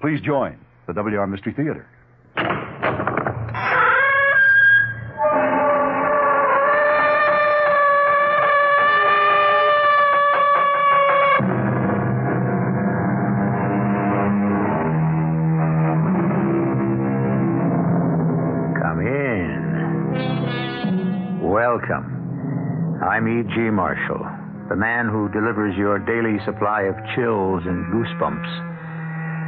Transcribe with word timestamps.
Please 0.00 0.20
join 0.20 0.58
the 0.86 0.92
WR 0.92 1.26
Mystery 1.26 1.52
Theater. 1.54 1.86
Come 18.76 19.00
in. 19.00 20.20
Welcome. 21.40 23.00
I'm 23.02 23.26
E.G. 23.26 23.70
Marshall, 23.70 24.26
the 24.68 24.76
man 24.76 25.08
who 25.08 25.30
delivers 25.30 25.74
your 25.76 25.98
daily 25.98 26.38
supply 26.44 26.82
of 26.82 26.94
chills 27.14 27.62
and 27.64 27.86
goosebumps. 27.86 28.75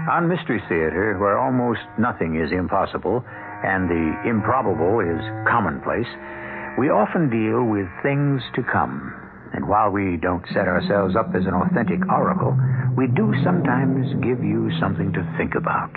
On 0.08 0.26
Mystery 0.26 0.62
Theater, 0.70 1.18
where 1.20 1.36
almost 1.36 1.84
nothing 1.98 2.40
is 2.40 2.50
impossible 2.50 3.22
and 3.60 3.90
the 3.90 4.16
improbable 4.24 5.04
is 5.04 5.20
commonplace, 5.44 6.08
we 6.80 6.88
often 6.88 7.28
deal 7.28 7.68
with 7.68 7.84
things 8.02 8.40
to 8.56 8.62
come. 8.64 9.12
And 9.52 9.68
while 9.68 9.90
we 9.90 10.16
don't 10.16 10.48
set 10.48 10.64
ourselves 10.64 11.14
up 11.14 11.34
as 11.36 11.44
an 11.44 11.52
authentic 11.52 12.00
oracle, 12.08 12.56
we 12.96 13.06
do 13.06 13.34
sometimes 13.44 14.08
give 14.24 14.40
you 14.40 14.72
something 14.80 15.12
to 15.12 15.34
think 15.36 15.52
about 15.54 15.92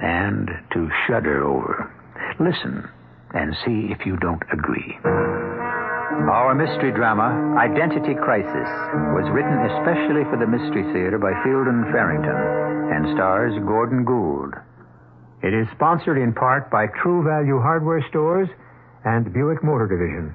and 0.00 0.46
to 0.70 0.88
shudder 1.08 1.42
over. 1.42 1.90
Listen 2.38 2.86
and 3.34 3.56
see 3.66 3.90
if 3.90 4.06
you 4.06 4.16
don't 4.18 4.42
agree. 4.52 4.94
Our 5.02 6.54
mystery 6.54 6.92
drama, 6.92 7.58
Identity 7.58 8.14
Crisis, 8.14 8.70
was 9.10 9.26
written 9.34 9.58
especially 9.74 10.22
for 10.30 10.38
the 10.38 10.46
Mystery 10.46 10.86
Theater 10.94 11.18
by 11.18 11.34
Fielden 11.42 11.90
Farrington 11.90 12.59
and 12.90 13.14
stars 13.14 13.54
Gordon 13.66 14.04
Gould. 14.04 14.54
It 15.42 15.54
is 15.54 15.66
sponsored 15.74 16.18
in 16.18 16.34
part 16.34 16.70
by 16.70 16.86
True 17.00 17.22
Value 17.24 17.60
Hardware 17.60 18.04
Stores 18.10 18.48
and 19.04 19.32
Buick 19.32 19.64
Motor 19.64 19.88
Division. 19.88 20.34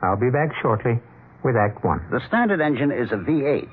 I'll 0.00 0.16
be 0.16 0.30
back 0.30 0.54
shortly 0.62 0.98
with 1.44 1.56
Act 1.56 1.84
One. 1.84 2.00
The 2.10 2.22
standard 2.28 2.60
engine 2.60 2.90
is 2.90 3.12
a 3.12 3.20
V8. 3.20 3.68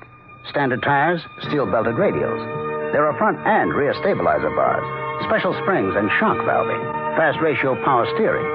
Standard 0.50 0.82
tires, 0.82 1.20
steel 1.48 1.70
belted 1.70 1.94
radials. 1.94 2.42
There 2.92 3.06
are 3.06 3.16
front 3.16 3.38
and 3.46 3.72
rear 3.72 3.94
stabilizer 4.00 4.50
bars, 4.50 4.84
special 5.24 5.54
springs 5.62 5.94
and 5.96 6.10
shock 6.18 6.36
valving, 6.42 6.82
fast 7.16 7.38
ratio 7.40 7.78
power 7.84 8.06
steering, 8.14 8.46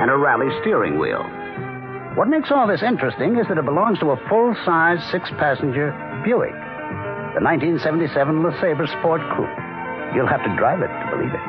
and 0.00 0.10
a 0.10 0.16
rally 0.16 0.48
steering 0.62 0.98
wheel. 0.98 1.22
What 2.16 2.28
makes 2.28 2.50
all 2.50 2.66
this 2.66 2.82
interesting 2.82 3.36
is 3.38 3.46
that 3.48 3.58
it 3.58 3.64
belongs 3.64 3.98
to 4.00 4.10
a 4.10 4.28
full 4.28 4.54
size 4.64 4.98
six 5.10 5.28
passenger 5.36 5.92
Buick, 6.24 6.54
the 7.32 7.40
1977 7.40 8.44
LeSabre 8.44 8.84
Sport 9.00 9.22
Coupe. 9.32 9.56
You'll 10.14 10.28
have 10.28 10.44
to 10.44 10.52
drive 10.60 10.84
it 10.84 10.92
to 10.92 11.06
believe 11.16 11.32
it. 11.32 11.40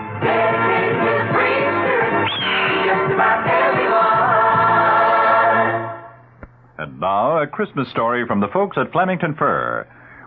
And 6.80 7.00
now, 7.02 7.42
a 7.42 7.48
Christmas 7.48 7.90
story 7.92 8.26
from 8.26 8.40
the 8.40 8.48
folks 8.48 8.78
at 8.78 8.94
Flemington 8.94 9.36
Fur. 9.36 9.86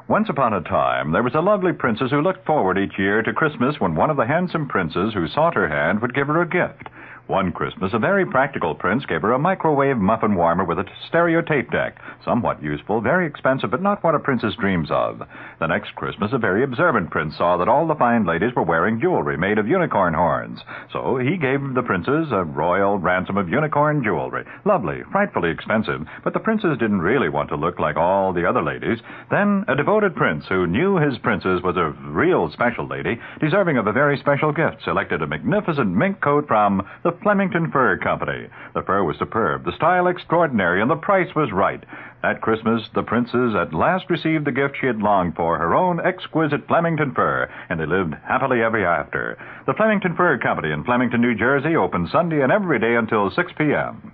Once 0.08 0.28
upon 0.28 0.52
a 0.52 0.60
time, 0.60 1.12
there 1.12 1.22
was 1.22 1.34
a 1.34 1.40
lovely 1.40 1.72
princess 1.72 2.10
who 2.10 2.20
looked 2.20 2.44
forward 2.44 2.78
each 2.78 2.98
year 2.98 3.22
to 3.22 3.32
Christmas 3.32 3.76
when 3.78 3.94
one 3.94 4.10
of 4.10 4.18
the 4.18 4.26
handsome 4.26 4.68
princes 4.68 5.14
who 5.14 5.26
sought 5.26 5.54
her 5.54 5.68
hand 5.68 6.02
would 6.02 6.14
give 6.14 6.26
her 6.26 6.42
a 6.42 6.48
gift. 6.48 6.88
One 7.26 7.50
Christmas, 7.50 7.90
a 7.92 7.98
very 7.98 8.24
practical 8.24 8.76
prince 8.76 9.04
gave 9.04 9.22
her 9.22 9.32
a 9.32 9.38
microwave 9.38 9.96
muffin 9.96 10.36
warmer 10.36 10.62
with 10.62 10.78
a 10.78 10.84
stereo 11.08 11.42
tape 11.42 11.72
deck. 11.72 11.98
Somewhat 12.24 12.62
useful, 12.62 13.00
very 13.00 13.26
expensive, 13.26 13.72
but 13.72 13.82
not 13.82 14.04
what 14.04 14.14
a 14.14 14.20
princess 14.20 14.54
dreams 14.54 14.92
of. 14.92 15.20
The 15.58 15.66
next 15.66 15.96
Christmas, 15.96 16.30
a 16.32 16.38
very 16.38 16.62
observant 16.62 17.10
prince 17.10 17.36
saw 17.36 17.56
that 17.56 17.66
all 17.66 17.88
the 17.88 17.96
fine 17.96 18.26
ladies 18.26 18.54
were 18.54 18.62
wearing 18.62 19.00
jewelry 19.00 19.36
made 19.36 19.58
of 19.58 19.66
unicorn 19.66 20.14
horns. 20.14 20.60
So 20.92 21.18
he 21.18 21.36
gave 21.36 21.74
the 21.74 21.82
princess 21.82 22.28
a 22.30 22.44
royal 22.44 22.96
ransom 22.98 23.36
of 23.38 23.48
unicorn 23.48 24.04
jewelry. 24.04 24.44
Lovely, 24.64 25.02
frightfully 25.10 25.50
expensive, 25.50 26.06
but 26.22 26.32
the 26.32 26.38
princess 26.38 26.78
didn't 26.78 27.00
really 27.00 27.28
want 27.28 27.48
to 27.48 27.56
look 27.56 27.80
like 27.80 27.96
all 27.96 28.32
the 28.32 28.48
other 28.48 28.62
ladies. 28.62 29.00
Then 29.32 29.64
a 29.66 29.74
devoted 29.74 30.14
prince 30.14 30.44
who 30.48 30.68
knew 30.68 30.98
his 30.98 31.18
princess 31.18 31.60
was 31.64 31.76
a 31.76 31.90
real 32.08 32.52
special 32.52 32.86
lady, 32.86 33.18
deserving 33.40 33.78
of 33.78 33.88
a 33.88 33.92
very 33.92 34.16
special 34.16 34.52
gift, 34.52 34.84
selected 34.84 35.22
a 35.22 35.26
magnificent 35.26 35.88
mink 35.88 36.20
coat 36.20 36.46
from 36.46 36.86
the 37.02 37.15
Flemington 37.22 37.70
Fur 37.70 37.96
Company. 37.96 38.48
The 38.74 38.82
fur 38.82 39.02
was 39.04 39.18
superb, 39.18 39.64
the 39.64 39.76
style 39.76 40.06
extraordinary, 40.06 40.80
and 40.82 40.90
the 40.90 40.96
price 40.96 41.34
was 41.34 41.52
right. 41.52 41.82
That 42.22 42.40
Christmas, 42.40 42.88
the 42.94 43.02
princess 43.02 43.54
at 43.54 43.74
last 43.74 44.10
received 44.10 44.44
the 44.44 44.52
gift 44.52 44.76
she 44.80 44.86
had 44.86 44.98
longed 44.98 45.36
for, 45.36 45.58
her 45.58 45.74
own 45.74 46.00
exquisite 46.00 46.66
Flemington 46.66 47.12
fur, 47.14 47.48
and 47.68 47.78
they 47.78 47.86
lived 47.86 48.14
happily 48.26 48.62
ever 48.62 48.84
after. 48.84 49.38
The 49.66 49.74
Flemington 49.74 50.16
Fur 50.16 50.38
Company 50.38 50.72
in 50.72 50.84
Flemington, 50.84 51.20
New 51.20 51.34
Jersey, 51.34 51.76
open 51.76 52.08
Sunday 52.08 52.42
and 52.42 52.52
every 52.52 52.78
day 52.78 52.96
until 52.96 53.30
6 53.30 53.52
p.m. 53.56 54.12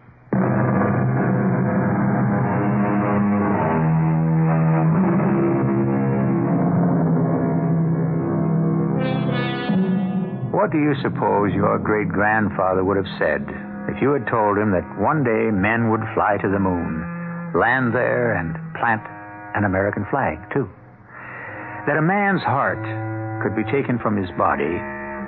What 10.63 10.71
do 10.71 10.79
you 10.79 10.95
suppose 11.03 11.51
your 11.51 11.77
great 11.83 12.07
grandfather 12.07 12.87
would 12.87 12.95
have 12.97 13.19
said 13.19 13.43
if 13.91 13.99
you 13.99 14.15
had 14.15 14.31
told 14.31 14.55
him 14.55 14.71
that 14.71 14.87
one 14.95 15.27
day 15.27 15.51
men 15.51 15.91
would 15.91 16.07
fly 16.15 16.39
to 16.39 16.47
the 16.47 16.63
moon, 16.63 17.03
land 17.51 17.91
there, 17.91 18.39
and 18.39 18.55
plant 18.79 19.03
an 19.59 19.67
American 19.67 20.07
flag, 20.07 20.39
too? 20.55 20.71
That 21.91 21.99
a 21.99 22.07
man's 22.07 22.47
heart 22.47 22.79
could 23.43 23.59
be 23.59 23.67
taken 23.75 23.99
from 23.99 24.15
his 24.15 24.31
body 24.39 24.71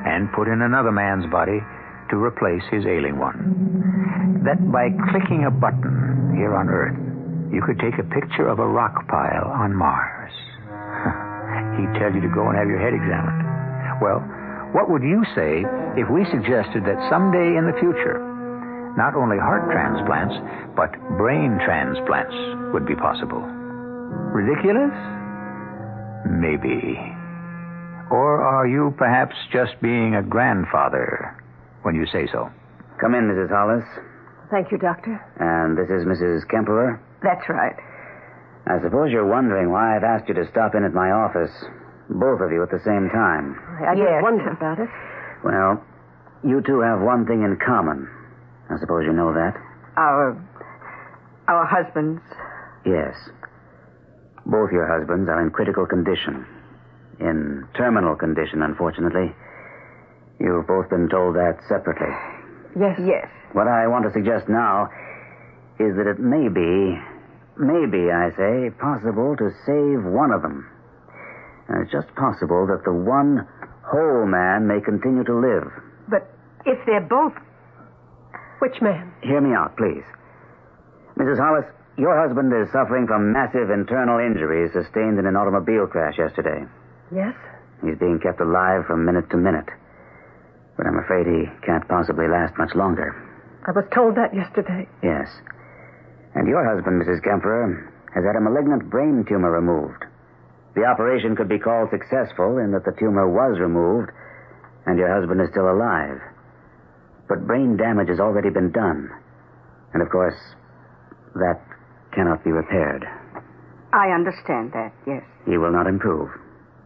and 0.06 0.30
put 0.38 0.46
in 0.46 0.62
another 0.62 0.94
man's 0.94 1.26
body 1.26 1.58
to 1.58 2.14
replace 2.14 2.62
his 2.70 2.86
ailing 2.86 3.18
one? 3.18 4.38
That 4.46 4.62
by 4.70 4.94
clicking 5.10 5.50
a 5.50 5.50
button 5.50 6.30
here 6.38 6.54
on 6.54 6.70
Earth, 6.70 6.94
you 7.50 7.58
could 7.66 7.82
take 7.82 7.98
a 7.98 8.06
picture 8.06 8.46
of 8.46 8.62
a 8.62 8.70
rock 8.70 9.02
pile 9.10 9.50
on 9.50 9.74
Mars? 9.74 10.30
He'd 11.82 11.98
tell 11.98 12.14
you 12.14 12.22
to 12.22 12.30
go 12.30 12.46
and 12.46 12.56
have 12.56 12.70
your 12.70 12.78
head 12.78 12.94
examined. 12.94 13.42
Well, 13.98 14.22
what 14.74 14.90
would 14.90 15.02
you 15.06 15.22
say 15.38 15.62
if 15.94 16.10
we 16.10 16.26
suggested 16.34 16.82
that 16.82 16.98
someday 17.08 17.54
in 17.54 17.64
the 17.64 17.78
future, 17.78 18.18
not 18.98 19.14
only 19.14 19.38
heart 19.38 19.70
transplants, 19.70 20.34
but 20.74 20.90
brain 21.16 21.58
transplants 21.62 22.34
would 22.74 22.84
be 22.84 22.98
possible? 22.98 23.38
Ridiculous? 24.34 24.90
Maybe. 26.26 26.98
Or 28.10 28.42
are 28.42 28.66
you 28.66 28.92
perhaps 28.98 29.34
just 29.52 29.80
being 29.80 30.16
a 30.16 30.22
grandfather 30.22 31.38
when 31.82 31.94
you 31.94 32.06
say 32.10 32.26
so? 32.30 32.50
Come 33.00 33.14
in, 33.14 33.30
Mrs. 33.30 33.50
Hollis. 33.50 33.86
Thank 34.50 34.70
you, 34.70 34.78
Doctor. 34.78 35.22
And 35.38 35.78
this 35.78 35.86
is 35.88 36.02
Mrs. 36.06 36.46
Kemperer. 36.50 36.98
That's 37.22 37.48
right. 37.48 37.76
I 38.66 38.82
suppose 38.82 39.10
you're 39.10 39.26
wondering 39.26 39.70
why 39.70 39.96
I've 39.96 40.04
asked 40.04 40.28
you 40.28 40.34
to 40.34 40.48
stop 40.50 40.74
in 40.74 40.84
at 40.84 40.92
my 40.92 41.10
office, 41.10 41.52
both 42.10 42.40
of 42.40 42.52
you 42.52 42.62
at 42.62 42.70
the 42.70 42.80
same 42.84 43.08
time. 43.10 43.56
I 43.80 43.94
yes. 43.94 44.22
wonder 44.22 44.50
about 44.50 44.78
it. 44.78 44.88
Well, 45.44 45.82
you 46.44 46.60
two 46.60 46.80
have 46.80 47.00
one 47.00 47.26
thing 47.26 47.42
in 47.42 47.58
common. 47.64 48.08
I 48.70 48.78
suppose 48.80 49.04
you 49.04 49.12
know 49.12 49.32
that. 49.32 49.56
Our. 49.96 50.36
our 51.48 51.66
husbands. 51.66 52.20
Yes. 52.84 53.14
Both 54.46 54.72
your 54.72 54.86
husbands 54.86 55.28
are 55.28 55.40
in 55.40 55.50
critical 55.50 55.86
condition. 55.86 56.46
In 57.20 57.66
terminal 57.76 58.16
condition, 58.16 58.62
unfortunately. 58.62 59.32
You've 60.40 60.66
both 60.66 60.90
been 60.90 61.08
told 61.08 61.36
that 61.36 61.58
separately. 61.68 62.12
Yes. 62.78 62.98
Yes. 63.00 63.28
What 63.52 63.68
I 63.68 63.86
want 63.86 64.04
to 64.04 64.12
suggest 64.12 64.48
now 64.48 64.90
is 65.78 65.96
that 65.96 66.06
it 66.06 66.18
may 66.18 66.48
be, 66.48 66.98
maybe, 67.56 68.10
I 68.10 68.30
say, 68.36 68.70
possible 68.78 69.36
to 69.38 69.50
save 69.64 70.04
one 70.04 70.32
of 70.32 70.42
them. 70.42 70.68
And 71.68 71.82
it's 71.82 71.92
just 71.92 72.14
possible 72.14 72.66
that 72.68 72.84
the 72.84 72.92
one 72.92 73.46
whole 73.84 74.26
man 74.26 74.66
may 74.66 74.80
continue 74.80 75.24
to 75.24 75.34
live. 75.34 75.68
But 76.08 76.28
if 76.66 76.78
they're 76.86 77.00
both. 77.08 77.32
Which 78.60 78.80
man? 78.80 79.12
Hear 79.22 79.40
me 79.40 79.54
out, 79.54 79.76
please. 79.76 80.04
Mrs. 81.16 81.38
Hollis, 81.38 81.66
your 81.96 82.16
husband 82.16 82.52
is 82.52 82.72
suffering 82.72 83.06
from 83.06 83.32
massive 83.32 83.70
internal 83.70 84.18
injuries 84.18 84.72
sustained 84.72 85.18
in 85.18 85.26
an 85.26 85.36
automobile 85.36 85.86
crash 85.86 86.18
yesterday. 86.18 86.66
Yes? 87.14 87.34
He's 87.84 87.98
being 87.98 88.18
kept 88.18 88.40
alive 88.40 88.86
from 88.86 89.04
minute 89.04 89.30
to 89.30 89.36
minute. 89.36 89.68
But 90.76 90.86
I'm 90.86 90.98
afraid 90.98 91.26
he 91.26 91.46
can't 91.64 91.86
possibly 91.88 92.26
last 92.26 92.58
much 92.58 92.74
longer. 92.74 93.14
I 93.66 93.70
was 93.70 93.84
told 93.94 94.16
that 94.16 94.34
yesterday. 94.34 94.88
Yes. 95.02 95.28
And 96.34 96.48
your 96.48 96.64
husband, 96.66 97.00
Mrs. 97.00 97.22
Kemper, 97.22 97.92
has 98.14 98.24
had 98.24 98.36
a 98.36 98.40
malignant 98.40 98.90
brain 98.90 99.24
tumor 99.28 99.52
removed. 99.52 100.04
The 100.74 100.84
operation 100.84 101.36
could 101.36 101.48
be 101.48 101.58
called 101.58 101.90
successful 101.90 102.58
in 102.58 102.72
that 102.72 102.84
the 102.84 102.96
tumor 102.98 103.30
was 103.30 103.60
removed 103.60 104.10
and 104.86 104.98
your 104.98 105.08
husband 105.08 105.40
is 105.40 105.48
still 105.50 105.70
alive. 105.70 106.18
But 107.28 107.46
brain 107.46 107.76
damage 107.76 108.08
has 108.08 108.20
already 108.20 108.50
been 108.50 108.72
done. 108.72 109.08
And 109.94 110.02
of 110.02 110.10
course, 110.10 110.36
that 111.34 111.62
cannot 112.12 112.44
be 112.44 112.50
repaired. 112.50 113.06
I 113.92 114.10
understand 114.10 114.72
that, 114.74 114.92
yes. 115.06 115.22
He 115.46 115.56
will 115.56 115.72
not 115.72 115.86
improve. 115.86 116.28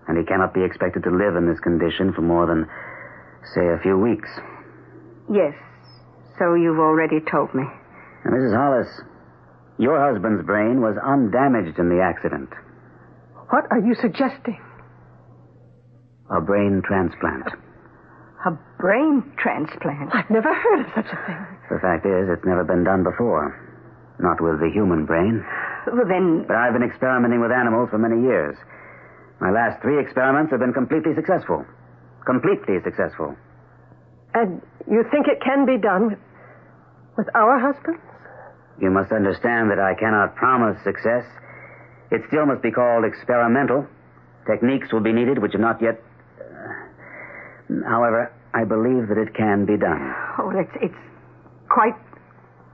And 0.06 0.19
he 0.19 0.25
cannot 0.25 0.52
be 0.52 0.62
expected 0.62 1.02
to 1.05 1.11
live 1.11 1.37
in 1.37 1.49
this 1.49 1.61
condition 1.61 2.12
for 2.12 2.23
more 2.23 2.46
than, 2.46 2.69
say, 3.55 3.67
a 3.67 3.81
few 3.82 3.99
weeks. 3.99 4.29
Yes. 5.32 5.55
So 6.38 6.55
you've 6.55 6.79
already 6.79 7.20
told 7.31 7.55
me. 7.55 7.64
Now, 8.25 8.31
Mrs. 8.32 8.55
Hollis, 8.56 8.88
your 9.79 9.99
husband's 9.99 10.44
brain 10.44 10.81
was 10.81 10.96
undamaged 11.02 11.79
in 11.79 11.88
the 11.88 12.00
accident. 12.00 12.50
What 13.50 13.65
are 13.71 13.81
you 13.81 13.95
suggesting? 14.00 14.61
A 16.31 16.41
brain 16.41 16.83
transplant. 16.85 17.49
A 18.45 18.50
brain 18.79 19.25
transplant? 19.39 20.15
I've 20.15 20.31
never 20.31 20.53
heard 20.53 20.81
of 20.81 20.93
such 20.95 21.09
a 21.09 21.19
thing. 21.27 21.41
The 21.71 21.81
fact 21.81 22.05
is, 22.05 22.29
it's 22.29 22.45
never 22.45 22.62
been 22.65 22.85
done 22.85 23.03
before. 23.03 23.56
Not 24.21 24.41
with 24.41 24.61
the 24.61 24.71
human 24.73 25.06
brain. 25.06 25.45
Well, 25.87 26.06
then. 26.06 26.45
But 26.47 26.56
I've 26.56 26.75
been 26.75 26.83
experimenting 26.83 27.41
with 27.41 27.50
animals 27.50 27.89
for 27.91 27.99
many 27.99 28.21
years. 28.21 28.56
My 29.41 29.50
last 29.50 29.81
three 29.81 29.99
experiments 30.00 30.50
have 30.50 30.61
been 30.61 30.75
completely 30.75 31.15
successful. 31.15 31.65
Completely 32.27 32.83
successful. 32.85 33.35
And 34.35 34.61
you 34.91 35.05
think 35.11 35.27
it 35.27 35.41
can 35.41 35.65
be 35.65 35.79
done 35.79 36.11
with, 36.11 36.19
with 37.17 37.29
our 37.35 37.59
husbands? 37.59 38.03
You 38.81 38.91
must 38.91 39.11
understand 39.11 39.71
that 39.71 39.79
I 39.81 39.95
cannot 39.99 40.37
promise 40.37 40.77
success. 40.85 41.25
It 42.10 42.22
still 42.28 42.46
must 42.46 42.62
be 42.62 42.70
called 42.70 43.05
experimental. 43.05 43.87
Techniques 44.46 44.93
will 44.93 45.00
be 45.05 45.12
needed 45.12 45.38
which 45.38 45.52
have 45.52 45.60
not 45.60 45.82
yet. 45.82 46.00
Uh, 46.40 47.84
however, 47.87 48.32
I 48.55 48.64
believe 48.64 49.08
that 49.08 49.19
it 49.19 49.34
can 49.34 49.66
be 49.66 49.76
done. 49.76 50.14
Oh, 50.38 50.50
it's, 50.50 50.72
it's 50.81 51.02
quite 51.69 51.94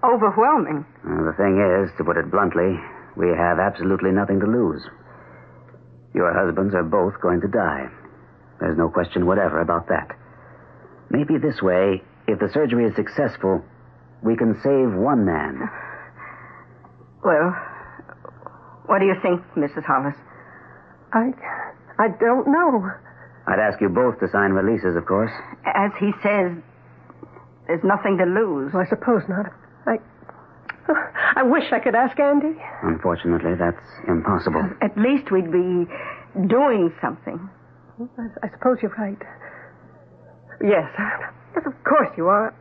overwhelming. 0.05 0.87
Uh, 1.03 1.25
the 1.25 1.35
thing 1.37 1.59
is, 1.59 1.91
to 1.99 2.05
put 2.05 2.17
it 2.17 2.31
bluntly, 2.31 2.79
we 3.17 3.29
have 3.29 3.59
absolutely 3.59 4.13
nothing 4.13 4.39
to 4.41 4.47
lose. 4.47 4.83
Your 6.15 6.33
husbands 6.33 6.75
are 6.75 6.85
both 6.85 7.21
going 7.21 7.41
to 7.41 7.49
die. 7.49 7.89
There's 8.61 8.79
no 8.79 8.89
question 8.89 9.27
whatever 9.27 9.61
about 9.61 9.89
that. 9.89 10.15
Maybe 11.11 11.39
this 11.39 11.61
way, 11.61 12.03
if 12.29 12.39
the 12.39 12.49
surgery 12.55 12.87
is 12.87 12.95
successful, 12.95 13.65
we 14.23 14.37
can 14.37 14.55
save 14.63 14.95
one 14.95 15.25
man. 15.25 15.69
Well, 17.25 17.55
what 18.87 18.99
do 19.01 19.07
you 19.07 19.15
think, 19.23 19.41
Mrs. 19.57 19.85
Hollis? 19.85 20.15
I. 21.13 21.33
I 21.99 22.09
don't 22.09 22.49
know. 22.49 22.91
I'd 23.47 23.59
ask 23.61 23.81
you 23.81 23.89
both 23.89 24.19
to 24.21 24.29
sign 24.31 24.51
releases, 24.53 24.97
of 24.97 25.07
course. 25.07 25.31
As 25.65 25.93
he 26.01 26.11
says, 26.23 26.53
there's 27.67 27.85
nothing 27.85 28.19
to 28.19 28.25
lose. 28.25 28.73
Well, 28.73 28.83
I 28.85 28.89
suppose 28.89 29.23
not. 29.29 29.47
I. 29.87 29.99
I 31.37 31.43
wish 31.45 31.73
I 31.73 31.79
could 31.79 31.95
ask 31.95 32.19
Andy. 32.19 32.57
Unfortunately, 32.83 33.55
that's 33.59 33.81
impossible. 34.09 34.63
At 34.83 34.97
least 34.99 35.31
we'd 35.31 35.51
be 35.51 35.87
doing 36.47 36.93
something. 37.01 37.49
I, 38.19 38.27
I 38.47 38.51
suppose 38.51 38.79
you're 38.83 38.95
right. 38.99 39.17
Yes. 40.63 40.91
Yes, 41.55 41.65
of 41.67 41.73
course 41.85 42.09
you 42.17 42.27
are. 42.27 42.53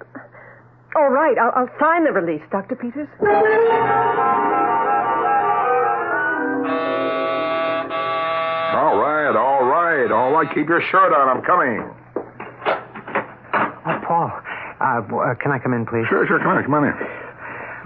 All 0.95 1.09
right, 1.09 1.35
I'll, 1.39 1.51
I'll 1.55 1.79
sign 1.79 2.03
the 2.05 2.11
release, 2.11 2.43
Dr. 2.51 2.75
Peters. 2.75 3.07
All 8.74 8.98
right, 8.98 9.36
all 9.36 9.63
right, 9.63 10.12
all 10.12 10.31
right. 10.31 10.48
Keep 10.54 10.69
your 10.69 10.81
shirt 10.81 11.13
on. 11.13 11.30
I'm 11.30 11.44
coming. 11.44 11.83
Oh, 13.86 14.00
Paul, 14.07 14.31
uh, 14.80 15.01
uh, 15.04 15.36
can 15.36 15.51
I 15.51 15.60
come 15.60 15.74
in, 15.74 15.86
please? 15.86 16.06
Sure, 16.10 16.25
sure. 16.25 16.39
Come 16.39 16.48
on, 16.48 16.63
come 16.63 16.74
on 16.74 16.86
in. 16.86 16.94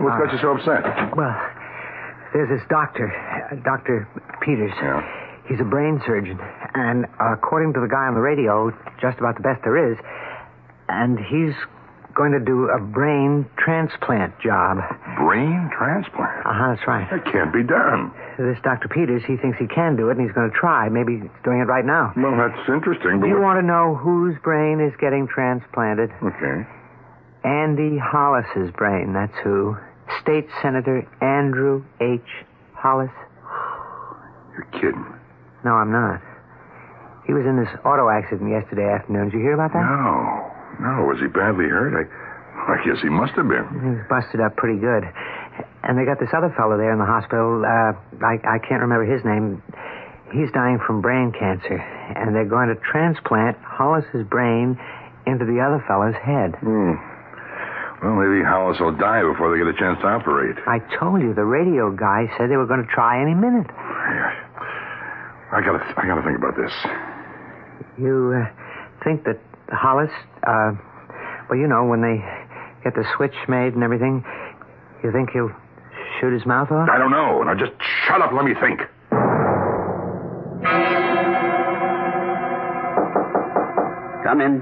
What's 0.03 0.17
got 0.21 0.31
you 0.31 0.39
so 0.39 0.51
upset? 0.51 0.83
Well, 1.17 1.35
there's 2.33 2.49
this 2.49 2.61
doctor, 2.69 3.09
uh, 3.09 3.55
Dr. 3.63 4.07
Peters. 4.41 4.71
Yeah. 4.81 5.01
He's 5.47 5.59
a 5.59 5.63
brain 5.63 6.01
surgeon, 6.05 6.39
and 6.75 7.05
according 7.19 7.73
to 7.73 7.79
the 7.79 7.87
guy 7.87 8.05
on 8.05 8.13
the 8.13 8.21
radio, 8.21 8.69
just 9.01 9.17
about 9.17 9.35
the 9.37 9.41
best 9.41 9.63
there 9.63 9.91
is. 9.91 9.97
And 10.89 11.17
he's 11.17 11.55
going 12.17 12.31
to 12.33 12.39
do 12.39 12.65
a 12.73 12.79
brain 12.81 13.45
transplant 13.57 14.33
job. 14.41 14.79
Brain 15.17 15.69
transplant? 15.77 16.45
Uh 16.45 16.51
huh, 16.51 16.73
that's 16.75 16.87
right. 16.87 17.07
That 17.11 17.23
can't 17.31 17.53
be 17.53 17.61
done. 17.61 18.11
This 18.39 18.57
Dr. 18.63 18.87
Peters, 18.89 19.21
he 19.27 19.37
thinks 19.37 19.57
he 19.59 19.67
can 19.67 19.95
do 19.95 20.09
it, 20.09 20.17
and 20.17 20.25
he's 20.25 20.33
going 20.33 20.49
to 20.49 20.55
try. 20.57 20.89
Maybe 20.89 21.19
he's 21.21 21.29
doing 21.45 21.59
it 21.61 21.69
right 21.69 21.85
now. 21.85 22.13
Well, 22.17 22.35
that's 22.35 22.57
interesting, 22.67 23.19
but 23.21 23.27
Do 23.27 23.29
you 23.29 23.35
what- 23.37 23.43
want 23.55 23.59
to 23.61 23.65
know 23.65 23.93
whose 23.95 24.35
brain 24.41 24.81
is 24.81 24.93
getting 24.99 25.27
transplanted? 25.27 26.09
Okay. 26.23 26.65
Andy 27.45 27.97
Hollis's 27.97 28.71
brain, 28.75 29.13
that's 29.13 29.37
who. 29.43 29.77
State 30.21 30.47
Senator 30.61 31.07
Andrew 31.21 31.83
H. 32.01 32.21
Hollis. 32.73 33.11
You're 34.53 34.67
kidding. 34.73 35.05
No, 35.63 35.73
I'm 35.73 35.91
not. 35.91 36.21
He 37.25 37.33
was 37.33 37.45
in 37.45 37.57
this 37.57 37.69
auto 37.85 38.09
accident 38.09 38.49
yesterday 38.49 38.89
afternoon. 38.89 39.25
Did 39.29 39.33
you 39.37 39.41
hear 39.43 39.53
about 39.53 39.73
that? 39.73 39.83
No. 39.83 40.46
No. 40.79 41.05
Was 41.05 41.19
he 41.19 41.27
badly 41.27 41.65
hurt? 41.65 41.93
I, 41.95 42.05
I 42.73 42.77
guess 42.85 43.01
he 43.01 43.09
must 43.09 43.33
have 43.33 43.47
been. 43.47 43.65
He's 43.81 44.01
busted 44.09 44.41
up 44.41 44.55
pretty 44.57 44.79
good. 44.79 45.03
And 45.83 45.97
they 45.97 46.05
got 46.05 46.19
this 46.19 46.29
other 46.35 46.53
fellow 46.57 46.77
there 46.77 46.91
in 46.91 46.99
the 46.99 47.05
hospital. 47.07 47.63
Uh, 47.63 47.93
I, 48.25 48.37
I 48.43 48.57
can't 48.59 48.81
remember 48.81 49.05
his 49.05 49.23
name. 49.23 49.61
He's 50.33 50.51
dying 50.51 50.79
from 50.85 51.01
brain 51.01 51.31
cancer. 51.31 51.79
And 51.79 52.35
they're 52.35 52.49
going 52.49 52.67
to 52.69 52.75
transplant 52.81 53.57
Hollis's 53.63 54.27
brain 54.27 54.77
into 55.25 55.45
the 55.45 55.59
other 55.63 55.83
fellow's 55.87 56.15
head. 56.15 56.55
Hmm. 56.59 56.95
Well, 58.03 58.13
maybe 58.13 58.45
Hollis 58.45 58.79
will 58.79 58.95
die 58.95 59.23
before 59.23 59.49
they 59.51 59.57
get 59.57 59.67
a 59.67 59.77
chance 59.77 59.97
to 60.01 60.07
operate. 60.07 60.55
I 60.67 60.79
told 60.99 61.21
you, 61.21 61.33
the 61.33 61.45
radio 61.45 61.89
guy 61.89 62.29
said 62.37 62.49
they 62.49 62.57
were 62.57 62.67
going 62.67 62.85
to 62.85 62.91
try 62.93 63.21
any 63.21 63.33
minute. 63.33 63.65
I 63.73 65.61
gotta, 65.65 65.81
I 65.97 66.05
gotta 66.05 66.21
think 66.21 66.37
about 66.37 66.55
this. 66.57 66.71
You 67.97 68.35
uh, 68.35 69.03
think 69.03 69.23
that 69.23 69.39
Hollis, 69.71 70.11
uh, 70.47 70.71
well, 71.49 71.59
you 71.59 71.67
know, 71.67 71.85
when 71.85 72.01
they 72.01 72.23
get 72.83 72.95
the 72.95 73.05
switch 73.15 73.35
made 73.47 73.73
and 73.73 73.83
everything, 73.83 74.23
you 75.03 75.11
think 75.11 75.29
he'll 75.31 75.51
shoot 76.19 76.33
his 76.33 76.45
mouth 76.45 76.71
off? 76.71 76.89
I 76.89 76.97
don't 76.97 77.11
know. 77.11 77.43
Now 77.43 77.53
just 77.53 77.73
shut 78.07 78.21
up. 78.21 78.29
and 78.31 78.37
Let 78.37 78.45
me 78.45 78.53
think. 78.59 78.81
Come 84.23 84.41
in. 84.41 84.61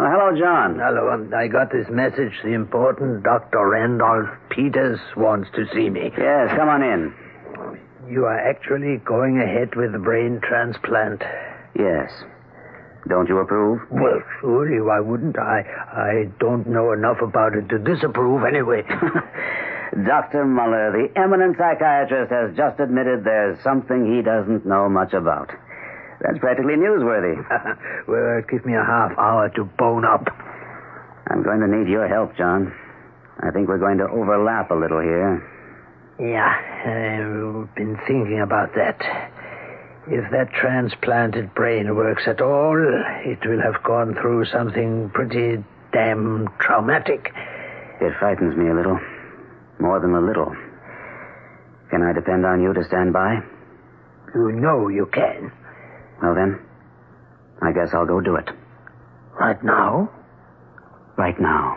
Oh, 0.00 0.06
hello, 0.10 0.36
John. 0.38 0.78
Hello, 0.82 1.10
um, 1.10 1.32
I 1.36 1.46
got 1.48 1.70
this 1.70 1.86
message. 1.90 2.32
The 2.42 2.52
important 2.54 3.22
Dr. 3.22 3.68
Randolph 3.68 4.28
Peters 4.50 4.98
wants 5.16 5.48
to 5.54 5.64
see 5.74 5.88
me. 5.90 6.10
Yes, 6.16 6.50
come 6.56 6.68
on 6.68 6.82
in. 6.82 7.14
You 8.10 8.24
are 8.24 8.38
actually 8.38 8.96
going 8.98 9.38
ahead 9.40 9.74
with 9.76 9.92
the 9.92 9.98
brain 9.98 10.40
transplant. 10.42 11.22
Yes. 11.78 12.10
Don't 13.08 13.28
you 13.28 13.38
approve? 13.38 13.80
Well, 13.90 14.20
surely, 14.40 14.80
why 14.80 15.00
wouldn't 15.00 15.38
I? 15.38 15.64
I 15.92 16.30
don't 16.38 16.66
know 16.66 16.92
enough 16.92 17.22
about 17.22 17.54
it 17.54 17.68
to 17.70 17.78
disapprove 17.78 18.44
anyway. 18.44 18.82
Dr. 20.06 20.44
Muller, 20.44 20.92
the 20.92 21.18
eminent 21.18 21.56
psychiatrist, 21.56 22.30
has 22.30 22.54
just 22.56 22.78
admitted 22.80 23.24
there's 23.24 23.58
something 23.62 24.14
he 24.14 24.22
doesn't 24.22 24.66
know 24.66 24.88
much 24.88 25.14
about. 25.14 25.50
That's 26.20 26.38
practically 26.38 26.74
newsworthy. 26.74 27.36
well, 28.08 28.42
give 28.50 28.66
me 28.66 28.74
a 28.74 28.84
half 28.84 29.16
hour 29.16 29.48
to 29.56 29.64
bone 29.64 30.04
up. 30.04 30.26
I'm 31.30 31.42
going 31.42 31.60
to 31.60 31.68
need 31.68 31.88
your 31.88 32.08
help, 32.08 32.36
John. 32.36 32.74
I 33.40 33.50
think 33.50 33.68
we're 33.68 33.78
going 33.78 33.98
to 33.98 34.08
overlap 34.08 34.70
a 34.70 34.74
little 34.74 35.00
here. 35.00 35.40
Yeah, 36.18 36.50
I've 36.50 37.74
been 37.76 37.96
thinking 38.06 38.40
about 38.40 38.74
that. 38.74 38.98
If 40.10 40.30
that 40.30 40.50
transplanted 40.52 41.54
brain 41.54 41.94
works 41.94 42.22
at 42.26 42.40
all, 42.40 42.76
it 43.26 43.46
will 43.46 43.60
have 43.60 43.82
gone 43.82 44.14
through 44.14 44.46
something 44.46 45.10
pretty 45.10 45.62
damn 45.92 46.48
traumatic. 46.58 47.30
It 48.00 48.14
frightens 48.18 48.56
me 48.56 48.70
a 48.70 48.74
little. 48.74 48.98
More 49.78 50.00
than 50.00 50.14
a 50.14 50.20
little. 50.20 50.56
Can 51.90 52.02
I 52.02 52.12
depend 52.14 52.46
on 52.46 52.62
you 52.62 52.72
to 52.72 52.84
stand 52.84 53.12
by? 53.12 53.40
You 54.34 54.52
know 54.52 54.88
you 54.88 55.06
can. 55.12 55.52
Well, 56.22 56.34
then, 56.34 56.58
I 57.60 57.72
guess 57.72 57.90
I'll 57.92 58.06
go 58.06 58.20
do 58.20 58.36
it. 58.36 58.48
Right 59.38 59.62
now? 59.62 60.10
Right 61.18 61.38
now. 61.38 61.76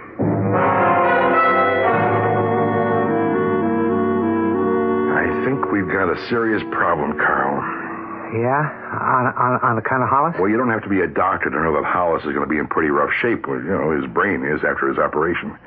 I 5.14 5.46
think 5.46 5.72
we've 5.72 5.88
got 5.88 6.10
a 6.10 6.28
serious 6.30 6.64
problem, 6.72 7.18
Carl. 7.18 7.81
Yeah? 8.34 8.64
On, 8.64 9.28
on, 9.36 9.52
on 9.62 9.78
account 9.78 10.04
of 10.04 10.10
Hollis? 10.10 10.36
Well, 10.40 10.50
you 10.50 10.58
don't 10.58 10.70
have 10.70 10.84
to 10.84 10.90
be 10.90 11.02
a 11.02 11.08
doctor 11.08 11.50
to 11.50 11.56
know 11.56 11.74
that 11.76 11.84
Hollis 11.84 12.24
is 12.24 12.32
going 12.32 12.48
to 12.48 12.52
be 12.52 12.58
in 12.58 12.68
pretty 12.68 12.90
rough 12.90 13.12
shape. 13.22 13.46
You 13.48 13.76
know, 13.76 13.92
his 13.92 14.08
brain 14.12 14.46
is 14.48 14.64
after 14.64 14.88
his 14.88 14.98
operation. 14.98 15.58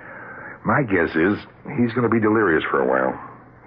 My 0.64 0.82
guess 0.82 1.12
is 1.14 1.36
he's 1.76 1.92
going 1.92 2.08
to 2.08 2.12
be 2.12 2.20
delirious 2.20 2.64
for 2.70 2.80
a 2.80 2.88
while. 2.88 3.12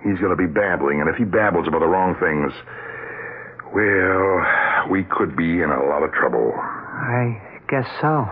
He's 0.04 0.18
going 0.20 0.34
to 0.34 0.40
be 0.40 0.48
babbling, 0.48 1.02
and 1.02 1.10
if 1.10 1.16
he 1.16 1.26
babbles 1.26 1.68
about 1.68 1.80
the 1.80 1.90
wrong 1.90 2.16
things, 2.18 2.54
well, 3.74 4.90
we 4.90 5.04
could 5.04 5.36
be 5.36 5.62
in 5.62 5.70
a 5.70 5.84
lot 5.86 6.02
of 6.02 6.12
trouble. 6.14 6.54
I 6.58 7.42
guess 7.70 7.86
so. 8.02 8.26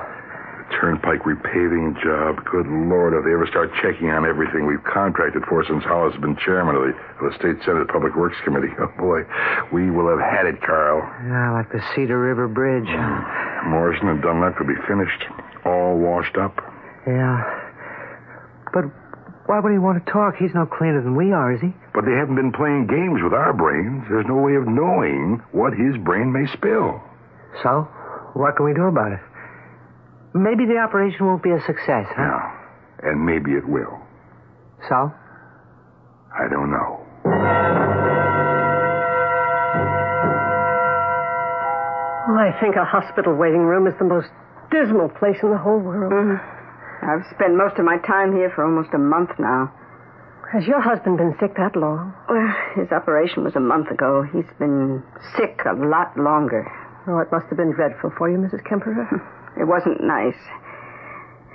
Turnpike 0.74 1.22
repaving 1.24 1.94
job. 2.04 2.44
Good 2.46 2.66
Lord, 2.68 3.14
if 3.14 3.24
they 3.24 3.34
ever 3.34 3.48
start 3.48 3.70
checking 3.82 4.10
on 4.10 4.26
everything 4.26 4.66
we've 4.66 4.84
contracted 4.84 5.44
for 5.48 5.64
since 5.64 5.84
Hollis 5.86 6.14
has 6.14 6.22
been 6.22 6.36
chairman 6.42 6.76
of 6.76 6.82
the, 6.90 6.94
of 7.22 7.24
the 7.32 7.36
State 7.38 7.62
Senate 7.66 7.88
Public 7.88 8.16
Works 8.16 8.38
Committee. 8.44 8.74
Oh, 8.82 8.92
boy, 9.00 9.22
we 9.72 9.90
will 9.90 10.10
have 10.10 10.20
had 10.20 10.46
it, 10.46 10.62
Carl. 10.62 11.00
Yeah, 11.26 11.54
like 11.54 11.72
the 11.72 11.82
Cedar 11.96 12.20
River 12.20 12.48
Bridge. 12.48 12.86
Hmm. 12.90 13.70
Morrison 13.72 14.10
and 14.10 14.22
Dunlap 14.22 14.60
will 14.60 14.68
be 14.68 14.78
finished, 14.88 15.24
all 15.66 15.98
washed 15.98 16.36
up. 16.38 16.54
Yeah. 17.08 17.42
But 18.74 18.86
why 19.48 19.60
would 19.60 19.72
he 19.72 19.78
want 19.80 20.04
to 20.04 20.12
talk? 20.12 20.36
He's 20.38 20.54
no 20.54 20.66
cleaner 20.66 21.02
than 21.02 21.16
we 21.16 21.32
are, 21.32 21.54
is 21.54 21.62
he? 21.62 21.72
But 21.94 22.06
they 22.06 22.14
haven't 22.14 22.36
been 22.36 22.52
playing 22.52 22.88
games 22.88 23.22
with 23.24 23.34
our 23.34 23.54
brains. 23.54 24.04
There's 24.10 24.26
no 24.28 24.38
way 24.42 24.56
of 24.56 24.68
knowing 24.68 25.42
what 25.54 25.74
his 25.74 25.96
brain 26.04 26.34
may 26.34 26.46
spill. 26.54 27.02
So, 27.64 27.88
what 28.34 28.58
can 28.58 28.66
we 28.66 28.74
do 28.74 28.86
about 28.92 29.14
it? 29.14 29.22
Maybe 30.36 30.66
the 30.68 30.76
operation 30.84 31.26
won't 31.26 31.42
be 31.42 31.52
a 31.52 31.62
success, 31.64 32.12
huh? 32.12 32.28
No. 32.28 33.08
And 33.08 33.26
maybe 33.26 33.52
it 33.56 33.64
will. 33.64 34.04
So? 34.90 35.08
I 36.36 36.52
don't 36.52 36.72
know. 36.72 37.00
I 42.36 42.52
think 42.60 42.76
a 42.76 42.84
hospital 42.84 43.34
waiting 43.34 43.62
room 43.62 43.88
is 43.88 43.94
the 43.98 44.04
most 44.04 44.28
dismal 44.72 45.08
place 45.08 45.38
in 45.42 45.52
the 45.52 45.58
whole 45.58 45.80
world. 45.80 46.12
Mm. 46.12 46.44
I've 47.02 47.24
spent 47.34 47.56
most 47.56 47.80
of 47.80 47.86
my 47.86 47.98
time 48.00 48.36
here 48.36 48.52
for 48.54 48.66
almost 48.66 48.90
a 48.94 48.98
month 48.98 49.32
now. 49.40 49.72
Has 50.52 50.68
your 50.68 50.82
husband 50.82 51.18
been 51.18 51.34
sick 51.40 51.56
that 51.56 51.78
long? 51.78 52.14
Well, 52.28 52.54
his 52.76 52.92
operation 52.92 53.46
was 53.46 53.56
a 53.56 53.62
month 53.62 53.90
ago. 53.90 54.28
He's 54.34 54.52
been 54.60 55.02
sick 55.38 55.62
a 55.66 55.74
lot 55.74 56.18
longer. 56.18 56.68
Oh, 57.08 57.20
it 57.20 57.32
must 57.32 57.48
have 57.48 57.58
been 57.58 57.72
dreadful 57.72 58.12
for 58.18 58.30
you, 58.30 58.38
Mrs. 58.38 58.68
Kemper. 58.68 59.08
It 59.60 59.66
wasn't 59.66 60.04
nice. 60.04 60.38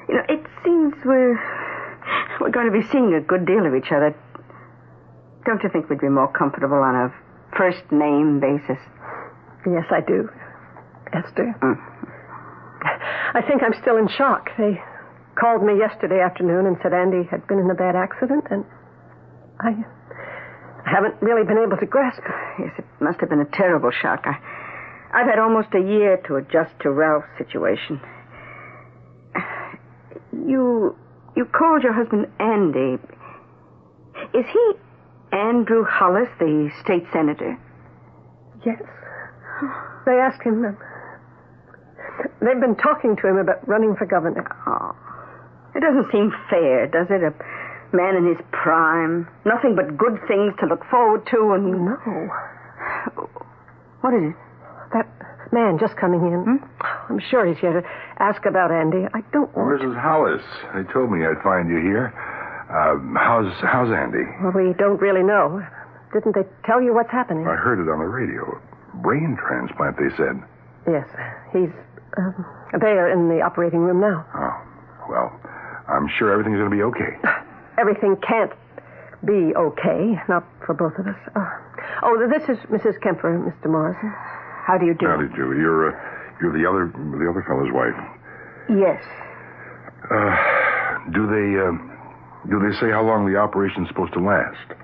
You 0.09 0.17
know, 0.17 0.25
it 0.29 0.45
seems 0.65 0.95
we're 1.05 1.39
we're 2.41 2.51
going 2.51 2.71
to 2.71 2.73
be 2.73 2.87
seeing 2.91 3.15
a 3.15 3.21
good 3.21 3.47
deal 3.47 3.67
of 3.67 3.75
each 3.75 3.93
other. 3.93 4.17
Don't 5.45 5.63
you 5.63 5.69
think 5.69 5.89
we'd 5.89 6.01
be 6.01 6.09
more 6.09 6.31
comfortable 6.33 6.79
on 6.79 6.95
a 6.95 7.15
first 7.57 7.83
name 7.91 8.41
basis? 8.41 8.79
Yes, 9.67 9.85
I 9.91 10.01
do, 10.01 10.29
Esther. 11.13 11.55
Mm. 11.61 11.77
I 13.35 13.43
think 13.43 13.63
I'm 13.63 13.75
still 13.81 13.97
in 13.97 14.09
shock. 14.09 14.51
They 14.57 14.81
called 15.39 15.63
me 15.63 15.79
yesterday 15.79 16.21
afternoon 16.21 16.67
and 16.67 16.77
said 16.83 16.93
Andy 16.93 17.25
had 17.31 17.47
been 17.47 17.59
in 17.59 17.71
a 17.71 17.75
bad 17.75 17.95
accident, 17.95 18.45
and 18.51 18.65
I 19.61 19.77
haven't 20.85 21.21
really 21.21 21.45
been 21.45 21.59
able 21.59 21.77
to 21.77 21.87
grasp 21.87 22.23
it. 22.25 22.35
Yes, 22.59 22.73
it 22.79 22.85
must 23.01 23.21
have 23.21 23.29
been 23.29 23.41
a 23.41 23.51
terrible 23.53 23.91
shock. 23.91 24.25
I, 24.25 24.37
I've 25.13 25.27
had 25.27 25.39
almost 25.39 25.69
a 25.75 25.81
year 25.81 26.19
to 26.29 26.37
adjust 26.37 26.73
to 26.83 26.91
Ralph's 26.91 27.27
situation. 27.39 28.01
You 30.33 30.97
you 31.37 31.45
called 31.47 31.83
your 31.83 31.93
husband 31.93 32.27
Andy. 32.39 32.99
Is 34.35 34.45
he 34.53 34.73
Andrew 35.33 35.85
Hollis, 35.85 36.29
the 36.39 36.71
state 36.85 37.05
senator? 37.13 37.59
Yes. 38.65 38.83
They 40.07 40.13
asked 40.19 40.43
him. 40.43 40.65
uh, 40.65 40.73
They've 42.41 42.61
been 42.61 42.77
talking 42.77 43.17
to 43.17 43.27
him 43.29 43.37
about 43.39 43.67
running 43.67 43.95
for 43.97 44.07
governor. 44.07 44.45
Oh. 44.67 44.95
It 45.75 45.81
doesn't 45.81 46.11
seem 46.13 46.33
fair, 46.51 46.87
does 46.87 47.07
it? 47.11 47.23
A 47.23 47.33
man 47.97 48.17
in 48.17 48.27
his 48.27 48.39
prime. 48.53 49.29
Nothing 49.45 49.75
but 49.77 49.97
good 49.97 50.19
things 50.29 50.53
to 50.61 50.67
look 50.67 50.85
forward 50.91 51.27
to 51.31 51.53
and. 51.55 51.85
No. 51.85 52.29
What 54.01 54.15
is 54.15 54.31
it? 54.31 54.37
That 54.93 55.07
man 55.53 55.79
just 55.79 55.97
coming 55.97 56.21
in. 56.27 56.45
Hmm? 56.45 56.65
I'm 57.13 57.21
sure 57.31 57.47
he's 57.47 57.59
here 57.59 57.81
to 57.81 57.89
ask 58.19 58.45
about 58.47 58.71
Andy. 58.71 59.07
I 59.15 59.21
don't 59.33 59.55
Well, 59.57 59.67
want. 59.67 59.83
Mrs. 59.83 60.01
Hollis, 60.01 60.43
they 60.75 60.83
told 60.93 61.11
me 61.11 61.25
I'd 61.25 61.43
find 61.43 61.69
you 61.69 61.79
here. 61.81 62.13
Uh, 62.71 62.99
how's 63.19 63.53
how's 63.63 63.91
Andy? 63.91 64.25
Well, 64.43 64.53
we 64.53 64.73
don't 64.75 65.01
really 65.01 65.23
know. 65.25 65.65
Didn't 66.13 66.35
they 66.35 66.45
tell 66.65 66.81
you 66.83 66.95
what's 66.95 67.11
happening? 67.11 67.47
I 67.47 67.55
heard 67.57 67.79
it 67.81 67.91
on 67.91 67.99
the 67.99 68.05
radio. 68.07 68.61
Brain 68.95 69.37
transplant, 69.41 69.97
they 69.97 70.11
said. 70.17 70.43
Yes, 70.89 71.07
he's 71.53 71.71
um, 72.17 72.45
there 72.81 73.11
in 73.11 73.29
the 73.29 73.43
operating 73.43 73.81
room 73.81 74.01
now. 74.01 74.25
Oh, 74.35 75.09
well, 75.09 75.41
I'm 75.89 76.09
sure 76.19 76.33
everything's 76.33 76.59
going 76.59 76.71
to 76.71 76.77
be 76.77 76.83
okay. 76.83 77.17
Everything 77.79 78.17
can't 78.27 78.51
be 79.25 79.55
okay, 79.55 80.19
not 80.29 80.45
for 80.67 80.75
both 80.75 80.95
of 80.99 81.07
us. 81.07 81.17
Uh, 81.37 81.49
oh, 82.03 82.27
this 82.29 82.43
is 82.49 82.59
Mrs. 82.71 83.01
Kemper, 83.01 83.39
Mr. 83.39 83.71
Morrison. 83.71 84.13
How 84.71 84.79
do 84.79 84.87
you 84.87 84.95
do? 84.95 85.07
Howdy, 85.07 85.27
Julie. 85.35 85.59
You're 85.59 85.91
uh, 85.91 86.39
you're 86.39 86.55
the 86.55 86.63
other 86.63 86.87
the 86.95 87.27
other 87.27 87.43
fellow's 87.43 87.75
wife. 87.75 87.99
Yes. 88.71 89.03
Uh, 90.07 91.11
do 91.11 91.27
they 91.27 91.59
uh, 91.59 91.75
do 92.47 92.63
they 92.63 92.71
say 92.79 92.95
how 92.95 93.03
long 93.03 93.27
the 93.27 93.35
operation's 93.35 93.89
supposed 93.89 94.13
to 94.15 94.23
last? 94.23 94.79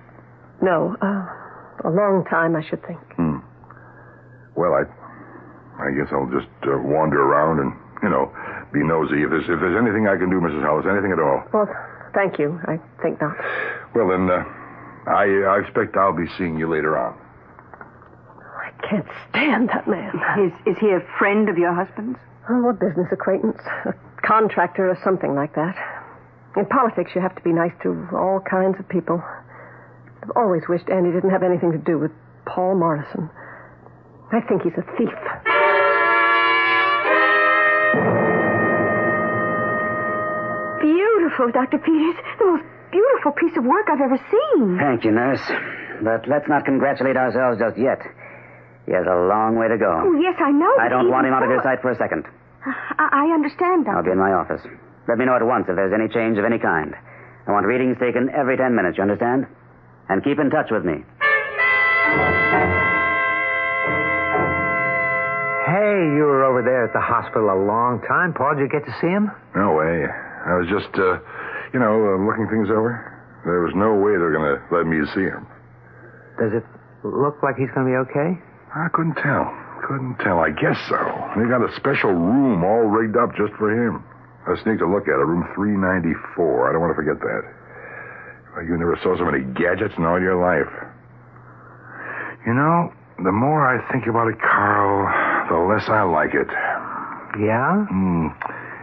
No, 0.61 0.97
uh, 0.99 1.87
a 1.87 1.93
long 1.95 2.27
time, 2.29 2.57
I 2.57 2.67
should 2.67 2.83
think. 2.83 2.99
Hmm. 3.15 3.39
Well, 4.59 4.75
I 4.75 4.91
I 5.79 5.95
guess 5.95 6.11
I'll 6.11 6.35
just 6.35 6.51
uh, 6.67 6.83
wander 6.83 7.23
around 7.23 7.63
and 7.63 7.71
you 8.03 8.11
know 8.11 8.35
be 8.75 8.83
nosy. 8.83 9.23
If 9.23 9.31
there's 9.31 9.47
if 9.47 9.63
there's 9.63 9.79
anything 9.79 10.11
I 10.11 10.19
can 10.19 10.35
do, 10.35 10.43
Mrs. 10.43 10.67
Hollis, 10.67 10.87
anything 10.91 11.15
at 11.15 11.23
all. 11.23 11.47
Well, 11.55 11.71
thank 12.13 12.41
you. 12.43 12.59
I 12.67 12.83
think 13.07 13.23
not. 13.23 13.39
Well 13.95 14.11
then, 14.11 14.27
uh, 14.35 14.43
I 15.15 15.31
I 15.47 15.63
expect 15.63 15.95
I'll 15.95 16.11
be 16.11 16.27
seeing 16.37 16.59
you 16.59 16.67
later 16.67 16.99
on. 16.99 17.15
I 18.79 18.87
can't 18.89 19.07
stand 19.31 19.69
that 19.71 19.89
man. 19.89 20.13
Is 20.39 20.53
is 20.67 20.79
he 20.79 20.89
a 20.91 21.01
friend 21.19 21.49
of 21.49 21.59
your 21.59 21.75
husband's? 21.75 22.19
Oh, 22.49 22.69
a 22.69 22.73
business 22.73 23.09
acquaintance, 23.11 23.59
a 23.85 23.95
contractor, 24.23 24.89
or 24.89 24.99
something 25.03 25.35
like 25.35 25.55
that. 25.55 25.75
In 26.57 26.65
politics, 26.67 27.11
you 27.15 27.21
have 27.21 27.35
to 27.35 27.43
be 27.43 27.53
nice 27.53 27.73
to 27.83 28.09
all 28.13 28.41
kinds 28.49 28.79
of 28.79 28.89
people. 28.89 29.23
I've 30.23 30.31
always 30.37 30.63
wished 30.69 30.89
Andy 30.89 31.11
didn't 31.13 31.31
have 31.31 31.43
anything 31.43 31.73
to 31.73 31.79
do 31.79 31.99
with 31.99 32.13
Paul 32.47 32.77
Morrison. 32.77 33.29
I 34.33 34.41
think 34.41 34.63
he's 34.63 34.73
a 34.79 34.83
thief. 34.97 35.13
Beautiful, 40.81 41.51
Dr. 41.51 41.79
Peters. 41.79 42.17
The 42.39 42.45
most 42.47 42.65
beautiful 42.93 43.33
piece 43.33 43.57
of 43.57 43.65
work 43.65 43.87
I've 43.91 44.01
ever 44.01 44.21
seen. 44.31 44.79
Thank 44.79 45.05
you, 45.05 45.11
nurse. 45.11 45.43
But 46.03 46.29
let's 46.29 46.49
not 46.49 46.65
congratulate 46.65 47.17
ourselves 47.17 47.59
just 47.59 47.77
yet. 47.79 48.01
He 48.87 48.93
has 48.95 49.05
a 49.07 49.19
long 49.27 49.59
way 49.59 49.67
to 49.69 49.77
go. 49.77 49.91
Oh, 49.91 50.15
yes, 50.19 50.39
I 50.39 50.51
know. 50.55 50.71
I 50.79 50.89
don't 50.89 51.11
want 51.11 51.27
him 51.27 51.35
out 51.35 51.43
of 51.43 51.51
your 51.51 51.63
sight 51.63 51.83
for 51.83 51.91
a 51.91 51.99
second. 51.99 52.25
I, 52.65 53.27
I 53.31 53.35
understand, 53.35 53.87
I'll 53.91 54.03
be 54.07 54.11
in 54.15 54.19
my 54.19 54.33
office. 54.33 54.63
Let 55.09 55.19
me 55.19 55.25
know 55.27 55.35
at 55.37 55.43
once 55.45 55.67
if 55.69 55.75
there's 55.77 55.93
any 55.95 56.07
change 56.09 56.39
of 56.39 56.45
any 56.45 56.59
kind. 56.59 56.95
I 57.47 57.51
want 57.53 57.67
readings 57.67 57.97
taken 57.99 58.31
every 58.31 58.57
ten 58.57 58.75
minutes, 58.75 58.97
you 58.99 59.03
understand? 59.03 59.47
And 60.09 60.23
keep 60.23 60.39
in 60.39 60.51
touch 60.51 60.71
with 60.71 60.85
me. 60.85 61.03
Hey, 65.67 65.99
you 66.15 66.23
were 66.23 66.47
over 66.47 66.63
there 66.63 66.87
at 66.87 66.93
the 66.95 67.03
hospital 67.03 67.51
a 67.51 67.59
long 67.59 67.99
time. 68.07 68.31
Paul, 68.35 68.55
did 68.55 68.63
you 68.63 68.71
get 68.71 68.87
to 68.87 68.95
see 69.03 69.11
him? 69.11 69.31
No 69.59 69.75
way. 69.75 70.07
I 70.07 70.55
was 70.63 70.71
just, 70.71 70.95
uh, 70.95 71.19
you 71.75 71.83
know, 71.83 72.15
uh, 72.15 72.23
looking 72.23 72.47
things 72.47 72.71
over. 72.71 73.03
There 73.43 73.67
was 73.67 73.75
no 73.75 73.99
way 73.99 74.15
they're 74.15 74.31
going 74.31 74.47
to 74.47 74.59
let 74.71 74.87
me 74.87 75.03
see 75.11 75.27
him. 75.27 75.43
Does 76.39 76.55
it 76.55 76.63
look 77.03 77.43
like 77.43 77.59
he's 77.59 77.71
going 77.75 77.91
to 77.91 77.91
be 77.91 77.99
okay? 78.07 78.39
I 78.75 78.89
couldn't 78.93 79.15
tell. 79.17 79.53
Couldn't 79.87 80.17
tell. 80.19 80.39
I 80.41 80.51
guess 80.51 80.77
so. 80.89 80.99
They 81.37 81.47
got 81.49 81.63
a 81.63 81.73
special 81.77 82.11
room 82.13 82.65
all 82.65 82.89
rigged 82.91 83.17
up 83.17 83.37
just 83.37 83.53
for 83.55 83.71
him. 83.71 84.03
I 84.47 84.55
sneaked 84.63 84.83
a 84.83 84.87
look 84.89 85.09
at 85.09 85.19
it, 85.19 85.27
room 85.27 85.47
394. 85.55 86.69
I 86.69 86.73
don't 86.73 86.81
want 86.81 86.91
to 86.93 86.99
forget 86.99 87.19
that. 87.21 87.43
You 88.65 88.77
never 88.79 88.99
saw 89.03 89.17
so 89.19 89.25
many 89.25 89.45
gadgets 89.55 89.95
in 89.99 90.05
all 90.07 90.21
your 90.21 90.39
life. 90.41 90.71
You 92.47 92.55
know, 92.55 92.93
the 93.23 93.33
more 93.33 93.61
I 93.67 93.83
think 93.93 94.07
about 94.07 94.29
it, 94.29 94.41
Carl, 94.41 95.05
the 95.51 95.59
less 95.75 95.89
I 95.89 96.03
like 96.03 96.33
it. 96.33 96.49
Yeah? 97.37 97.85
Hmm. 97.91 98.29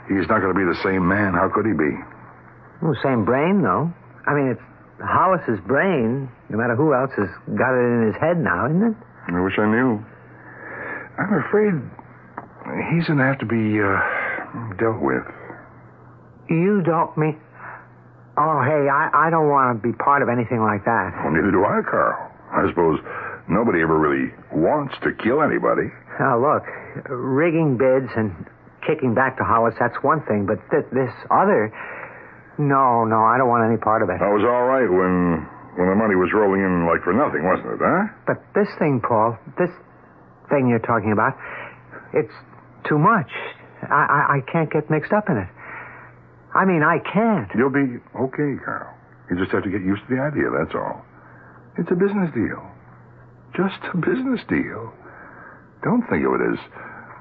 He's 0.08 0.28
not 0.30 0.42
going 0.42 0.54
to 0.54 0.60
be 0.60 0.68
the 0.68 0.78
same 0.84 1.08
man. 1.08 1.34
How 1.34 1.50
could 1.50 1.66
he 1.66 1.74
be? 1.74 1.90
Well, 2.84 2.94
same 3.02 3.26
brain, 3.26 3.64
though. 3.64 3.92
I 4.28 4.36
mean, 4.36 4.52
it's 4.52 4.62
Hollis's 5.02 5.60
brain, 5.66 6.30
no 6.50 6.58
matter 6.58 6.76
who 6.76 6.94
else 6.94 7.12
has 7.18 7.30
got 7.58 7.74
it 7.74 7.82
in 7.82 8.12
his 8.14 8.18
head 8.22 8.38
now, 8.38 8.68
isn't 8.68 8.84
it? 8.84 8.96
I 9.28 9.40
wish 9.40 9.58
I 9.58 9.66
knew. 9.66 10.04
I'm 11.18 11.34
afraid 11.46 11.74
he's 12.92 13.06
going 13.08 13.20
to 13.20 13.26
have 13.26 13.40
to 13.40 13.46
be 13.46 13.80
uh, 13.80 14.74
dealt 14.78 15.02
with. 15.02 15.24
You 16.50 16.82
don't 16.84 17.16
mean. 17.18 17.40
Oh, 18.36 18.62
hey, 18.66 18.90
I, 18.90 19.10
I 19.14 19.30
don't 19.30 19.48
want 19.50 19.78
to 19.78 19.88
be 19.88 19.94
part 19.94 20.22
of 20.22 20.30
anything 20.30 20.60
like 20.62 20.84
that. 20.86 21.14
Well, 21.24 21.34
neither 21.34 21.52
do 21.52 21.64
I, 21.66 21.82
Carl. 21.86 22.18
I 22.52 22.68
suppose 22.70 23.00
nobody 23.48 23.82
ever 23.82 23.98
really 23.98 24.34
wants 24.52 24.96
to 25.04 25.14
kill 25.14 25.42
anybody. 25.42 25.94
Now, 26.20 26.42
look, 26.42 26.64
rigging 27.10 27.78
bids 27.78 28.10
and 28.18 28.34
kicking 28.86 29.14
back 29.14 29.38
to 29.38 29.44
Hollis, 29.44 29.76
that's 29.80 29.96
one 30.02 30.22
thing, 30.26 30.46
but 30.46 30.58
th- 30.70 30.86
this 30.92 31.14
other. 31.32 31.72
No, 32.58 33.06
no, 33.06 33.24
I 33.24 33.38
don't 33.38 33.50
want 33.50 33.66
any 33.66 33.78
part 33.78 34.02
of 34.04 34.10
it. 34.10 34.20
That 34.20 34.30
was 34.30 34.46
all 34.46 34.66
right 34.70 34.86
when 34.90 35.48
when 35.76 35.90
the 35.90 35.96
money 35.96 36.16
was 36.16 36.30
rolling 36.34 36.62
in 36.62 36.86
like 36.86 37.04
for 37.04 37.14
nothing, 37.14 37.44
wasn't 37.44 37.74
it, 37.74 37.82
huh? 37.82 38.06
But 38.28 38.38
this 38.54 38.70
thing, 38.78 39.02
Paul, 39.02 39.38
this 39.58 39.72
thing 40.50 40.68
you're 40.70 40.84
talking 40.86 41.12
about, 41.12 41.34
it's 42.14 42.34
too 42.88 42.98
much. 42.98 43.30
I, 43.90 44.06
I, 44.06 44.20
I 44.38 44.52
can't 44.52 44.72
get 44.72 44.90
mixed 44.90 45.12
up 45.12 45.30
in 45.30 45.38
it. 45.38 45.50
I 46.54 46.66
mean, 46.66 46.84
I 46.84 47.00
can't. 47.02 47.50
You'll 47.58 47.74
be 47.74 47.98
okay, 48.14 48.54
Carl. 48.64 48.94
You 49.30 49.38
just 49.38 49.52
have 49.52 49.64
to 49.64 49.70
get 49.70 49.82
used 49.82 50.04
to 50.08 50.16
the 50.16 50.22
idea, 50.22 50.52
that's 50.54 50.76
all. 50.76 51.02
It's 51.78 51.90
a 51.90 51.96
business 51.96 52.30
deal. 52.36 52.62
Just 53.58 53.82
a 53.94 53.98
business 53.98 54.42
deal. 54.48 54.94
Don't 55.84 56.06
think 56.10 56.26
of 56.26 56.34
it 56.38 56.54
as 56.54 56.60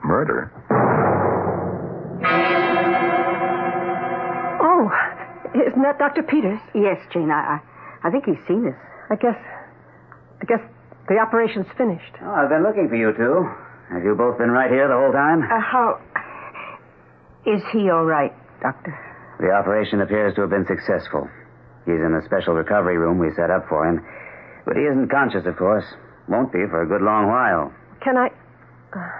murder. 0.04 0.52
Oh, 4.60 4.90
isn't 5.54 5.82
that 5.82 5.98
Dr. 5.98 6.22
Peters? 6.22 6.60
Yes, 6.74 6.98
Jane, 7.12 7.30
I, 7.30 7.60
I, 8.02 8.08
I 8.08 8.10
think 8.10 8.24
he's 8.24 8.40
seen 8.46 8.66
us. 8.68 8.76
I 9.10 9.16
guess. 9.16 9.36
I 10.40 10.44
guess 10.44 10.60
the 11.08 11.18
operation's 11.18 11.66
finished. 11.76 12.12
Oh, 12.22 12.30
I've 12.30 12.48
been 12.48 12.62
looking 12.62 12.88
for 12.88 12.96
you 12.96 13.12
two. 13.12 13.46
Have 13.92 14.04
you 14.04 14.14
both 14.14 14.38
been 14.38 14.50
right 14.50 14.70
here 14.70 14.88
the 14.88 14.94
whole 14.94 15.12
time? 15.12 15.42
Uh, 15.42 15.60
how. 15.60 16.00
Is 17.46 17.62
he 17.72 17.90
all 17.90 18.04
right, 18.04 18.32
Doctor? 18.62 18.94
The 19.40 19.50
operation 19.50 20.00
appears 20.00 20.34
to 20.36 20.42
have 20.42 20.50
been 20.50 20.66
successful. 20.66 21.28
He's 21.84 21.98
in 21.98 22.14
the 22.14 22.22
special 22.24 22.54
recovery 22.54 22.96
room 22.96 23.18
we 23.18 23.30
set 23.34 23.50
up 23.50 23.68
for 23.68 23.86
him. 23.86 24.04
But 24.64 24.76
he 24.76 24.82
isn't 24.82 25.10
conscious, 25.10 25.44
of 25.46 25.56
course. 25.56 25.84
Won't 26.28 26.52
be 26.52 26.60
for 26.70 26.82
a 26.82 26.86
good 26.86 27.02
long 27.02 27.26
while. 27.26 27.72
Can 28.00 28.16
I. 28.16 28.28
Uh, 28.94 29.10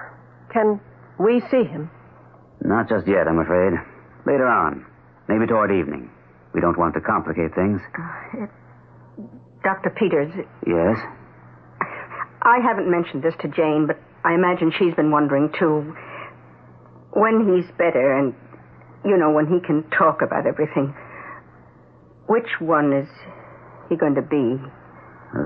can 0.52 0.80
we 1.18 1.40
see 1.50 1.64
him? 1.64 1.90
Not 2.62 2.88
just 2.88 3.06
yet, 3.08 3.26
I'm 3.26 3.40
afraid. 3.40 3.74
Later 4.24 4.46
on. 4.46 4.86
Maybe 5.28 5.46
toward 5.46 5.72
evening. 5.72 6.10
We 6.54 6.60
don't 6.60 6.78
want 6.78 6.94
to 6.94 7.00
complicate 7.00 7.54
things. 7.54 7.80
Uh, 7.98 8.44
it, 8.44 8.50
Dr. 9.62 9.90
Peters. 9.90 10.32
Yes? 10.66 10.98
I 12.42 12.58
haven't 12.58 12.90
mentioned 12.90 13.22
this 13.22 13.34
to 13.40 13.48
Jane, 13.48 13.86
but 13.86 13.98
I 14.24 14.34
imagine 14.34 14.72
she's 14.78 14.94
been 14.94 15.10
wondering, 15.10 15.52
too. 15.58 15.94
When 17.12 17.46
he's 17.46 17.70
better 17.78 18.18
and, 18.18 18.34
you 19.04 19.16
know, 19.16 19.30
when 19.30 19.46
he 19.46 19.60
can 19.64 19.84
talk 19.90 20.22
about 20.22 20.46
everything, 20.46 20.94
which 22.26 22.48
one 22.58 22.92
is 22.92 23.08
he 23.88 23.96
going 23.96 24.14
to 24.14 24.22
be? 24.22 24.56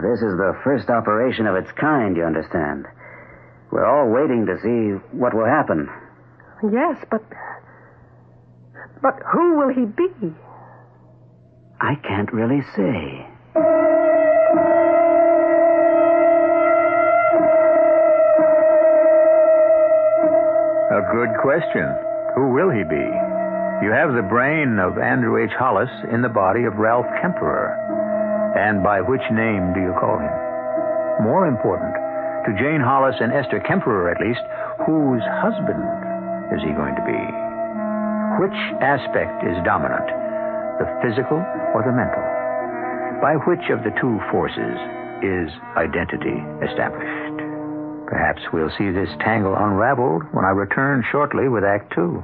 This 0.02 0.18
is 0.18 0.36
the 0.36 0.58
first 0.64 0.88
operation 0.88 1.46
of 1.46 1.56
its 1.56 1.70
kind, 1.78 2.16
you 2.16 2.24
understand. 2.24 2.86
We're 3.70 3.84
all 3.86 4.10
waiting 4.10 4.46
to 4.46 4.56
see 4.62 5.16
what 5.16 5.34
will 5.34 5.46
happen. 5.46 5.88
Yes, 6.72 6.96
but. 7.10 7.22
But 9.02 9.14
who 9.30 9.58
will 9.58 9.68
he 9.68 9.84
be? 9.84 10.32
I 11.80 11.96
can't 11.96 12.32
really 12.32 12.62
say. 12.74 13.26
A 20.96 21.02
good 21.12 21.36
question. 21.40 21.88
Who 22.34 22.52
will 22.52 22.70
he 22.70 22.84
be? 22.84 23.08
You 23.84 23.92
have 23.92 24.14
the 24.14 24.24
brain 24.28 24.78
of 24.78 24.96
Andrew 24.96 25.36
H. 25.42 25.52
Hollis 25.58 25.90
in 26.12 26.22
the 26.22 26.28
body 26.28 26.64
of 26.64 26.76
Ralph 26.76 27.06
Kemperer. 27.20 27.76
And 28.56 28.82
by 28.82 29.00
which 29.00 29.20
name 29.30 29.72
do 29.74 29.80
you 29.80 29.92
call 30.00 30.18
him? 30.18 30.32
More 31.24 31.46
important, 31.48 31.92
to 32.46 32.56
Jane 32.60 32.80
Hollis 32.80 33.16
and 33.20 33.32
Esther 33.32 33.60
Kemperer 33.60 34.12
at 34.12 34.20
least, 34.20 34.40
whose 34.84 35.22
husband 35.44 35.84
is 36.52 36.60
he 36.64 36.72
going 36.72 36.96
to 36.96 37.04
be? 37.04 37.20
Which 38.40 38.58
aspect 38.80 39.44
is 39.44 39.56
dominant, 39.64 40.08
the 40.76 40.88
physical 41.00 41.40
or 41.74 41.82
the 41.84 41.92
mental? 41.92 42.35
By 43.20 43.34
which 43.46 43.70
of 43.70 43.82
the 43.82 43.96
two 44.00 44.20
forces 44.30 44.76
is 45.24 45.48
identity 45.76 46.36
established? 46.62 47.40
Perhaps 48.06 48.42
we'll 48.52 48.70
see 48.78 48.90
this 48.90 49.08
tangle 49.24 49.56
unraveled 49.56 50.22
when 50.32 50.44
I 50.44 50.50
return 50.50 51.02
shortly 51.10 51.48
with 51.48 51.64
Act 51.64 51.92
Two. 51.94 52.22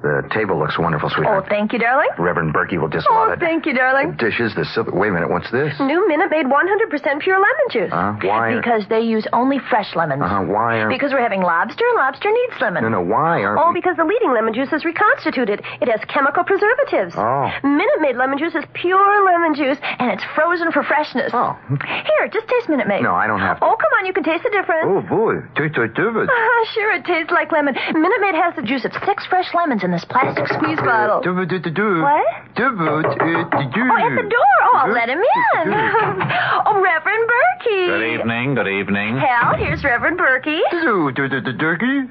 The 0.00 0.22
table 0.30 0.56
looks 0.58 0.78
wonderful, 0.78 1.10
sweetheart. 1.10 1.44
Oh, 1.44 1.48
thank 1.50 1.72
you, 1.72 1.78
darling. 1.80 2.06
Reverend 2.18 2.54
Berkey 2.54 2.78
will 2.78 2.88
just 2.88 3.06
Oh, 3.10 3.14
love 3.14 3.32
it. 3.32 3.40
thank 3.40 3.66
you, 3.66 3.74
darling. 3.74 4.12
Dishes, 4.14 4.54
the 4.54 4.64
silver. 4.64 4.92
Wait 4.94 5.08
a 5.08 5.12
minute, 5.12 5.28
what's 5.28 5.50
this? 5.50 5.74
New 5.80 6.06
Minute 6.06 6.30
Maid 6.30 6.46
100% 6.46 7.18
pure 7.20 7.34
lemon 7.34 7.66
juice. 7.70 7.90
Uh, 7.92 8.14
why? 8.22 8.50
are- 8.54 8.56
Because 8.62 8.86
they 8.86 9.00
use 9.00 9.26
only 9.32 9.58
fresh 9.58 9.96
lemons. 9.96 10.22
Uh-huh, 10.22 10.42
why 10.46 10.78
are? 10.78 10.88
Because 10.88 11.12
we're 11.12 11.20
having 11.20 11.42
lobster, 11.42 11.82
and 11.84 11.96
lobster 11.98 12.30
needs 12.30 12.60
lemon. 12.60 12.84
No, 12.84 12.88
no, 12.90 13.00
why 13.02 13.42
are? 13.42 13.58
Oh, 13.58 13.72
because 13.74 13.96
the 13.96 14.04
leading 14.04 14.30
lemon 14.32 14.54
juice 14.54 14.72
is 14.72 14.84
reconstituted. 14.84 15.62
It 15.80 15.88
has 15.90 15.98
chemical 16.06 16.44
preservatives. 16.44 17.14
Oh. 17.18 17.50
Minute 17.64 17.98
Maid 18.00 18.16
lemon 18.16 18.38
juice 18.38 18.54
is 18.54 18.64
pure 18.74 19.24
lemon 19.24 19.54
juice, 19.56 19.78
and 19.98 20.12
it's 20.12 20.22
frozen 20.36 20.70
for 20.70 20.84
freshness. 20.84 21.32
Oh. 21.34 21.58
Here, 21.68 22.28
just 22.32 22.46
taste 22.46 22.68
Minute 22.68 22.86
Maid. 22.86 23.02
No, 23.02 23.14
I 23.16 23.26
don't 23.26 23.40
have 23.40 23.58
to. 23.58 23.64
Oh, 23.66 23.74
come 23.74 23.90
on, 23.98 24.06
you 24.06 24.12
can 24.12 24.22
taste 24.22 24.44
the 24.44 24.50
difference. 24.50 24.86
Oh, 24.86 25.02
boy. 25.02 25.42
Taste 25.58 25.76
like 25.76 25.94
divot. 25.94 26.28
Ah, 26.30 26.64
sure, 26.72 26.92
it 26.94 27.04
tastes 27.04 27.32
like 27.32 27.50
lemon. 27.50 27.74
Minute 27.94 28.20
Maid 28.20 28.36
has 28.36 28.54
the 28.54 28.62
juice 28.62 28.84
of 28.84 28.92
six 29.04 29.26
fresh 29.26 29.52
lemons 29.54 29.82
in 29.88 29.92
this 29.96 30.04
plastic 30.04 30.44
squeeze 30.52 30.76
bottle. 30.84 31.24
What? 31.24 31.24
Divot, 31.24 33.08
divot. 33.16 33.48
Oh, 33.48 33.96
at 33.96 34.12
the 34.20 34.28
door. 34.28 34.56
Oh, 34.68 34.76
I'll 34.84 34.92
let 34.92 35.08
him 35.08 35.16
in. 35.16 35.66
oh, 36.68 36.76
Reverend 36.84 37.24
Berkey. 37.24 37.86
Good 37.88 38.20
evening, 38.20 38.54
good 38.54 38.68
evening. 38.68 39.16
Hal, 39.16 39.56
here's 39.56 39.82
Reverend 39.82 40.18
Berkey. 40.20 40.60
Hello, 40.68 41.10
d- 41.10 41.28
d- 41.28 41.40
d- 41.40 41.56
Turkey. 41.58 42.04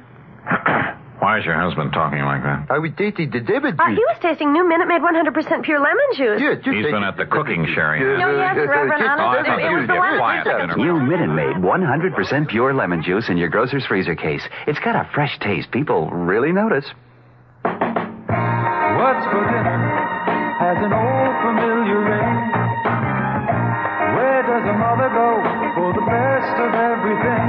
Why 1.19 1.39
is 1.39 1.45
your 1.45 1.59
husband 1.59 1.93
talking 1.93 2.21
like 2.25 2.41
that? 2.43 2.65
I 2.69 2.77
was 2.79 2.91
tasting 2.97 3.29
the 3.29 3.41
divot 3.41 3.73
Uh, 3.77 3.89
he 3.89 4.01
was 4.05 4.17
tasting 4.21 4.53
new 4.53 4.67
Minute 4.67 4.87
Maid 4.87 5.01
100% 5.01 5.63
pure 5.63 5.79
lemon 5.79 6.09
juice. 6.15 6.41
Yeah, 6.41 6.55
just 6.55 6.65
He's 6.69 6.85
take 6.85 6.93
been 6.93 7.03
at 7.03 7.17
the 7.17 7.25
cooking 7.25 7.65
sherry. 7.73 7.99
No, 8.01 8.37
yes, 8.37 8.57
Reverend, 8.57 9.01
Oh, 9.01 9.05
I 9.05 9.37
honestly, 9.37 9.49
thought 9.49 9.59
it 9.59 9.69
you 9.69 9.77
was 9.77 9.81
would 9.85 9.89
the 9.89 9.93
get 9.93 10.01
lemon 10.01 10.19
quiet 10.19 10.43
juice. 10.45 10.53
in 10.53 10.69
a 10.69 10.77
minute. 10.77 10.81
New 10.81 10.97
Minute 11.05 11.33
Maid 11.33 11.55
100% 11.61 12.47
pure 12.49 12.73
lemon 12.73 13.01
juice 13.03 13.29
in 13.29 13.37
your 13.37 13.49
grocer's 13.49 13.85
freezer 13.85 14.15
case. 14.15 14.41
It's 14.65 14.79
got 14.79 14.95
a 14.95 15.09
fresh 15.13 15.37
taste. 15.39 15.69
People 15.71 16.09
really 16.09 16.51
notice. 16.51 16.85
What's 18.97 19.25
for 19.31 19.43
dinner 19.49 19.97
has 20.57 20.77
an 20.81 20.89
old 20.89 21.33
familiar 21.45 22.01
ring. 22.01 22.33
Where 24.17 24.41
does 24.41 24.65
a 24.65 24.73
mother 24.73 25.09
go 25.13 25.37
for 25.77 25.93
the 25.93 26.01
best 26.01 26.55
of 26.57 26.71
everything? 26.73 27.47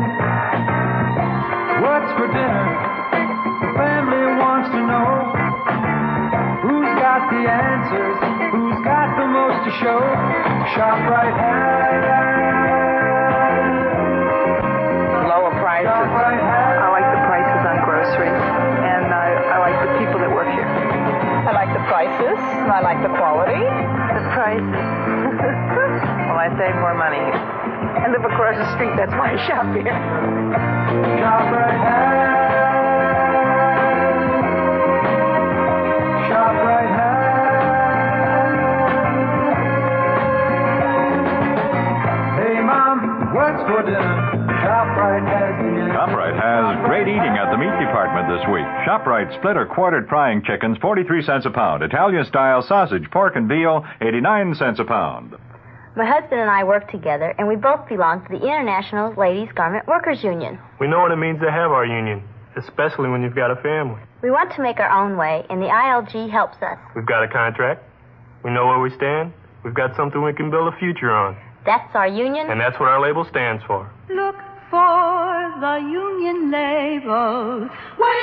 What's 1.80 2.10
for 2.20 2.28
dinner? 2.28 2.68
The 3.64 3.70
family 3.80 4.24
wants 4.36 4.68
to 4.76 4.80
know. 4.84 5.08
Who's 6.68 6.92
got 7.00 7.32
the 7.32 7.42
answers? 7.48 8.16
Who's 8.52 8.78
got 8.84 9.08
the 9.16 9.26
most 9.26 9.64
to 9.64 9.72
show? 9.80 10.00
ShopRite 10.76 11.87
money. 26.98 27.22
I 27.22 28.10
live 28.10 28.24
across 28.26 28.58
the 28.58 28.66
street, 28.74 28.90
that's 28.98 29.14
why 29.14 29.32
I 29.32 29.46
shop 29.46 29.70
here. 29.72 29.94
Shop? 31.22 31.38
ShopRite 31.38 31.80
has. 31.86 32.28
ShopRite 45.94 46.36
has 46.36 46.86
great 46.86 47.08
eating 47.08 47.34
at 47.38 47.50
the 47.50 47.58
meat 47.58 47.72
department 47.84 48.28
this 48.28 48.44
week. 48.52 48.66
ShopRite 48.86 49.34
split 49.38 49.56
or 49.56 49.66
quartered 49.66 50.08
frying 50.08 50.42
chickens, 50.44 50.76
43 50.78 51.22
cents 51.22 51.46
a 51.46 51.50
pound. 51.50 51.82
Italian 51.82 52.24
style 52.24 52.62
sausage, 52.62 53.08
pork, 53.10 53.36
and 53.36 53.48
veal, 53.48 53.84
89 54.00 54.54
cents 54.56 54.80
a 54.80 54.84
pound. 54.84 55.36
My 55.98 56.06
husband 56.06 56.40
and 56.40 56.48
I 56.48 56.62
work 56.62 56.88
together, 56.92 57.34
and 57.38 57.48
we 57.48 57.56
both 57.56 57.88
belong 57.88 58.22
to 58.22 58.28
the 58.28 58.38
International 58.38 59.12
Ladies 59.14 59.48
Garment 59.52 59.84
Workers 59.88 60.22
Union. 60.22 60.56
We 60.78 60.86
know 60.86 61.00
what 61.00 61.10
it 61.10 61.16
means 61.16 61.40
to 61.40 61.50
have 61.50 61.72
our 61.72 61.84
union, 61.84 62.22
especially 62.54 63.10
when 63.10 63.20
you've 63.20 63.34
got 63.34 63.50
a 63.50 63.56
family. 63.56 64.00
We 64.22 64.30
want 64.30 64.54
to 64.54 64.62
make 64.62 64.78
our 64.78 64.90
own 64.90 65.16
way, 65.16 65.44
and 65.50 65.60
the 65.60 65.66
ILG 65.66 66.30
helps 66.30 66.62
us. 66.62 66.78
We've 66.94 67.04
got 67.04 67.24
a 67.24 67.28
contract. 67.28 67.82
We 68.44 68.52
know 68.52 68.68
where 68.68 68.78
we 68.78 68.94
stand. 68.94 69.32
We've 69.64 69.74
got 69.74 69.96
something 69.96 70.22
we 70.22 70.32
can 70.34 70.52
build 70.52 70.72
a 70.72 70.76
future 70.78 71.10
on. 71.10 71.36
That's 71.66 71.92
our 71.96 72.06
union. 72.06 72.48
And 72.48 72.60
that's 72.60 72.78
what 72.78 72.88
our 72.88 73.00
label 73.00 73.24
stands 73.24 73.64
for. 73.66 73.90
Look 74.08 74.36
for 74.70 75.54
the 75.58 75.78
union 75.82 76.52
label 76.52 77.66
when 77.98 78.17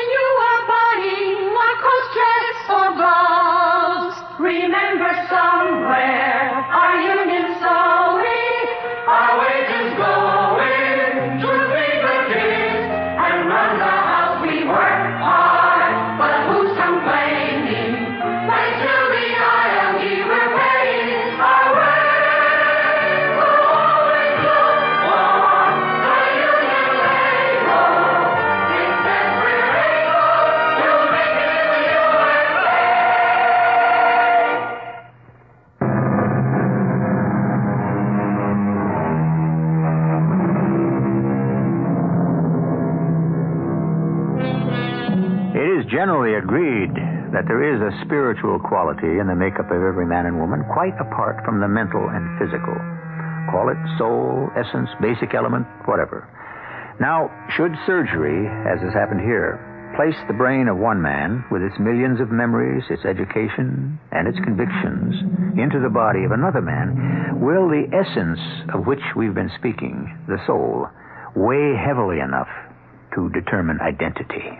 generally 45.95 46.35
agreed 46.35 46.91
that 47.31 47.47
there 47.47 47.63
is 47.63 47.79
a 47.79 48.03
spiritual 48.03 48.59
quality 48.59 49.23
in 49.23 49.31
the 49.31 49.35
makeup 49.35 49.71
of 49.71 49.79
every 49.79 50.03
man 50.03 50.27
and 50.27 50.35
woman, 50.35 50.59
quite 50.75 50.91
apart 50.99 51.39
from 51.47 51.63
the 51.63 51.71
mental 51.71 52.11
and 52.11 52.35
physical. 52.35 52.75
Call 53.47 53.71
it 53.71 53.79
soul, 53.95 54.51
essence, 54.59 54.91
basic 54.99 55.31
element, 55.31 55.63
whatever. 55.87 56.27
Now, 56.99 57.31
should 57.55 57.71
surgery, 57.87 58.43
as 58.67 58.83
has 58.83 58.91
happened 58.91 59.23
here, 59.23 59.55
place 59.95 60.19
the 60.27 60.35
brain 60.35 60.67
of 60.67 60.75
one 60.75 60.99
man 60.99 61.47
with 61.47 61.63
its 61.63 61.79
millions 61.79 62.19
of 62.19 62.27
memories, 62.27 62.83
its 62.91 63.07
education, 63.07 63.95
and 64.11 64.27
its 64.27 64.39
convictions 64.43 65.15
into 65.55 65.79
the 65.79 65.95
body 65.95 66.27
of 66.27 66.35
another 66.35 66.61
man, 66.61 67.39
will 67.39 67.71
the 67.71 67.87
essence 67.95 68.43
of 68.75 68.83
which 68.83 69.03
we've 69.15 69.35
been 69.35 69.51
speaking, 69.55 70.11
the 70.27 70.43
soul, 70.43 70.91
weigh 71.39 71.71
heavily 71.79 72.19
enough 72.19 72.51
to 73.15 73.31
determine 73.31 73.79
identity? 73.79 74.59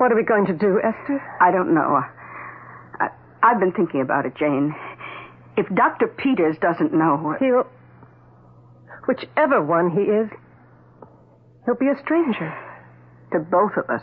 What 0.00 0.10
are 0.12 0.16
we 0.16 0.24
going 0.24 0.46
to 0.46 0.54
do, 0.54 0.80
Esther? 0.80 1.20
I 1.42 1.50
don't 1.50 1.74
know. 1.74 2.00
I, 2.98 3.08
I've 3.42 3.60
been 3.60 3.72
thinking 3.72 4.00
about 4.00 4.24
it, 4.24 4.32
Jane. 4.34 4.74
If 5.58 5.66
Dr. 5.76 6.06
Peters 6.06 6.56
doesn't 6.58 6.94
know. 6.94 7.36
He'll. 7.38 7.68
Whichever 9.06 9.62
one 9.62 9.90
he 9.90 10.00
is, 10.00 10.30
he'll 11.66 11.76
be 11.76 11.88
a 11.88 12.00
stranger. 12.02 12.50
To 13.32 13.40
both 13.40 13.72
of 13.76 13.90
us. 13.90 14.00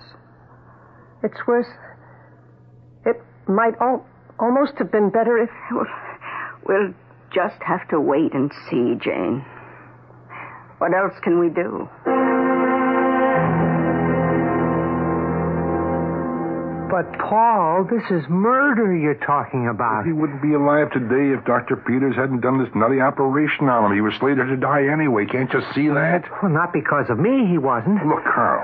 It's 1.23 1.47
worse. 1.47 1.65
It 3.03 3.17
might 3.47 3.73
al- 3.81 4.05
almost 4.39 4.73
have 4.77 4.91
been 4.91 5.09
better 5.09 5.39
if. 5.39 5.49
We'll 6.67 6.93
just 7.33 7.57
have 7.65 7.87
to 7.89 7.99
wait 7.99 8.35
and 8.35 8.51
see, 8.69 8.93
Jane. 9.01 9.43
What 10.77 10.93
else 10.93 11.13
can 11.23 11.39
we 11.39 11.49
do? 11.49 11.89
But, 16.89 17.19
Paul, 17.19 17.83
this 17.83 18.03
is 18.09 18.23
murder 18.29 18.95
you're 18.95 19.19
talking 19.25 19.67
about. 19.67 20.05
He 20.05 20.13
wouldn't 20.13 20.41
be 20.41 20.53
alive 20.53 20.91
today 20.91 21.35
if 21.37 21.43
Dr. 21.43 21.75
Peters 21.75 22.15
hadn't 22.15 22.39
done 22.39 22.63
this 22.63 22.73
nutty 22.73 23.01
operation 23.01 23.67
on 23.67 23.91
him. 23.91 23.95
He 23.95 24.01
was 24.01 24.13
slated 24.19 24.47
to 24.47 24.55
die 24.55 24.87
anyway. 24.87 25.25
Can't 25.25 25.51
you 25.51 25.61
see 25.75 25.89
that? 25.89 26.23
Well, 26.41 26.51
not 26.51 26.71
because 26.71 27.09
of 27.09 27.19
me, 27.19 27.45
he 27.51 27.57
wasn't. 27.57 28.05
Look, 28.07 28.23
Carl. 28.23 28.63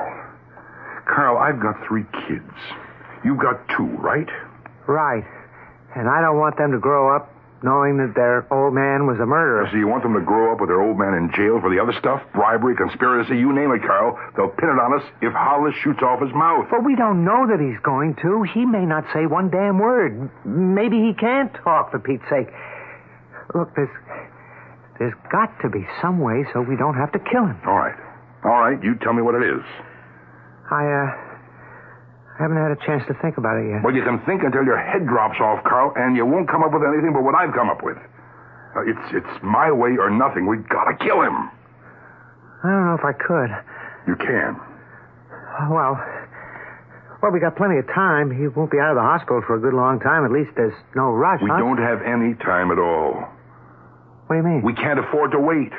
Carl, 1.06 1.38
I've 1.38 1.60
got 1.60 1.76
three 1.86 2.06
kids. 2.28 2.56
You've 3.26 3.40
got 3.40 3.60
two, 3.76 3.88
right? 4.00 4.30
Right. 4.88 5.26
And 5.96 6.08
I 6.08 6.22
don't 6.22 6.40
want 6.40 6.58
them 6.58 6.72
to 6.72 6.80
grow 6.80 7.14
up 7.16 7.33
knowing 7.64 7.98
that 7.98 8.14
their 8.14 8.46
old 8.52 8.76
man 8.76 9.08
was 9.08 9.18
a 9.24 9.26
murderer. 9.26 9.68
So 9.72 9.78
you 9.78 9.88
want 9.88 10.04
them 10.04 10.14
to 10.14 10.22
grow 10.22 10.52
up 10.52 10.60
with 10.60 10.70
their 10.70 10.84
old 10.84 11.00
man 11.00 11.16
in 11.16 11.32
jail 11.32 11.64
for 11.64 11.72
the 11.72 11.80
other 11.80 11.96
stuff? 11.98 12.22
Bribery, 12.36 12.76
conspiracy, 12.76 13.40
you 13.40 13.56
name 13.56 13.72
it, 13.72 13.82
Carl. 13.82 14.20
They'll 14.36 14.52
pin 14.52 14.70
it 14.70 14.78
on 14.78 15.00
us 15.00 15.06
if 15.24 15.32
Hollis 15.32 15.74
shoots 15.82 16.04
off 16.04 16.22
his 16.22 16.34
mouth. 16.36 16.68
But 16.70 16.84
we 16.84 16.96
don't 16.96 17.24
know 17.24 17.48
that 17.48 17.64
he's 17.64 17.80
going 17.82 18.20
to. 18.22 18.44
He 18.54 18.68
may 18.68 18.86
not 18.86 19.08
say 19.16 19.26
one 19.26 19.50
damn 19.50 19.80
word. 19.80 20.30
Maybe 20.46 21.00
he 21.00 21.16
can't 21.16 21.56
talk, 21.64 21.92
for 21.92 22.00
Pete's 22.00 22.28
sake. 22.30 22.52
Look, 23.56 23.72
there's, 23.76 23.92
there's 25.00 25.16
got 25.32 25.56
to 25.64 25.70
be 25.70 25.88
some 26.02 26.20
way 26.20 26.46
so 26.52 26.62
we 26.62 26.76
don't 26.76 26.96
have 26.96 27.12
to 27.14 27.20
kill 27.20 27.48
him. 27.48 27.58
All 27.66 27.80
right. 27.80 27.96
All 28.44 28.60
right, 28.60 28.82
you 28.84 28.96
tell 29.00 29.14
me 29.14 29.22
what 29.22 29.36
it 29.36 29.44
is. 29.44 29.64
I, 30.70 30.84
uh, 30.84 31.33
haven't 32.40 32.58
had 32.58 32.72
a 32.72 32.80
chance 32.86 33.04
to 33.08 33.14
think 33.22 33.38
about 33.38 33.58
it 33.62 33.70
yet. 33.70 33.84
Well, 33.84 33.94
you 33.94 34.04
can 34.04 34.20
think 34.26 34.42
until 34.44 34.64
your 34.66 34.78
head 34.78 35.06
drops 35.06 35.38
off, 35.40 35.64
Carl, 35.64 35.94
and 35.96 36.16
you 36.16 36.26
won't 36.26 36.50
come 36.50 36.64
up 36.64 36.74
with 36.74 36.82
anything 36.82 37.14
but 37.14 37.24
what 37.24 37.36
I've 37.36 37.54
come 37.54 37.70
up 37.70 37.84
with. 37.84 37.98
Uh, 38.76 38.82
it's 38.90 39.08
it's 39.14 39.44
my 39.44 39.72
way 39.72 39.98
or 40.02 40.10
nothing. 40.10 40.48
We've 40.48 40.68
got 40.68 40.86
to 40.86 40.98
kill 40.98 41.22
him. 41.22 41.50
I 42.64 42.70
don't 42.70 42.86
know 42.90 42.98
if 42.98 43.06
I 43.06 43.14
could. 43.14 43.52
You 44.08 44.16
can. 44.16 44.58
Well, 45.70 46.02
well, 47.22 47.32
we 47.32 47.40
got 47.40 47.56
plenty 47.56 47.78
of 47.78 47.86
time. 47.88 48.32
He 48.32 48.48
won't 48.48 48.72
be 48.72 48.80
out 48.80 48.92
of 48.92 48.98
the 48.98 49.06
hospital 49.06 49.44
for 49.46 49.56
a 49.56 49.60
good 49.60 49.74
long 49.74 50.00
time. 50.00 50.26
At 50.26 50.32
least 50.32 50.52
there's 50.56 50.74
no 50.96 51.12
rush. 51.12 51.40
We 51.42 51.50
huh? 51.50 51.60
don't 51.60 51.78
have 51.78 52.02
any 52.02 52.34
time 52.36 52.72
at 52.72 52.80
all. 52.80 53.30
What 54.28 54.36
do 54.36 54.42
you 54.42 54.44
mean? 54.44 54.62
We 54.64 54.74
can't 54.74 55.00
afford 55.00 55.32
to 55.32 55.40
wait. 55.40 55.72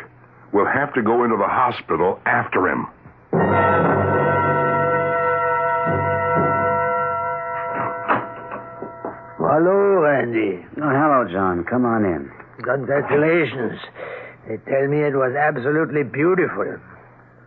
We'll 0.52 0.70
have 0.70 0.94
to 0.94 1.02
go 1.02 1.24
into 1.24 1.36
the 1.36 1.48
hospital 1.48 2.20
after 2.24 2.68
him. 2.68 2.86
Hello, 9.54 10.02
Randy. 10.02 10.66
Oh, 10.82 10.90
hello, 10.90 11.30
John. 11.30 11.62
Come 11.70 11.84
on 11.84 12.04
in. 12.04 12.28
Congratulations. 12.64 13.78
They 14.48 14.56
tell 14.66 14.88
me 14.88 14.98
it 15.06 15.14
was 15.14 15.30
absolutely 15.38 16.02
beautiful. 16.02 16.74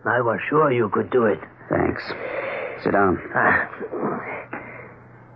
I 0.06 0.22
was 0.22 0.40
sure 0.48 0.72
you 0.72 0.88
could 0.88 1.10
do 1.10 1.26
it. 1.26 1.38
Thanks. 1.68 2.00
Sit 2.82 2.92
down. 2.92 3.20
Ah. 3.34 3.68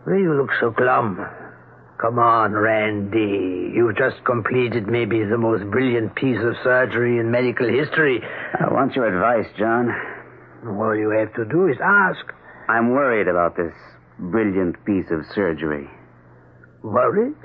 Why 0.04 0.16
you 0.16 0.32
look 0.32 0.48
so 0.60 0.70
glum? 0.70 1.20
Come 2.00 2.18
on, 2.18 2.54
Randy. 2.54 3.70
You've 3.76 3.98
just 3.98 4.24
completed 4.24 4.86
maybe 4.86 5.22
the 5.24 5.36
most 5.36 5.70
brilliant 5.70 6.14
piece 6.14 6.40
of 6.40 6.54
surgery 6.64 7.18
in 7.18 7.30
medical 7.30 7.68
history. 7.68 8.22
I 8.58 8.72
want 8.72 8.96
your 8.96 9.12
advice, 9.12 9.52
John. 9.58 9.92
All 10.66 10.96
you 10.96 11.10
have 11.10 11.34
to 11.34 11.44
do 11.44 11.68
is 11.68 11.76
ask. 11.84 12.24
I'm 12.70 12.92
worried 12.92 13.28
about 13.28 13.58
this 13.58 13.74
brilliant 14.18 14.82
piece 14.86 15.10
of 15.10 15.26
surgery. 15.34 15.90
Worried? 16.82 17.36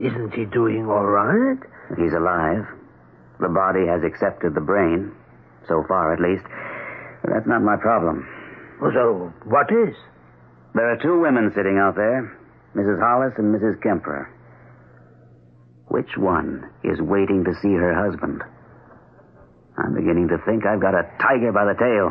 Isn't 0.00 0.32
he 0.34 0.44
doing 0.44 0.86
all 0.86 1.06
right? 1.06 1.58
He's 1.96 2.12
alive. 2.12 2.66
The 3.40 3.48
body 3.48 3.86
has 3.86 4.02
accepted 4.02 4.54
the 4.54 4.60
brain, 4.60 5.12
so 5.68 5.84
far 5.88 6.12
at 6.12 6.20
least. 6.20 6.44
But 7.22 7.34
that's 7.34 7.46
not 7.46 7.62
my 7.62 7.76
problem. 7.76 8.26
So, 8.80 9.32
what 9.44 9.70
is? 9.70 9.94
There 10.74 10.90
are 10.90 10.98
two 11.02 11.20
women 11.20 11.52
sitting 11.54 11.78
out 11.78 11.94
there 11.94 12.36
Mrs. 12.74 13.00
Hollis 13.00 13.34
and 13.38 13.54
Mrs. 13.54 13.80
Kemper. 13.82 14.28
Which 15.86 16.16
one 16.16 16.68
is 16.82 17.00
waiting 17.00 17.44
to 17.44 17.54
see 17.62 17.72
her 17.72 17.94
husband? 17.94 18.42
I'm 19.78 19.94
beginning 19.94 20.28
to 20.28 20.38
think 20.44 20.66
I've 20.66 20.80
got 20.80 20.94
a 20.94 21.06
tiger 21.20 21.52
by 21.52 21.66
the 21.66 21.78
tail. 21.78 22.10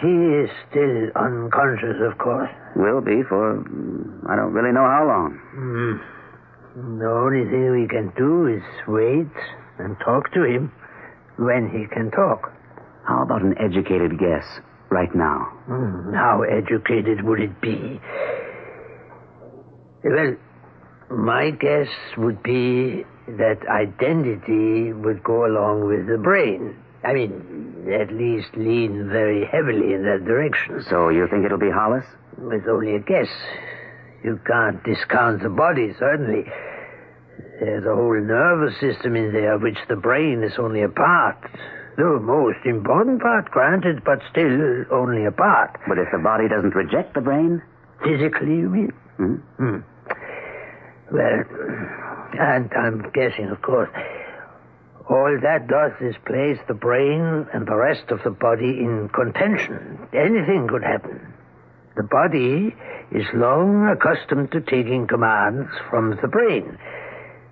He 0.00 0.08
is 0.08 0.50
still 0.68 1.12
unconscious, 1.16 1.96
of 2.00 2.18
course. 2.18 2.50
Will 2.76 3.00
be 3.00 3.22
for 3.28 3.56
mm, 3.64 4.28
I 4.28 4.36
don't 4.36 4.52
really 4.52 4.72
know 4.72 4.84
how 4.84 5.04
long. 5.08 5.30
Hmm. 5.56 6.98
The 7.00 7.08
only 7.08 7.44
thing 7.50 7.72
we 7.72 7.88
can 7.88 8.12
do 8.16 8.46
is 8.48 8.62
wait 8.86 9.32
and 9.78 9.96
talk 10.04 10.30
to 10.34 10.44
him 10.44 10.70
when 11.38 11.70
he 11.72 11.86
can 11.94 12.10
talk. 12.10 12.52
How 13.08 13.22
about 13.22 13.40
an 13.42 13.54
educated 13.58 14.18
guess 14.18 14.44
right 14.90 15.14
now? 15.14 15.46
Hmm, 15.66 16.12
How 16.12 16.42
educated 16.42 17.24
would 17.24 17.40
it 17.40 17.60
be? 17.62 17.98
Well, 20.04 20.36
my 21.10 21.50
guess 21.50 21.88
would 22.18 22.42
be 22.42 23.04
that 23.26 23.58
identity 23.68 24.92
would 24.92 25.22
go 25.24 25.46
along 25.46 25.86
with 25.86 26.06
the 26.06 26.18
brain, 26.18 26.76
I 27.06 27.12
mean, 27.14 27.86
at 27.94 28.12
least 28.12 28.48
lean 28.56 29.08
very 29.08 29.46
heavily 29.46 29.94
in 29.94 30.02
that 30.02 30.24
direction. 30.24 30.84
So 30.90 31.08
you 31.08 31.28
think 31.30 31.44
it'll 31.44 31.56
be 31.56 31.70
Hollis? 31.70 32.04
It's 32.50 32.66
only 32.68 32.96
a 32.96 32.98
guess. 32.98 33.28
You 34.24 34.40
can't 34.44 34.82
discount 34.82 35.44
the 35.44 35.48
body, 35.48 35.94
certainly. 36.00 36.50
There's 37.60 37.86
a 37.86 37.94
whole 37.94 38.20
nervous 38.20 38.74
system 38.80 39.14
in 39.14 39.32
there, 39.32 39.54
of 39.54 39.62
which 39.62 39.78
the 39.88 39.94
brain 39.94 40.42
is 40.42 40.58
only 40.58 40.82
a 40.82 40.88
part. 40.88 41.38
The 41.96 42.18
most 42.20 42.58
important 42.66 43.22
part, 43.22 43.52
granted, 43.52 44.02
but 44.04 44.18
still 44.30 44.84
only 44.90 45.26
a 45.26 45.30
part. 45.30 45.78
But 45.86 45.98
if 45.98 46.08
the 46.10 46.18
body 46.18 46.48
doesn't 46.48 46.74
reject 46.74 47.14
the 47.14 47.20
brain? 47.20 47.62
Physically, 48.02 48.56
you 48.56 48.68
mean? 48.68 48.92
Hmm? 49.16 49.34
Hmm. 49.56 49.78
Well, 51.12 51.44
and 52.40 52.72
I'm 52.74 53.10
guessing, 53.14 53.48
of 53.48 53.62
course. 53.62 53.90
All 55.08 55.38
that 55.40 55.68
does 55.68 55.92
is 56.00 56.16
place 56.26 56.58
the 56.66 56.74
brain 56.74 57.46
and 57.54 57.66
the 57.66 57.76
rest 57.76 58.10
of 58.10 58.20
the 58.24 58.30
body 58.30 58.80
in 58.80 59.08
contention. 59.14 60.08
Anything 60.12 60.66
could 60.68 60.82
happen. 60.82 61.32
The 61.96 62.02
body 62.02 62.74
is 63.12 63.26
long 63.32 63.88
accustomed 63.88 64.50
to 64.52 64.60
taking 64.60 65.06
commands 65.06 65.70
from 65.88 66.18
the 66.20 66.28
brain. 66.28 66.76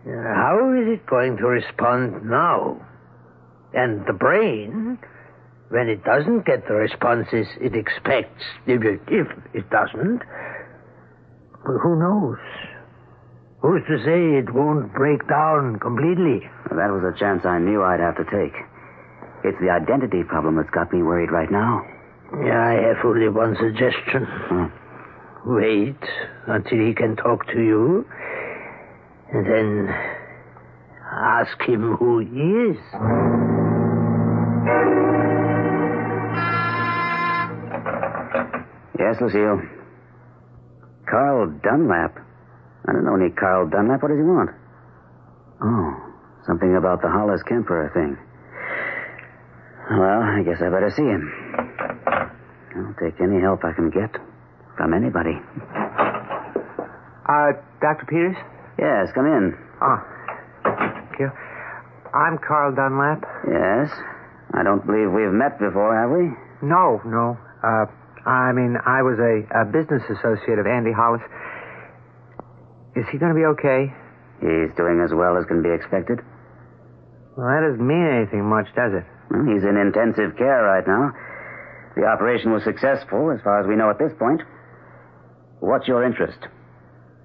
Uh, 0.05 0.11
how 0.35 0.75
is 0.75 0.99
it 0.99 1.07
going 1.07 1.37
to 1.37 1.47
respond 1.47 2.29
now? 2.29 2.85
And 3.73 4.05
the 4.07 4.13
brain, 4.13 4.99
when 5.69 5.89
it 5.89 6.05
doesn't 6.05 6.45
get 6.45 6.67
the 6.67 6.75
responses 6.75 7.47
it 7.61 7.75
expects, 7.77 8.45
if 8.67 8.83
it, 8.83 9.01
if 9.09 9.29
it 9.55 9.71
doesn't, 9.71 10.23
who 11.65 11.99
knows? 11.99 12.39
Who's 13.63 13.83
to 13.89 14.05
say 14.05 14.39
it 14.39 14.53
won't 14.53 14.93
break 14.93 15.27
down 15.29 15.79
completely? 15.79 16.51
That 16.71 16.91
was 16.91 17.05
a 17.05 17.19
chance 17.19 17.45
I 17.45 17.59
knew 17.59 17.83
I'd 17.83 18.01
have 18.01 18.17
to 18.17 18.25
take. 18.25 18.55
It's 19.45 19.59
the 19.61 19.71
identity 19.71 20.25
problem 20.25 20.57
that's 20.57 20.71
got 20.71 20.93
me 20.93 21.03
worried 21.03 21.31
right 21.31 21.51
now. 21.51 21.85
Yeah, 22.43 22.61
I 22.61 22.73
have 22.89 23.05
only 23.05 23.29
one 23.29 23.57
suggestion. 23.61 24.27
Wait 25.47 26.01
until 26.47 26.79
he 26.79 26.95
can 26.95 27.17
talk 27.17 27.47
to 27.49 27.61
you, 27.61 28.07
and 29.33 29.47
then 29.47 29.89
ask 31.13 31.61
him 31.63 31.97
who 31.97 32.19
he 32.21 32.73
is. 32.73 32.79
Yes, 38.99 39.21
Lucille. 39.21 39.61
Carl 41.11 41.53
Dunlap. 41.63 42.19
I 42.89 42.93
don't 42.93 43.05
know 43.05 43.17
any 43.17 43.31
Carl 43.31 43.69
Dunlap. 43.69 44.03
What 44.03 44.09
does 44.09 44.19
he 44.19 44.25
want? 44.25 44.51
Oh, 45.63 46.14
something 46.47 46.77
about 46.77 47.03
the 47.03 47.09
Hollis 47.09 47.43
Kemper 47.43 47.91
thing. 47.95 48.17
Well, 49.91 50.23
I 50.23 50.43
guess 50.45 50.61
I 50.63 50.71
better 50.71 50.91
see 50.91 51.05
him. 51.05 51.29
I'll 52.77 52.97
take 53.01 53.21
any 53.21 53.41
help 53.41 53.65
I 53.65 53.73
can 53.73 53.91
get 53.91 54.17
from 54.77 54.95
anybody. 54.95 55.37
Uh, 57.29 57.53
Dr. 57.81 58.07
Peters? 58.09 58.37
Yes, 58.79 59.13
come 59.15 59.27
in. 59.27 59.57
Oh, 59.81 59.99
thank 60.65 61.19
you. 61.21 61.31
I'm 62.13 62.39
Carl 62.39 62.75
Dunlap. 62.75 63.25
Yes. 63.47 63.91
I 64.55 64.63
don't 64.63 64.85
believe 64.87 65.11
we've 65.11 65.33
met 65.33 65.59
before, 65.59 65.95
have 65.97 66.11
we? 66.11 66.31
No, 66.67 67.01
no. 67.05 67.37
Uh, 67.63 67.87
I 68.29 68.53
mean, 68.53 68.77
I 68.87 69.03
was 69.03 69.19
a, 69.19 69.45
a 69.63 69.65
business 69.65 70.03
associate 70.09 70.59
of 70.59 70.67
Andy 70.67 70.93
Hollis. 70.93 71.23
Is 72.97 73.05
he 73.11 73.19
going 73.19 73.35
to 73.35 73.39
be 73.39 73.45
okay? 73.59 73.93
He's 74.41 74.75
doing 74.77 75.01
as 75.05 75.13
well 75.13 75.37
as 75.37 75.45
can 75.47 75.63
be 75.63 75.71
expected. 75.71 76.21
Well, 77.37 77.51
that 77.51 77.67
doesn't 77.67 77.83
mean 77.83 78.07
anything 78.07 78.47
much, 78.47 78.67
does 78.75 78.95
it? 78.95 79.05
Well, 79.31 79.43
he's 79.45 79.67
in 79.67 79.75
intensive 79.75 80.39
care 80.39 80.63
right 80.63 80.87
now. 80.87 81.11
The 81.97 82.07
operation 82.07 82.53
was 82.53 82.63
successful, 82.63 83.31
as 83.31 83.43
far 83.43 83.61
as 83.61 83.67
we 83.67 83.75
know 83.77 83.91
at 83.91 83.99
this 83.99 84.13
point. 84.19 84.43
What's 85.61 85.87
your 85.87 86.05
interest? 86.05 86.39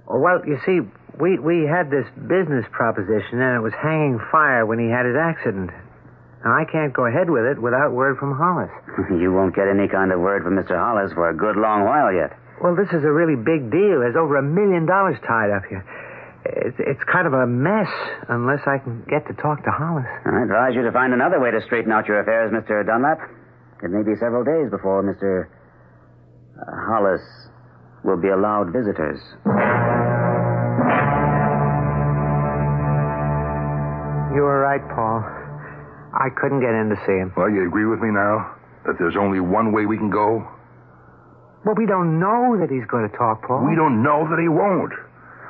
Oh, 0.10 0.20
well, 0.20 0.42
you 0.46 0.58
see, 0.66 0.82
we 1.20 1.38
we 1.38 1.70
had 1.70 1.92
this 1.92 2.06
business 2.26 2.66
proposition, 2.72 3.42
and 3.42 3.58
it 3.58 3.64
was 3.66 3.74
hanging 3.78 4.18
fire 4.32 4.66
when 4.66 4.80
he 4.80 4.90
had 4.90 5.06
his 5.06 5.18
accident. 5.18 5.70
And 6.42 6.54
I 6.54 6.64
can't 6.72 6.94
go 6.94 7.06
ahead 7.06 7.30
with 7.30 7.44
it 7.46 7.60
without 7.62 7.92
word 7.92 8.18
from 8.18 8.34
Hollis. 8.38 8.72
You 9.22 9.34
won't 9.34 9.56
get 9.56 9.68
any 9.68 9.88
kind 9.88 10.12
of 10.12 10.20
word 10.22 10.44
from 10.44 10.56
Mr. 10.56 10.78
Hollis 10.78 11.12
for 11.14 11.30
a 11.30 11.36
good 11.36 11.58
long 11.58 11.84
while 11.84 12.14
yet. 12.14 12.32
Well, 12.62 12.76
this 12.76 12.90
is 12.90 13.04
a 13.04 13.12
really 13.12 13.36
big 13.36 13.72
deal. 13.72 14.00
There's 14.00 14.16
over 14.16 14.38
a 14.38 14.44
million 14.44 14.86
dollars 14.86 15.18
tied 15.28 15.52
up 15.52 15.64
here. 15.68 15.84
It's, 16.50 16.78
it's 16.80 17.04
kind 17.12 17.28
of 17.28 17.34
a 17.34 17.46
mess 17.46 17.90
unless 18.28 18.62
I 18.66 18.78
can 18.82 19.06
get 19.10 19.28
to 19.28 19.34
talk 19.42 19.64
to 19.64 19.72
Hollis. 19.72 20.10
I 20.26 20.42
advise 20.44 20.74
you 20.74 20.82
to 20.84 20.92
find 20.92 21.14
another 21.14 21.40
way 21.40 21.52
to 21.52 21.62
straighten 21.66 21.92
out 21.92 22.08
your 22.08 22.22
affairs, 22.22 22.52
Mr. 22.52 22.86
Dunlap. 22.86 23.20
It 23.84 23.92
may 23.92 24.02
be 24.04 24.18
several 24.20 24.44
days 24.44 24.70
before 24.72 25.04
Mr. 25.06 25.46
uh, 25.46 26.66
Hollis 26.90 27.22
will 28.04 28.18
be 28.20 28.30
allowed 28.30 28.74
visitors. 28.74 29.20
You 34.34 34.42
were 34.46 34.62
right, 34.62 34.82
Paul. 34.94 35.26
I 36.14 36.30
couldn't 36.40 36.62
get 36.62 36.74
in 36.74 36.90
to 36.90 36.98
see 37.06 37.18
him. 37.18 37.34
Well, 37.38 37.50
you 37.50 37.66
agree 37.68 37.86
with 37.86 38.00
me 38.00 38.10
now? 38.10 38.56
That 38.86 38.96
there's 38.98 39.18
only 39.20 39.40
one 39.40 39.72
way 39.74 39.86
we 39.86 39.98
can 39.98 40.10
go? 40.10 40.46
Well, 41.66 41.76
we 41.76 41.86
don't 41.86 42.20
know 42.20 42.58
that 42.60 42.70
he's 42.72 42.86
going 42.88 43.10
to 43.10 43.16
talk, 43.18 43.46
Paul. 43.46 43.66
We 43.68 43.76
don't 43.76 44.02
know 44.02 44.26
that 44.30 44.40
he 44.40 44.48
won't. 44.48 44.94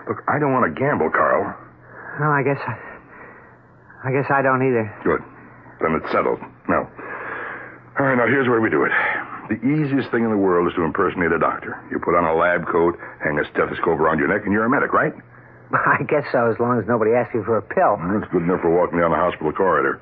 Look, 0.10 0.26
I 0.28 0.41
don't 0.41 0.52
want 0.52 0.65
to 0.65 0.74
gamble, 0.74 1.13
Carl. 1.13 1.54
No, 2.19 2.34
I 2.34 2.41
guess 2.41 2.58
I. 2.65 2.74
I 4.04 4.12
guess 4.12 4.26
I 4.34 4.41
don't 4.41 4.65
either. 4.65 4.89
Good. 5.04 5.22
Then 5.80 5.93
it's 6.02 6.10
settled. 6.12 6.39
Now, 6.67 6.89
all 8.00 8.06
right, 8.08 8.17
now 8.17 8.26
here's 8.26 8.48
where 8.48 8.60
we 8.60 8.69
do 8.69 8.84
it. 8.84 8.91
The 9.54 9.60
easiest 9.62 10.10
thing 10.10 10.24
in 10.24 10.32
the 10.32 10.39
world 10.39 10.67
is 10.67 10.74
to 10.76 10.84
impersonate 10.84 11.32
a 11.32 11.39
doctor. 11.39 11.78
You 11.91 12.00
put 12.00 12.15
on 12.15 12.24
a 12.24 12.34
lab 12.34 12.65
coat, 12.67 12.98
hang 13.24 13.38
a 13.39 13.45
stethoscope 13.52 14.00
around 14.00 14.19
your 14.19 14.28
neck, 14.28 14.43
and 14.45 14.54
you're 14.54 14.65
a 14.65 14.69
medic, 14.69 14.93
right? 14.93 15.13
I 15.74 16.04
guess 16.08 16.26
so, 16.32 16.50
as 16.50 16.58
long 16.60 16.80
as 16.80 16.88
nobody 16.88 17.12
asks 17.12 17.36
you 17.36 17.43
for 17.43 17.58
a 17.58 17.65
pill. 17.65 18.00
Mm, 18.00 18.19
that's 18.19 18.32
good 18.32 18.43
enough 18.43 18.62
for 18.62 18.72
walking 18.74 19.00
down 19.00 19.12
the 19.12 19.19
hospital 19.19 19.52
corridor. 19.52 20.02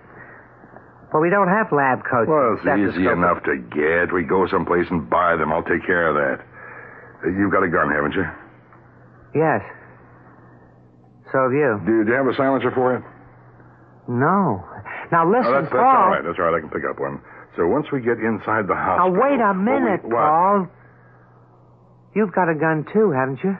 Well, 1.11 1.21
we 1.23 1.29
don't 1.29 1.47
have 1.47 1.71
lab 1.71 2.03
coats. 2.03 2.27
Well, 2.27 2.59
it's 2.59 2.67
easy 2.67 3.07
enough 3.07 3.43
to 3.43 3.55
get. 3.71 4.11
We 4.13 4.23
go 4.23 4.47
someplace 4.47 4.87
and 4.91 5.09
buy 5.09 5.35
them. 5.35 5.51
I'll 5.51 5.63
take 5.63 5.83
care 5.87 6.11
of 6.11 6.15
that. 6.19 6.43
You've 7.23 7.51
got 7.51 7.63
a 7.63 7.71
gun, 7.71 7.89
haven't 7.89 8.13
you? 8.13 8.27
Yes. 9.33 9.63
So 11.31 11.43
have 11.43 11.51
you. 11.53 11.81
Do, 11.85 12.03
do 12.05 12.11
you 12.11 12.17
have 12.17 12.27
a 12.27 12.35
silencer 12.35 12.71
for 12.71 12.95
it? 12.95 13.03
No. 14.07 14.63
Now 15.11 15.27
listen, 15.27 15.51
oh, 15.51 15.53
that's, 15.61 15.71
that's 15.71 15.75
Paul. 15.75 15.83
all 15.83 16.09
right. 16.09 16.23
That's 16.23 16.39
all 16.39 16.45
right. 16.51 16.57
I 16.57 16.61
can 16.61 16.69
pick 16.69 16.83
up 16.89 16.99
one. 16.99 17.19
So 17.55 17.67
once 17.67 17.87
we 17.91 17.99
get 18.01 18.19
inside 18.19 18.67
the 18.67 18.75
house. 18.75 18.99
Now 18.99 19.09
wait 19.11 19.39
a 19.39 19.51
we- 19.51 19.63
minute, 19.63 20.03
what? 20.03 20.15
Paul. 20.15 20.67
You've 22.15 22.33
got 22.33 22.49
a 22.49 22.55
gun 22.55 22.85
too, 22.93 23.11
haven't 23.11 23.39
you? 23.43 23.57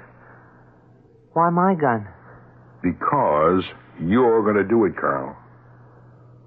Why 1.34 1.50
my 1.52 1.76
gun? 1.76 2.08
Because 2.82 3.64
you're 4.02 4.42
going 4.42 4.56
to 4.56 4.64
do 4.68 4.86
it, 4.86 4.96
Carl. 4.98 5.36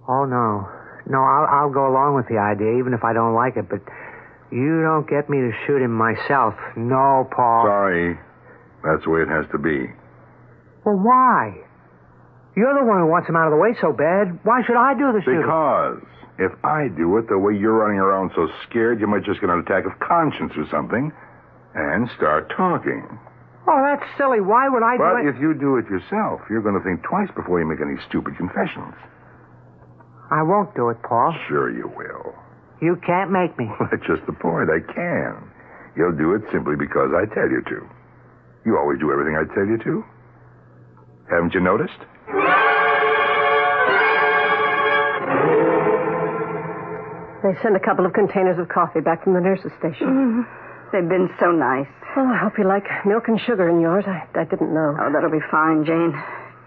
Oh 0.08 0.24
no, 0.24 0.66
no. 1.06 1.18
I'll 1.22 1.46
I'll 1.46 1.70
go 1.70 1.86
along 1.86 2.16
with 2.16 2.26
the 2.26 2.38
idea, 2.38 2.78
even 2.80 2.94
if 2.94 3.04
I 3.04 3.12
don't 3.12 3.34
like 3.34 3.56
it. 3.56 3.68
But 3.68 3.80
you 4.50 4.82
don't 4.82 5.06
get 5.08 5.30
me 5.30 5.38
to 5.38 5.50
shoot 5.66 5.82
him 5.82 5.92
myself. 5.92 6.54
No, 6.76 7.28
Paul. 7.30 7.66
Sorry. 7.66 8.18
That's 8.82 9.04
the 9.04 9.10
way 9.10 9.20
it 9.22 9.28
has 9.28 9.46
to 9.52 9.58
be. 9.58 9.86
Well, 10.84 10.96
why? 10.96 11.54
You're 12.56 12.74
the 12.74 12.84
one 12.84 12.98
who 13.00 13.06
wants 13.06 13.28
him 13.28 13.36
out 13.36 13.46
of 13.46 13.52
the 13.54 13.60
way 13.62 13.76
so 13.80 13.92
bad. 13.92 14.40
Why 14.42 14.62
should 14.66 14.76
I 14.76 14.94
do 14.94 15.12
the 15.12 15.22
shooting? 15.22 15.42
Because 15.42 16.02
if 16.38 16.52
I 16.64 16.88
do 16.88 17.16
it 17.18 17.28
the 17.28 17.38
way 17.38 17.54
you're 17.54 17.76
running 17.78 18.00
around 18.00 18.32
so 18.34 18.48
scared, 18.68 19.00
you 19.00 19.06
might 19.06 19.24
just 19.24 19.40
get 19.40 19.50
an 19.50 19.60
attack 19.60 19.84
of 19.86 19.92
conscience 20.00 20.52
or 20.56 20.66
something 20.70 21.12
and 21.74 22.10
start 22.16 22.50
talking. 22.56 23.06
Oh, 23.68 23.80
that's 23.86 24.02
silly. 24.18 24.40
Why 24.40 24.68
would 24.68 24.82
I 24.82 24.96
But 24.98 25.22
do 25.22 25.28
it? 25.28 25.34
if 25.36 25.40
you 25.40 25.54
do 25.54 25.76
it 25.76 25.86
yourself, 25.86 26.40
you're 26.50 26.62
going 26.64 26.74
to 26.74 26.82
think 26.82 27.04
twice 27.04 27.28
before 27.36 27.60
you 27.60 27.66
make 27.68 27.78
any 27.80 27.94
stupid 28.08 28.36
confessions. 28.36 28.94
I 30.32 30.42
won't 30.42 30.74
do 30.74 30.88
it, 30.90 30.98
Paul. 31.02 31.34
Sure 31.46 31.70
you 31.70 31.86
will. 31.94 32.34
You 32.82 32.96
can't 33.06 33.30
make 33.30 33.56
me. 33.58 33.66
Well, 33.78 33.88
that's 33.92 34.06
just 34.06 34.24
the 34.26 34.32
point. 34.32 34.70
I 34.72 34.80
can. 34.80 35.36
You'll 35.94 36.16
do 36.16 36.34
it 36.34 36.42
simply 36.50 36.74
because 36.76 37.10
I 37.14 37.26
tell 37.34 37.46
you 37.50 37.62
to. 37.68 37.86
You 38.64 38.78
always 38.78 38.98
do 38.98 39.12
everything 39.12 39.36
I 39.36 39.44
tell 39.54 39.66
you 39.66 39.76
to. 39.84 40.04
Haven't 41.30 41.54
you 41.54 41.60
noticed? 41.60 42.00
They 47.42 47.56
sent 47.62 47.74
a 47.74 47.80
couple 47.80 48.04
of 48.04 48.12
containers 48.12 48.58
of 48.58 48.68
coffee 48.68 49.00
back 49.00 49.24
from 49.24 49.32
the 49.32 49.40
nurse's 49.40 49.72
station. 49.78 50.06
Mm-hmm. 50.06 50.42
They've 50.92 51.08
been 51.08 51.30
so 51.40 51.50
nice. 51.52 51.88
Well, 52.14 52.26
I 52.26 52.36
hope 52.36 52.58
you 52.58 52.66
like 52.66 52.84
milk 53.06 53.28
and 53.28 53.40
sugar 53.40 53.68
in 53.70 53.80
yours. 53.80 54.04
I, 54.06 54.26
I 54.34 54.44
didn't 54.44 54.74
know. 54.74 54.96
Oh, 55.00 55.08
that'll 55.12 55.30
be 55.30 55.42
fine, 55.50 55.86
Jane. 55.86 56.12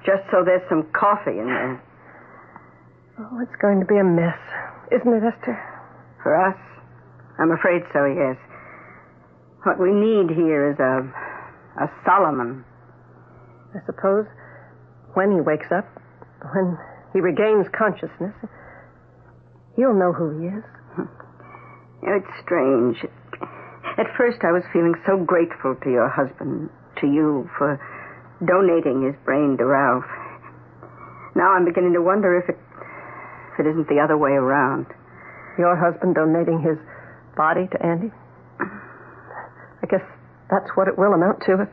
Just 0.06 0.24
so 0.32 0.44
there's 0.44 0.64
some 0.70 0.90
coffee 0.96 1.38
in 1.38 1.46
there. 1.46 1.84
Oh, 3.20 3.40
it's 3.44 3.56
going 3.62 3.80
to 3.82 3.86
be 3.86 3.98
a 3.98 4.04
mess, 4.04 4.40
isn't 4.92 5.14
it, 5.14 5.22
Esther? 5.24 5.60
For 6.24 6.34
us? 6.34 6.58
I'm 7.38 7.52
afraid 7.52 7.84
so, 7.94 8.06
yes. 8.06 8.38
What 9.64 9.80
we 9.80 9.92
need 9.92 10.34
here 10.34 10.72
is 10.72 10.80
a. 10.80 11.06
a 11.84 11.92
Solomon. 12.06 12.66
I 13.76 13.86
suppose 13.86 14.26
when 15.14 15.32
he 15.32 15.42
wakes 15.42 15.68
up, 15.72 15.86
when 16.54 16.78
he 17.14 17.20
regains 17.20 17.68
consciousness. 17.78 18.34
He'll 19.76 19.94
know 19.94 20.14
who 20.14 20.40
he 20.40 20.48
is. 20.48 20.64
It's 22.06 22.28
strange. 22.44 22.98
At 23.98 24.12
first, 24.18 24.44
I 24.44 24.52
was 24.52 24.64
feeling 24.74 24.94
so 25.08 25.24
grateful 25.24 25.76
to 25.84 25.90
your 25.90 26.10
husband, 26.10 26.70
to 27.00 27.08
you, 27.08 27.50
for 27.58 27.80
donating 28.44 29.08
his 29.08 29.16
brain 29.24 29.56
to 29.58 29.66
Ralph. 29.66 30.04
Now 31.34 31.54
I'm 31.54 31.64
beginning 31.64 31.94
to 31.94 32.02
wonder 32.02 32.36
if 32.38 32.50
it, 32.50 32.60
if 33.54 33.66
it 33.66 33.70
isn't 33.70 33.88
the 33.88 34.04
other 34.04 34.18
way 34.18 34.32
around. 34.32 34.88
Your 35.58 35.80
husband 35.80 36.16
donating 36.16 36.60
his 36.60 36.76
body 37.38 37.68
to 37.72 37.86
Andy? 37.86 38.12
I 38.60 39.86
guess 39.88 40.04
that's 40.50 40.70
what 40.76 40.88
it 40.88 40.98
will 40.98 41.14
amount 41.14 41.40
to. 41.46 41.68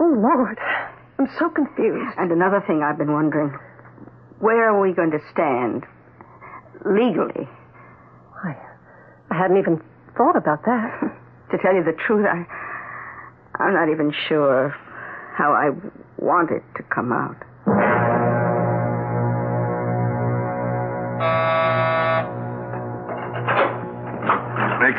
Oh, 0.00 0.14
Lord. 0.18 0.58
I'm 1.18 1.28
so 1.38 1.50
confused. 1.50 2.14
And 2.16 2.30
another 2.30 2.62
thing 2.66 2.82
I've 2.82 2.98
been 2.98 3.12
wondering 3.12 3.56
where 4.40 4.70
are 4.70 4.80
we 4.80 4.92
going 4.92 5.10
to 5.10 5.18
stand 5.32 5.84
legally? 6.86 7.48
I, 8.44 8.54
I 9.30 9.36
hadn't 9.36 9.58
even 9.58 9.82
thought 10.16 10.36
about 10.36 10.64
that. 10.64 11.00
to 11.50 11.58
tell 11.58 11.74
you 11.74 11.82
the 11.82 11.96
truth, 12.06 12.26
I, 12.26 12.46
I'm 13.60 13.74
not 13.74 13.90
even 13.90 14.12
sure 14.28 14.74
how 15.34 15.52
I 15.52 15.70
want 16.18 16.50
it 16.50 16.62
to 16.76 16.82
come 16.94 17.12
out. 17.12 17.36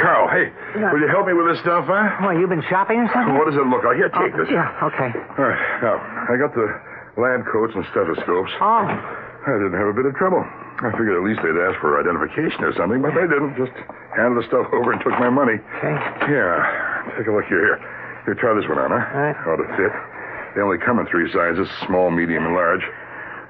Carl, 0.10 0.26
hey, 0.34 0.50
will 0.90 0.98
you 1.06 1.10
help 1.14 1.30
me 1.30 1.38
with 1.38 1.54
this 1.54 1.62
stuff, 1.62 1.86
huh? 1.86 2.18
Well, 2.26 2.34
you've 2.34 2.50
been 2.50 2.66
shopping 2.66 2.98
or 3.06 3.10
something? 3.14 3.38
What 3.38 3.46
does 3.46 3.54
it 3.62 3.66
look 3.70 3.86
like? 3.86 4.02
Here, 4.02 4.10
take 4.10 4.34
Oh, 4.34 4.42
this. 4.42 4.50
Yeah, 4.50 4.88
okay. 4.90 5.14
All 5.38 5.46
right, 5.46 5.62
now, 5.86 6.02
I 6.02 6.34
got 6.34 6.50
the 6.58 6.66
lab 7.22 7.46
coats 7.46 7.78
and 7.78 7.86
stethoscopes. 7.94 8.50
Oh. 8.58 8.90
I 8.90 9.54
didn't 9.62 9.78
have 9.78 9.86
a 9.86 9.94
bit 9.94 10.10
of 10.10 10.18
trouble. 10.18 10.42
I 10.82 10.90
figured 10.98 11.14
at 11.14 11.22
least 11.22 11.46
they'd 11.46 11.62
ask 11.62 11.78
for 11.78 12.02
identification 12.02 12.66
or 12.66 12.74
something, 12.74 13.06
but 13.06 13.14
they 13.14 13.30
didn't. 13.30 13.54
Just 13.54 13.76
handed 14.18 14.42
the 14.42 14.46
stuff 14.50 14.66
over 14.78 14.98
and 14.98 15.00
took 15.06 15.14
my 15.22 15.30
money. 15.30 15.62
Okay. 15.78 15.94
Yeah, 16.26 17.14
take 17.14 17.30
a 17.30 17.34
look 17.34 17.46
here. 17.46 17.78
Here, 17.78 17.78
here 18.26 18.36
try 18.42 18.58
this 18.58 18.66
one 18.66 18.82
on, 18.82 18.90
huh? 18.90 18.98
All 18.98 19.22
right. 19.30 19.38
Ought 19.46 19.62
to 19.62 19.70
fit. 19.78 19.94
They 20.58 20.62
only 20.66 20.82
come 20.82 20.98
in 20.98 21.06
three 21.06 21.30
sizes, 21.30 21.70
small, 21.86 22.10
medium, 22.10 22.50
and 22.50 22.56
large. 22.58 22.82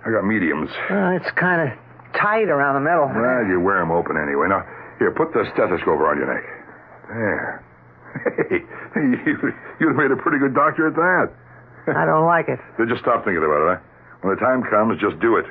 I 0.04 0.12
got 0.12 0.28
mediums. 0.28 0.70
Well, 0.92 1.16
it's 1.16 1.32
kind 1.40 1.64
of 1.64 1.72
tight 2.20 2.52
around 2.52 2.76
the 2.76 2.84
middle. 2.84 3.08
Well, 3.08 3.48
you 3.48 3.64
wear 3.64 3.80
them 3.80 3.92
open 3.96 4.20
anyway. 4.20 4.52
Now, 4.52 4.68
here, 5.00 5.12
put 5.16 5.32
the 5.34 5.48
stethoscope 5.56 5.98
around 6.00 6.20
your 6.20 6.30
neck. 6.30 6.46
There. 7.10 7.66
Hey, 8.90 9.06
you, 9.06 9.38
you'd 9.78 9.94
have 9.94 10.02
made 10.02 10.10
a 10.10 10.18
pretty 10.18 10.42
good 10.42 10.58
doctor 10.58 10.90
at 10.90 10.98
that. 10.98 11.30
I 11.94 12.10
don't 12.10 12.26
like 12.26 12.50
it. 12.50 12.58
Then 12.82 12.90
just 12.90 13.06
stop 13.06 13.22
thinking 13.22 13.38
about 13.46 13.62
it, 13.62 13.70
huh? 13.78 13.80
When 14.26 14.34
the 14.34 14.42
time 14.42 14.66
comes, 14.66 14.98
just 14.98 15.22
do 15.22 15.38
it. 15.38 15.46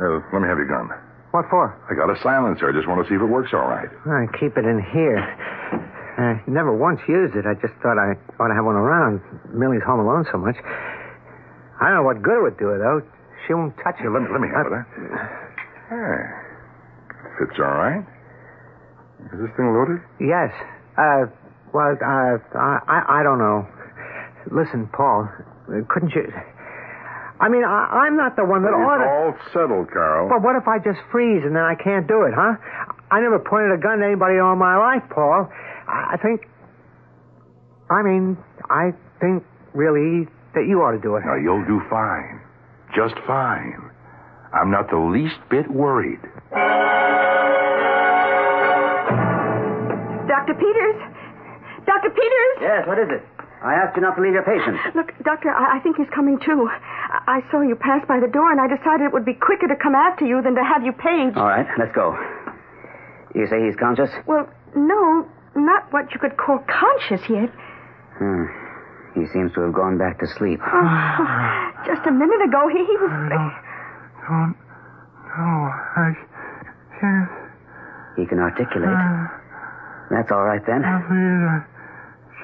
Uh, 0.00 0.24
let 0.32 0.40
me 0.40 0.48
have 0.48 0.56
your 0.56 0.66
gun. 0.66 0.88
What 1.36 1.44
for? 1.52 1.68
I 1.84 1.92
got 1.92 2.08
a 2.08 2.16
silencer. 2.24 2.64
I 2.64 2.72
just 2.72 2.88
want 2.88 3.04
to 3.04 3.06
see 3.12 3.14
if 3.14 3.20
it 3.20 3.28
works 3.28 3.52
all 3.52 3.68
right. 3.68 3.92
I 4.08 4.24
keep 4.40 4.56
it 4.56 4.64
in 4.64 4.80
here. 4.88 5.20
I 5.20 6.40
never 6.48 6.72
once 6.72 6.98
used 7.06 7.36
it. 7.36 7.44
I 7.44 7.54
just 7.60 7.76
thought 7.84 8.00
I 8.00 8.16
ought 8.40 8.48
to 8.48 8.56
have 8.56 8.64
one 8.64 8.80
around. 8.80 9.20
Millie's 9.52 9.84
home 9.84 10.00
alone 10.00 10.24
so 10.32 10.38
much. 10.40 10.56
I 10.64 11.92
don't 11.92 12.00
know 12.00 12.06
what 12.08 12.22
good 12.24 12.40
it 12.40 12.42
would 12.42 12.56
do 12.56 12.72
her, 12.72 12.78
though. 12.80 13.04
She 13.46 13.52
won't 13.52 13.76
touch 13.84 14.00
it. 14.00 14.08
Let 14.08 14.22
me, 14.24 14.28
let 14.32 14.40
me 14.40 14.48
have 14.48 14.64
it, 14.64 14.72
huh? 14.72 14.84
There. 15.92 16.40
Fits 17.36 17.58
all 17.60 17.76
right. 17.76 18.00
Is 19.32 19.40
this 19.40 19.50
thing 19.56 19.72
loaded? 19.72 20.00
Yes. 20.20 20.52
Uh, 20.98 21.26
well, 21.72 21.96
uh, 22.00 22.38
I, 22.54 22.78
I, 22.86 23.20
I 23.20 23.22
don't 23.22 23.38
know. 23.38 23.66
Listen, 24.50 24.88
Paul, 24.92 25.28
couldn't 25.88 26.14
you... 26.14 26.32
I 27.40 27.48
mean, 27.48 27.64
I, 27.64 28.06
I'm 28.06 28.16
not 28.16 28.36
the 28.36 28.44
one 28.44 28.62
that 28.62 28.68
It's 28.70 28.78
ought 28.78 29.02
to... 29.02 29.10
all 29.10 29.34
settled, 29.52 29.90
Carl. 29.90 30.28
But 30.28 30.42
what 30.42 30.54
if 30.54 30.68
I 30.68 30.78
just 30.78 31.00
freeze 31.10 31.42
and 31.44 31.56
then 31.56 31.64
I 31.64 31.74
can't 31.74 32.06
do 32.06 32.22
it, 32.22 32.32
huh? 32.32 32.54
I 33.10 33.20
never 33.20 33.38
pointed 33.40 33.72
a 33.72 33.78
gun 33.82 34.02
at 34.02 34.06
anybody 34.06 34.34
in 34.36 34.40
all 34.40 34.54
my 34.56 34.76
life, 34.76 35.02
Paul. 35.10 35.50
I 35.88 36.14
I 36.14 36.16
think. 36.16 36.46
I 37.90 38.02
mean, 38.02 38.38
I 38.70 38.92
think 39.20 39.42
really 39.74 40.26
that 40.54 40.66
you 40.68 40.80
ought 40.82 40.92
to 40.92 41.02
do 41.02 41.16
it. 41.16 41.24
Now, 41.26 41.34
you'll 41.34 41.66
do 41.66 41.82
fine. 41.90 42.40
Just 42.94 43.14
fine. 43.26 43.90
I'm 44.54 44.70
not 44.70 44.88
the 44.88 44.98
least 44.98 45.36
bit 45.50 45.68
worried. 45.70 46.20
Dr. 50.44 50.60
Peters? 50.60 51.00
Dr. 51.88 52.10
Peters? 52.12 52.54
Yes, 52.60 52.84
what 52.86 52.98
is 52.98 53.08
it? 53.08 53.24
I 53.64 53.80
asked 53.80 53.96
you 53.96 54.02
not 54.02 54.16
to 54.16 54.22
leave 54.22 54.36
your 54.36 54.44
patient. 54.44 54.76
Look, 54.94 55.08
Doctor, 55.24 55.48
I, 55.48 55.78
I 55.78 55.80
think 55.80 55.96
he's 55.96 56.10
coming 56.14 56.36
too. 56.44 56.68
I, 56.68 57.40
I 57.40 57.50
saw 57.50 57.62
you 57.64 57.76
pass 57.76 58.04
by 58.06 58.20
the 58.20 58.28
door, 58.28 58.52
and 58.52 58.60
I 58.60 58.68
decided 58.68 59.08
it 59.08 59.12
would 59.16 59.24
be 59.24 59.32
quicker 59.32 59.66
to 59.68 59.76
come 59.76 59.94
after 59.94 60.26
you 60.28 60.42
than 60.44 60.54
to 60.54 60.62
have 60.64 60.84
you 60.84 60.92
paged. 60.92 61.36
All 61.40 61.48
right, 61.48 61.64
let's 61.78 61.94
go. 61.96 62.12
You 63.34 63.48
say 63.48 63.64
he's 63.64 63.76
conscious? 63.80 64.10
Well, 64.28 64.44
no, 64.76 65.24
not 65.56 65.88
what 65.96 66.12
you 66.12 66.20
could 66.20 66.36
call 66.36 66.60
conscious 66.68 67.24
yet. 67.28 67.48
Hmm. 68.20 68.44
He 69.16 69.24
seems 69.32 69.54
to 69.54 69.62
have 69.64 69.72
gone 69.72 69.96
back 69.96 70.20
to 70.20 70.26
sleep. 70.36 70.60
Oh, 70.60 71.70
just 71.86 72.04
a 72.06 72.12
minute 72.12 72.42
ago, 72.44 72.68
he, 72.68 72.84
he 72.84 72.96
was. 73.00 73.10
Don't. 73.32 74.54
No, 75.38 75.50
I 75.96 76.12
can't. 77.00 77.30
He 78.16 78.26
can 78.26 78.38
articulate. 78.40 78.90
Uh, 78.92 79.26
That's 80.10 80.30
all 80.30 80.44
right 80.44 80.62
then. 80.66 80.82
please, 81.08 81.64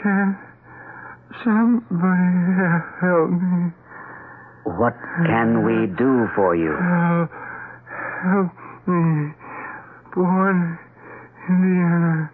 can't. 0.03 0.37
Somebody 1.45 2.59
help 3.01 3.31
me. 3.31 3.71
What 4.65 4.95
can 5.27 5.65
we 5.65 5.87
do 5.97 6.27
for 6.35 6.55
you? 6.57 6.73
Help, 6.75 7.31
help 8.25 8.53
me. 8.89 9.33
Born 10.15 10.79
Indiana, 11.49 12.31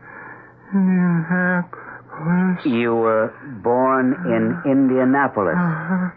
Indianapolis. 0.72 2.64
You 2.64 2.94
were 2.96 3.32
born 3.62 4.14
in 4.26 4.56
Indianapolis. 4.64 5.56
Uh, 5.56 6.08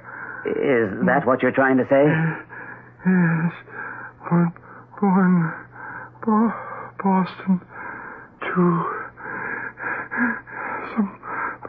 Is 0.49 1.05
that 1.05 1.25
what 1.25 1.41
you're 1.41 1.51
trying 1.51 1.77
to 1.77 1.83
say? 1.89 2.05
yes, 3.05 3.53
but 4.29 4.53
born 4.99 5.53
Boston, 7.03 7.61
too. 8.41 8.98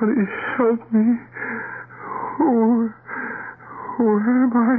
Somebody 0.00 0.24
help 0.56 0.80
me. 0.92 1.18
Who, 2.38 2.88
who 3.98 4.18
am 4.18 4.52
I? 4.56 4.76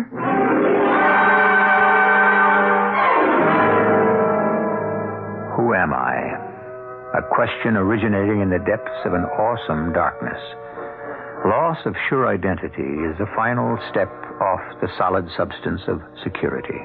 Who 5.55 5.73
am 5.75 5.93
I? 5.93 6.17
A 7.13 7.21
question 7.36 7.77
originating 7.77 8.41
in 8.41 8.49
the 8.49 8.57
depths 8.65 8.89
of 9.05 9.13
an 9.13 9.25
awesome 9.38 9.93
darkness. 9.93 10.41
Loss 11.45 11.86
of 11.86 11.93
sure 12.10 12.27
identity 12.27 12.81
is 12.81 13.15
the 13.19 13.29
final 13.36 13.77
step 13.91 14.10
off 14.41 14.81
the 14.81 14.89
solid 14.97 15.27
substance 15.38 15.81
of 15.88 16.01
security. 16.23 16.81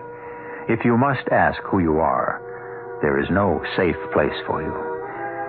If 0.69 0.85
you 0.85 0.99
must 0.99 1.27
ask 1.33 1.63
who 1.63 1.79
you 1.79 2.01
are, 2.01 2.43
there 3.01 3.19
is 3.19 3.31
no 3.31 3.63
safe 3.77 3.97
place 4.13 4.37
for 4.47 4.61
you. 4.61 4.75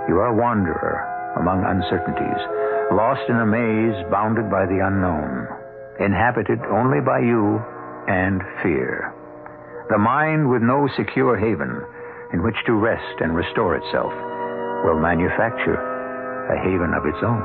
You 0.07 0.19
are 0.21 0.31
a 0.31 0.37
wanderer 0.37 1.16
among 1.39 1.63
uncertainties, 1.63 2.41
lost 2.91 3.23
in 3.29 3.37
a 3.37 3.45
maze 3.45 3.97
bounded 4.11 4.49
by 4.49 4.65
the 4.65 4.81
unknown, 4.81 5.47
inhabited 5.99 6.59
only 6.71 7.01
by 7.01 7.19
you 7.19 7.61
and 8.07 8.41
fear. 8.63 9.13
The 9.89 9.97
mind 9.97 10.49
with 10.49 10.61
no 10.61 10.87
secure 10.95 11.37
haven 11.37 11.81
in 12.33 12.43
which 12.43 12.57
to 12.65 12.73
rest 12.73 13.21
and 13.21 13.35
restore 13.35 13.75
itself 13.75 14.11
will 14.83 14.99
manufacture 14.99 15.79
a 16.51 16.57
haven 16.59 16.93
of 16.93 17.05
its 17.05 17.19
own. 17.23 17.43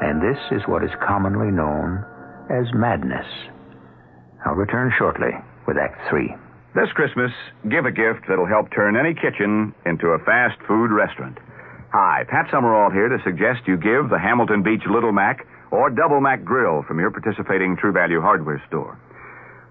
And 0.00 0.22
this 0.22 0.38
is 0.52 0.66
what 0.68 0.84
is 0.84 0.90
commonly 1.06 1.50
known 1.50 2.04
as 2.50 2.66
madness. 2.74 3.26
I'll 4.46 4.54
return 4.54 4.92
shortly 4.96 5.32
with 5.66 5.76
Act 5.76 5.98
Three. 6.08 6.34
This 6.74 6.92
Christmas, 6.94 7.32
give 7.68 7.84
a 7.84 7.90
gift 7.90 8.28
that'll 8.28 8.46
help 8.46 8.70
turn 8.70 8.96
any 8.96 9.12
kitchen 9.14 9.74
into 9.84 10.08
a 10.08 10.24
fast 10.24 10.60
food 10.68 10.92
restaurant. 10.92 11.38
Hi, 11.90 12.24
Pat 12.28 12.50
Summerall 12.52 12.90
here 12.90 13.08
to 13.08 13.16
suggest 13.24 13.64
you 13.66 13.78
give 13.78 14.10
the 14.10 14.18
Hamilton 14.20 14.62
Beach 14.62 14.84
Little 14.84 15.10
Mac 15.10 15.46
or 15.70 15.88
Double 15.88 16.20
Mac 16.20 16.44
Grill 16.44 16.82
from 16.82 17.00
your 17.00 17.10
participating 17.10 17.78
True 17.78 17.92
Value 17.92 18.20
hardware 18.20 18.62
store. 18.68 19.00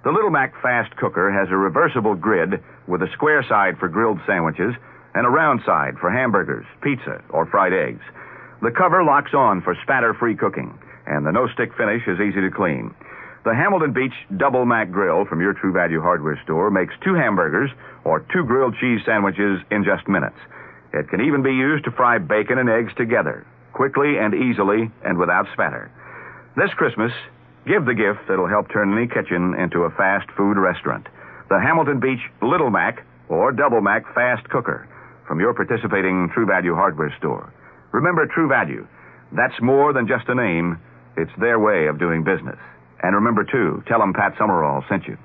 The 0.03 0.09
Little 0.09 0.31
Mac 0.31 0.59
Fast 0.59 0.97
Cooker 0.97 1.29
has 1.29 1.47
a 1.51 1.55
reversible 1.55 2.15
grid 2.15 2.57
with 2.87 3.03
a 3.03 3.13
square 3.13 3.45
side 3.47 3.77
for 3.77 3.87
grilled 3.87 4.17
sandwiches 4.25 4.73
and 5.13 5.27
a 5.27 5.29
round 5.29 5.61
side 5.63 5.93
for 6.01 6.09
hamburgers, 6.09 6.65
pizza, 6.81 7.21
or 7.29 7.45
fried 7.45 7.73
eggs. 7.73 8.01
The 8.63 8.73
cover 8.73 9.03
locks 9.03 9.35
on 9.35 9.61
for 9.61 9.77
spatter-free 9.83 10.37
cooking, 10.37 10.73
and 11.05 11.23
the 11.23 11.31
no-stick 11.31 11.69
finish 11.77 12.01
is 12.07 12.17
easy 12.19 12.41
to 12.41 12.49
clean. 12.49 12.95
The 13.45 13.53
Hamilton 13.53 13.93
Beach 13.93 14.17
Double 14.37 14.65
Mac 14.65 14.89
Grill 14.89 15.25
from 15.25 15.39
your 15.39 15.53
True 15.53 15.71
Value 15.71 16.01
hardware 16.01 16.41
store 16.43 16.71
makes 16.71 16.95
two 17.05 17.13
hamburgers 17.13 17.69
or 18.05 18.25
two 18.33 18.43
grilled 18.43 18.73
cheese 18.81 19.01
sandwiches 19.05 19.61
in 19.69 19.85
just 19.85 20.07
minutes. 20.07 20.39
It 20.93 21.09
can 21.09 21.21
even 21.21 21.43
be 21.43 21.51
used 21.51 21.85
to 21.85 21.91
fry 21.91 22.17
bacon 22.17 22.57
and 22.57 22.69
eggs 22.69 22.93
together, 22.95 23.45
quickly 23.73 24.17
and 24.17 24.33
easily 24.33 24.91
and 25.03 25.17
without 25.17 25.47
spatter. 25.53 25.91
This 26.55 26.73
Christmas, 26.75 27.11
give 27.67 27.85
the 27.85 27.93
gift 27.93 28.27
that'll 28.27 28.47
help 28.47 28.71
turn 28.71 28.97
any 28.97 29.07
kitchen 29.07 29.53
into 29.59 29.83
a 29.83 29.91
fast 29.91 30.29
food 30.37 30.57
restaurant. 30.57 31.07
The 31.49 31.59
Hamilton 31.59 31.99
Beach 31.99 32.21
Little 32.41 32.69
Mac 32.69 33.05
or 33.29 33.51
Double 33.51 33.81
Mac 33.81 34.13
Fast 34.15 34.49
Cooker 34.49 34.87
from 35.27 35.39
your 35.39 35.53
participating 35.53 36.29
True 36.33 36.45
Value 36.45 36.73
hardware 36.73 37.13
store. 37.17 37.53
Remember 37.91 38.25
True 38.25 38.47
Value. 38.47 38.87
That's 39.33 39.61
more 39.61 39.93
than 39.93 40.07
just 40.07 40.29
a 40.29 40.35
name. 40.35 40.79
It's 41.17 41.31
their 41.37 41.59
way 41.59 41.87
of 41.87 41.99
doing 41.99 42.23
business. 42.23 42.57
And 43.03 43.13
remember, 43.13 43.43
too, 43.43 43.83
tell 43.87 43.99
them 43.99 44.13
Pat 44.13 44.33
Summerall 44.37 44.83
sent 44.89 45.05
you. 45.05 45.17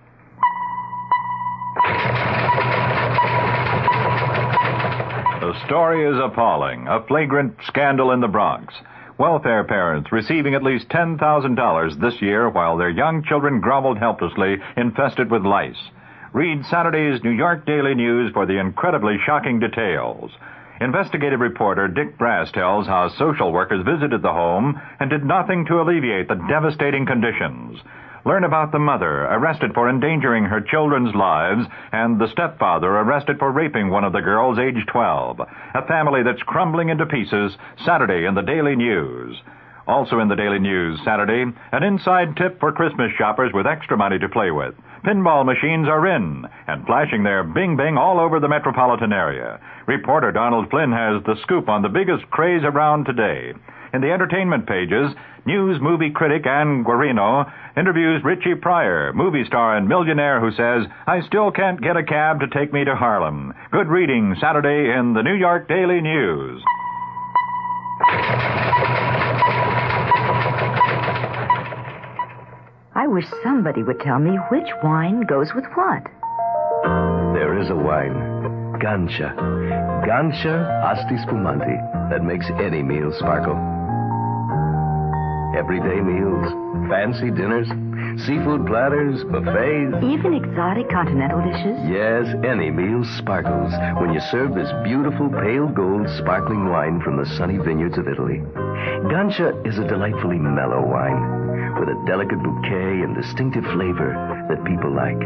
The 5.53 5.67
story 5.67 6.07
is 6.11 6.19
appalling. 6.19 6.89
A 6.89 7.03
flagrant 7.03 7.59
scandal 7.67 8.13
in 8.13 8.23
the 8.23 8.27
Bronx. 8.27 8.73
Welfare 9.19 9.65
parents 9.65 10.11
receiving 10.11 10.55
at 10.55 10.63
least 10.63 10.89
$10,000 10.89 12.01
this 12.01 12.23
year 12.23 12.49
while 12.49 12.79
their 12.79 12.89
young 12.89 13.23
children 13.23 13.61
groveled 13.61 13.99
helplessly, 13.99 14.57
infested 14.79 15.31
with 15.31 15.45
lice. 15.45 15.77
Read 16.33 16.65
Saturday's 16.65 17.23
New 17.23 17.33
York 17.33 17.67
Daily 17.67 17.95
News 17.95 18.33
for 18.33 18.47
the 18.47 18.59
incredibly 18.59 19.19
shocking 19.27 19.61
details. 19.61 20.31
Investigative 20.81 21.41
reporter 21.41 21.87
Dick 21.87 22.17
Brass 22.17 22.51
tells 22.53 22.87
how 22.87 23.11
social 23.19 23.53
workers 23.53 23.85
visited 23.85 24.23
the 24.23 24.33
home 24.33 24.81
and 25.01 25.11
did 25.11 25.23
nothing 25.23 25.67
to 25.67 25.83
alleviate 25.83 26.29
the 26.29 26.43
devastating 26.49 27.05
conditions. 27.05 27.79
Learn 28.25 28.45
about 28.45 28.71
the 28.71 28.79
mother 28.79 29.25
arrested 29.25 29.75
for 29.75 29.89
endangering 29.89 30.45
her 30.45 30.61
children's 30.61 31.13
lives 31.15 31.67
and 31.91 32.21
the 32.21 32.31
stepfather 32.31 32.87
arrested 32.89 33.39
for 33.39 33.51
raping 33.51 33.91
one 33.91 34.05
of 34.05 34.13
the 34.13 34.21
girls 34.21 34.61
aged 34.61 34.87
12. 34.89 35.41
A 35.41 35.87
family 35.89 36.23
that's 36.23 36.43
crumbling 36.45 36.89
into 36.89 37.05
pieces 37.05 37.57
Saturday 37.85 38.25
in 38.25 38.37
the 38.37 38.43
Daily 38.43 38.77
News. 38.77 39.37
Also 39.89 40.21
in 40.21 40.29
the 40.29 40.37
Daily 40.37 40.61
News 40.61 41.01
Saturday, 41.05 41.45
an 41.73 41.83
inside 41.83 42.37
tip 42.37 42.61
for 42.61 42.71
Christmas 42.71 43.11
shoppers 43.19 43.51
with 43.53 43.67
extra 43.67 43.97
money 43.97 44.21
to 44.21 44.29
play 44.29 44.53
with. 44.53 44.75
Pinball 45.05 45.45
machines 45.45 45.89
are 45.89 46.07
in 46.07 46.47
and 46.69 46.87
flashing 46.87 47.25
their 47.25 47.43
bing 47.43 47.77
bing 47.77 47.99
all 47.99 48.21
over 48.21 48.39
the 48.39 48.49
metropolitan 48.49 49.13
area. 49.13 49.59
Reporter 49.87 50.31
Donald 50.31 50.71
Flynn 50.71 50.93
has 50.93 51.21
the 51.25 51.35
scoop 51.43 51.69
on 51.69 51.83
the 51.83 51.89
biggest 51.89 52.31
craze 52.31 52.63
around 52.63 53.05
today. 53.05 53.53
In 53.95 54.01
the 54.01 54.11
entertainment 54.11 54.67
pages, 54.67 55.13
news 55.45 55.79
movie 55.81 56.11
critic 56.11 56.47
Anne 56.47 56.83
Guarino 56.83 57.45
interviews 57.77 58.23
Richie 58.25 58.55
Pryor, 58.55 59.13
movie 59.13 59.45
star 59.45 59.77
and 59.77 59.87
millionaire 59.87 60.41
who 60.41 60.51
says, 60.51 60.91
I 61.07 61.21
still 61.27 61.51
can't 61.51 61.83
get 61.83 61.99
a 61.99 62.03
cab 62.03 62.41
to 62.41 62.49
take 62.49 62.73
me 62.73 62.85
to 62.85 62.95
Harlem. 62.95 63.53
Good 63.71 63.89
reading 63.89 64.35
Saturday 64.41 64.99
in 64.99 65.13
the 65.13 65.23
New 65.23 65.35
York 65.35 65.69
Daily 65.69 66.01
News. 66.01 66.63
I 72.95 73.07
wish 73.09 73.27
somebody 73.43 73.83
would 73.83 74.01
tell 74.01 74.19
me 74.19 74.39
which 74.51 74.69
wine 74.83 75.27
goes 75.29 75.49
with 75.55 75.65
what. 75.75 76.03
There 77.35 77.61
is 77.61 77.69
a 77.69 77.77
wine, 77.77 78.79
Gancia. 78.81 79.37
Gancia 80.07 80.83
Asti 80.83 81.19
Spumante, 81.23 81.77
that 82.11 82.25
makes 82.25 82.47
any 82.59 82.83
meal 82.83 83.13
sparkle. 83.19 83.82
Everyday 85.55 86.01
meals, 86.01 86.49
fancy 86.89 87.31
dinners, 87.31 87.69
seafood 88.25 88.67
platters, 88.67 89.23
buffets. 89.25 90.03
Even 90.03 90.33
exotic 90.35 90.89
continental 90.89 91.41
dishes? 91.45 91.77
Yes, 91.89 92.35
any 92.45 92.71
meal 92.71 93.05
sparkles 93.19 93.73
when 94.01 94.15
you 94.15 94.21
serve 94.31 94.55
this 94.55 94.73
beautiful 94.83 95.29
pale 95.29 95.69
gold 95.69 96.09
sparkling 96.19 96.69
wine 96.69 97.01
from 97.03 97.17
the 97.17 97.27
sunny 97.37 97.59
vineyards 97.59 97.99
of 97.99 98.09
Italy. 98.09 98.43
Gancia 99.11 99.53
is 99.67 99.79
a 99.79 99.87
delightfully 99.87 100.39
mellow 100.39 100.81
wine 100.87 101.42
with 101.79 101.89
a 101.89 101.99
delicate 102.07 102.43
bouquet 102.43 103.03
and 103.05 103.15
distinctive 103.15 103.65
flavor 103.73 104.13
that 104.49 104.65
people 104.65 104.93
like. 104.93 105.21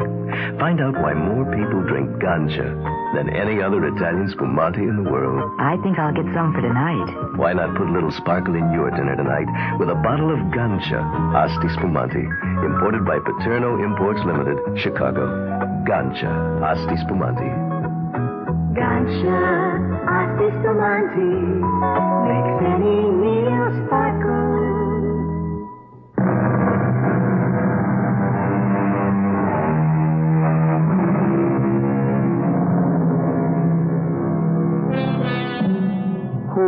Find 0.59 0.81
out 0.81 0.95
why 0.99 1.15
more 1.15 1.45
people 1.51 1.83
drink 1.87 2.11
Gancia 2.19 2.75
than 3.15 3.31
any 3.31 3.63
other 3.63 3.85
Italian 3.87 4.29
spumante 4.31 4.83
in 4.83 5.03
the 5.03 5.11
world. 5.11 5.43
I 5.59 5.77
think 5.83 5.99
I'll 5.99 6.15
get 6.15 6.27
some 6.35 6.53
for 6.53 6.61
tonight. 6.61 7.37
Why 7.37 7.53
not 7.53 7.77
put 7.77 7.89
a 7.89 7.93
little 7.93 8.13
sparkle 8.13 8.55
in 8.55 8.73
your 8.73 8.91
dinner 8.91 9.17
tonight 9.17 9.49
with 9.79 9.89
a 9.89 9.99
bottle 10.01 10.33
of 10.33 10.39
Gancia 10.53 11.01
Asti 11.35 11.69
Spumante, 11.75 12.25
imported 12.65 13.05
by 13.05 13.19
Paterno 13.21 13.83
Imports 13.83 14.21
Limited, 14.25 14.59
Chicago. 14.79 15.27
Gancia 15.87 16.31
Asti 16.63 16.97
Spumante. 17.07 17.47
Gancia, 18.77 19.41
Asti 20.05 20.49
Spumante, 20.61 21.31
makes 22.29 22.57
any 22.75 22.99
meal 23.09 23.87
sparkle. 23.87 24.06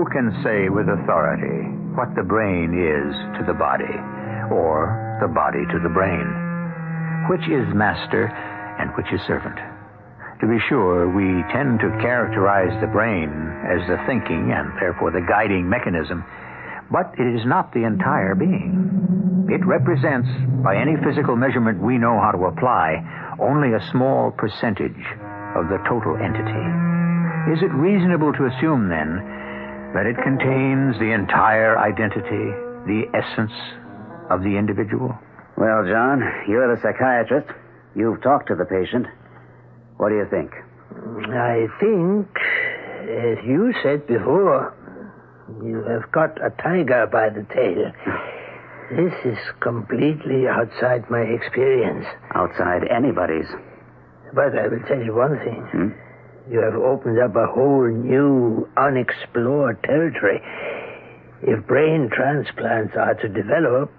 Can 0.09 0.33
say 0.43 0.69
with 0.69 0.89
authority 0.89 1.69
what 1.95 2.15
the 2.17 2.23
brain 2.23 2.73
is 2.73 3.13
to 3.39 3.45
the 3.47 3.57
body, 3.57 3.97
or 4.51 5.19
the 5.21 5.29
body 5.29 5.65
to 5.73 5.79
the 5.83 5.93
brain? 5.93 6.27
Which 7.29 7.45
is 7.49 7.69
master 7.75 8.33
and 8.81 8.91
which 8.97 9.13
is 9.13 9.21
servant? 9.27 9.59
To 10.41 10.47
be 10.47 10.63
sure, 10.69 11.11
we 11.11 11.43
tend 11.51 11.81
to 11.81 11.99
characterize 12.01 12.73
the 12.81 12.87
brain 12.87 13.29
as 13.67 13.83
the 13.91 13.99
thinking 14.07 14.55
and 14.55 14.71
therefore 14.79 15.11
the 15.11 15.27
guiding 15.27 15.69
mechanism, 15.69 16.25
but 16.91 17.13
it 17.19 17.27
is 17.27 17.45
not 17.45 17.75
the 17.75 17.85
entire 17.85 18.35
being. 18.35 19.47
It 19.51 19.67
represents, 19.67 20.29
by 20.63 20.77
any 20.77 20.95
physical 21.03 21.35
measurement 21.35 21.83
we 21.83 21.99
know 21.99 22.21
how 22.21 22.31
to 22.31 22.47
apply, 22.47 23.03
only 23.41 23.75
a 23.75 23.89
small 23.91 24.31
percentage 24.31 25.03
of 25.57 25.69
the 25.69 25.83
total 25.89 26.17
entity. 26.17 26.69
Is 27.51 27.63
it 27.65 27.73
reasonable 27.73 28.33
to 28.35 28.47
assume, 28.47 28.89
then, 28.89 29.38
that 29.95 30.07
it 30.07 30.17
contains 30.23 30.99
the 30.99 31.13
entire 31.13 31.79
identity, 31.79 32.53
the 32.87 33.05
essence 33.15 33.53
of 34.31 34.43
the 34.43 34.57
individual? 34.57 35.17
Well, 35.57 35.85
John, 35.87 36.23
you're 36.49 36.75
the 36.75 36.81
psychiatrist. 36.81 37.49
You've 37.97 38.23
talked 38.23 38.49
to 38.49 38.55
the 38.55 38.65
patient. 38.65 39.07
What 39.97 40.11
do 40.11 40.17
you 40.17 40.27
think? 40.31 40.53
I 41.35 41.67
think, 41.81 42.29
as 43.09 43.39
you 43.45 43.73
said 43.83 44.07
before, 44.07 44.75
you 45.65 45.83
have 45.89 46.11
got 46.13 46.39
a 46.45 46.51
tiger 46.63 47.07
by 47.11 47.31
the 47.31 47.47
tail. 47.55 47.93
This 48.91 49.13
is 49.27 49.37
completely 49.61 50.49
outside 50.49 51.11
my 51.11 51.21
experience. 51.21 52.07
Outside 52.35 52.89
anybody's. 52.89 53.45
But 54.33 54.57
I 54.57 54.69
will 54.69 54.81
tell 54.89 55.03
you 55.03 55.15
one 55.15 55.37
thing. 55.45 55.61
Hmm? 55.71 55.89
You 56.51 56.61
have 56.63 56.75
opened 56.75 57.21
up 57.21 57.37
a 57.37 57.47
whole 57.47 57.89
new, 57.89 58.67
unexplored 58.77 59.83
territory. 59.83 60.41
If 61.43 61.67
brain 61.67 62.09
transplants 62.11 62.95
are 62.97 63.15
to 63.15 63.29
develop, 63.29 63.93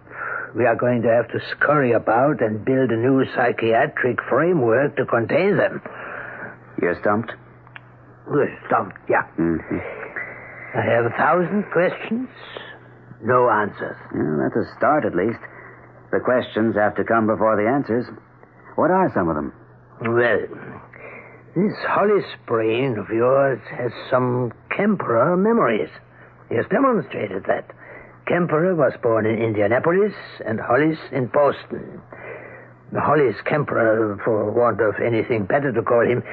we 0.56 0.66
are 0.66 0.76
going 0.76 1.04
to 1.04 1.10
have 1.10 1.28
to 1.30 1.40
scurry 1.52 1.92
about 1.92 2.42
and 2.42 2.66
build 2.66 2.90
a 2.90 2.98
new 2.98 3.24
psychiatric 3.36 4.18
framework 4.28 4.98
to 4.98 5.06
contain 5.06 5.58
them. 5.58 5.82
You're 6.82 6.98
stumped? 7.02 7.32
We're 8.28 8.58
stumped, 8.66 8.98
yeah. 9.08 9.30
Mm-hmm. 9.38 9.78
I 10.74 10.82
have 10.82 11.06
a 11.06 11.16
thousand 11.18 11.66
questions, 11.72 12.30
no 13.22 13.50
answers. 13.50 13.98
Well, 14.14 14.40
that's 14.42 14.58
a 14.58 14.78
start, 14.78 15.06
at 15.06 15.16
least. 15.16 15.40
The 16.12 16.20
questions 16.20 16.76
have 16.76 16.96
to 16.96 17.04
come 17.04 17.28
before 17.28 17.56
the 17.58 17.70
answers. 17.70 18.06
What 18.76 18.90
are 18.90 19.12
some 19.14 19.30
of 19.30 19.36
them? 19.36 19.54
Well, 20.02 20.79
this 21.56 21.74
Hollis 21.88 22.26
brain 22.46 22.98
of 22.98 23.10
yours 23.10 23.60
has 23.72 23.92
some 24.10 24.54
Kemperer 24.70 25.38
memories. 25.38 25.90
He 26.50 26.56
has 26.56 26.66
demonstrated 26.70 27.46
that. 27.48 27.72
Kemperer 28.28 28.76
was 28.76 28.94
born 29.02 29.26
in 29.26 29.42
Indianapolis 29.42 30.14
and 30.46 30.60
Hollis 30.60 31.00
in 31.12 31.26
Boston. 31.28 32.02
Hollis 32.94 33.36
Kemperer, 33.46 34.24
for 34.24 34.52
want 34.52 34.82
of 34.82 34.96
anything 35.00 35.46
better 35.46 35.72
to 35.72 35.82
call 35.82 36.06
him, 36.06 36.24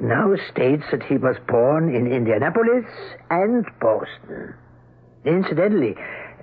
now 0.00 0.34
states 0.50 0.84
that 0.90 1.02
he 1.02 1.16
was 1.16 1.36
born 1.46 1.94
in 1.94 2.10
Indianapolis 2.10 2.86
and 3.30 3.66
Boston. 3.80 4.54
Incidentally, 5.24 5.94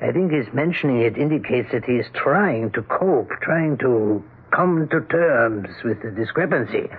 I 0.02 0.12
think 0.12 0.32
his 0.32 0.48
mentioning 0.54 1.02
it 1.02 1.18
indicates 1.18 1.72
that 1.72 1.86
he 1.86 1.94
is 1.94 2.06
trying 2.14 2.72
to 2.72 2.82
cope, 2.84 3.32
trying 3.42 3.78
to 3.80 4.24
come 4.52 4.88
to 4.90 5.02
terms 5.02 5.68
with 5.84 6.02
the 6.02 6.12
discrepancy. 6.12 6.90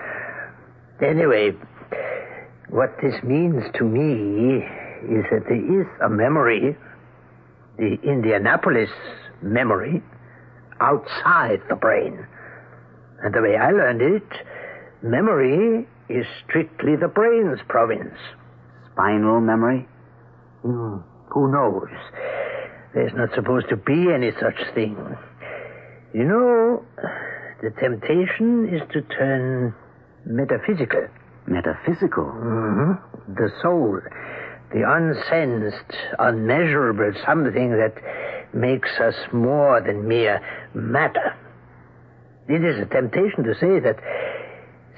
Anyway, 1.03 1.53
what 2.69 2.95
this 3.03 3.15
means 3.23 3.65
to 3.75 3.85
me 3.85 4.65
is 5.09 5.25
that 5.31 5.45
there 5.49 5.81
is 5.81 5.87
a 6.05 6.11
memory, 6.11 6.77
the 7.79 7.97
Indianapolis 8.03 8.91
memory, 9.41 10.03
outside 10.81 11.63
the 11.71 11.77
brain. 11.77 12.27
And 13.23 13.35
the 13.35 13.41
way 13.41 13.57
I 13.57 13.71
learned 13.71 14.03
it, 14.03 14.29
memory 15.03 15.87
is 16.11 16.27
strictly 16.45 16.97
the 16.97 17.09
brain's 17.09 17.61
province. 17.69 18.17
Spinal 18.93 19.41
memory? 19.41 19.89
Hmm, 20.63 20.99
who 21.31 21.51
knows? 21.51 21.89
There's 22.93 23.15
not 23.15 23.31
supposed 23.35 23.69
to 23.71 23.77
be 23.77 24.13
any 24.13 24.33
such 24.33 24.75
thing. 24.75 24.97
You 26.13 26.25
know, 26.25 26.85
the 27.63 27.71
temptation 27.71 28.69
is 28.69 28.83
to 28.93 29.01
turn 29.03 29.75
metaphysical. 30.27 31.09
metaphysical. 31.47 32.25
Mm-hmm. 32.25 33.35
The 33.35 33.51
soul, 33.63 34.01
the 34.73 34.83
unsensed, 34.87 35.97
unmeasurable 36.19 37.13
something 37.27 37.71
that 37.71 37.95
makes 38.55 38.91
us 39.01 39.15
more 39.33 39.81
than 39.81 40.07
mere 40.09 40.41
matter. 40.75 41.37
It 42.49 42.65
is 42.65 42.81
a 42.81 42.87
temptation 42.87 43.45
to 43.45 43.55
say 43.55 43.79
that 43.81 43.99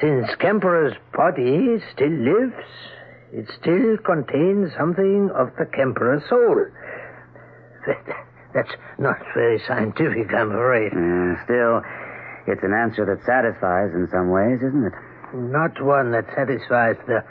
since 0.00 0.26
Kemperer's 0.40 0.96
body 1.12 1.78
still 1.92 2.10
lives, 2.10 2.64
it 3.32 3.46
still 3.60 3.96
contains 4.04 4.72
something 4.76 5.30
of 5.34 5.50
the 5.58 5.64
Kemperer 5.64 6.26
soul. 6.28 6.66
That's 8.54 8.72
not 8.98 9.16
very 9.34 9.60
scientific, 9.66 10.32
I'm 10.34 10.52
afraid. 10.52 10.92
Uh, 10.92 11.42
still, 11.44 11.82
it's 12.46 12.62
an 12.62 12.72
answer 12.74 13.04
that 13.06 13.24
satisfies 13.24 13.92
in 13.94 14.08
some 14.12 14.30
ways, 14.30 14.60
isn't 14.60 14.84
it? 14.84 14.92
Not 15.35 15.80
one 15.83 16.12
that 16.12 16.26
satisfies 16.37 16.97
the 17.07 17.24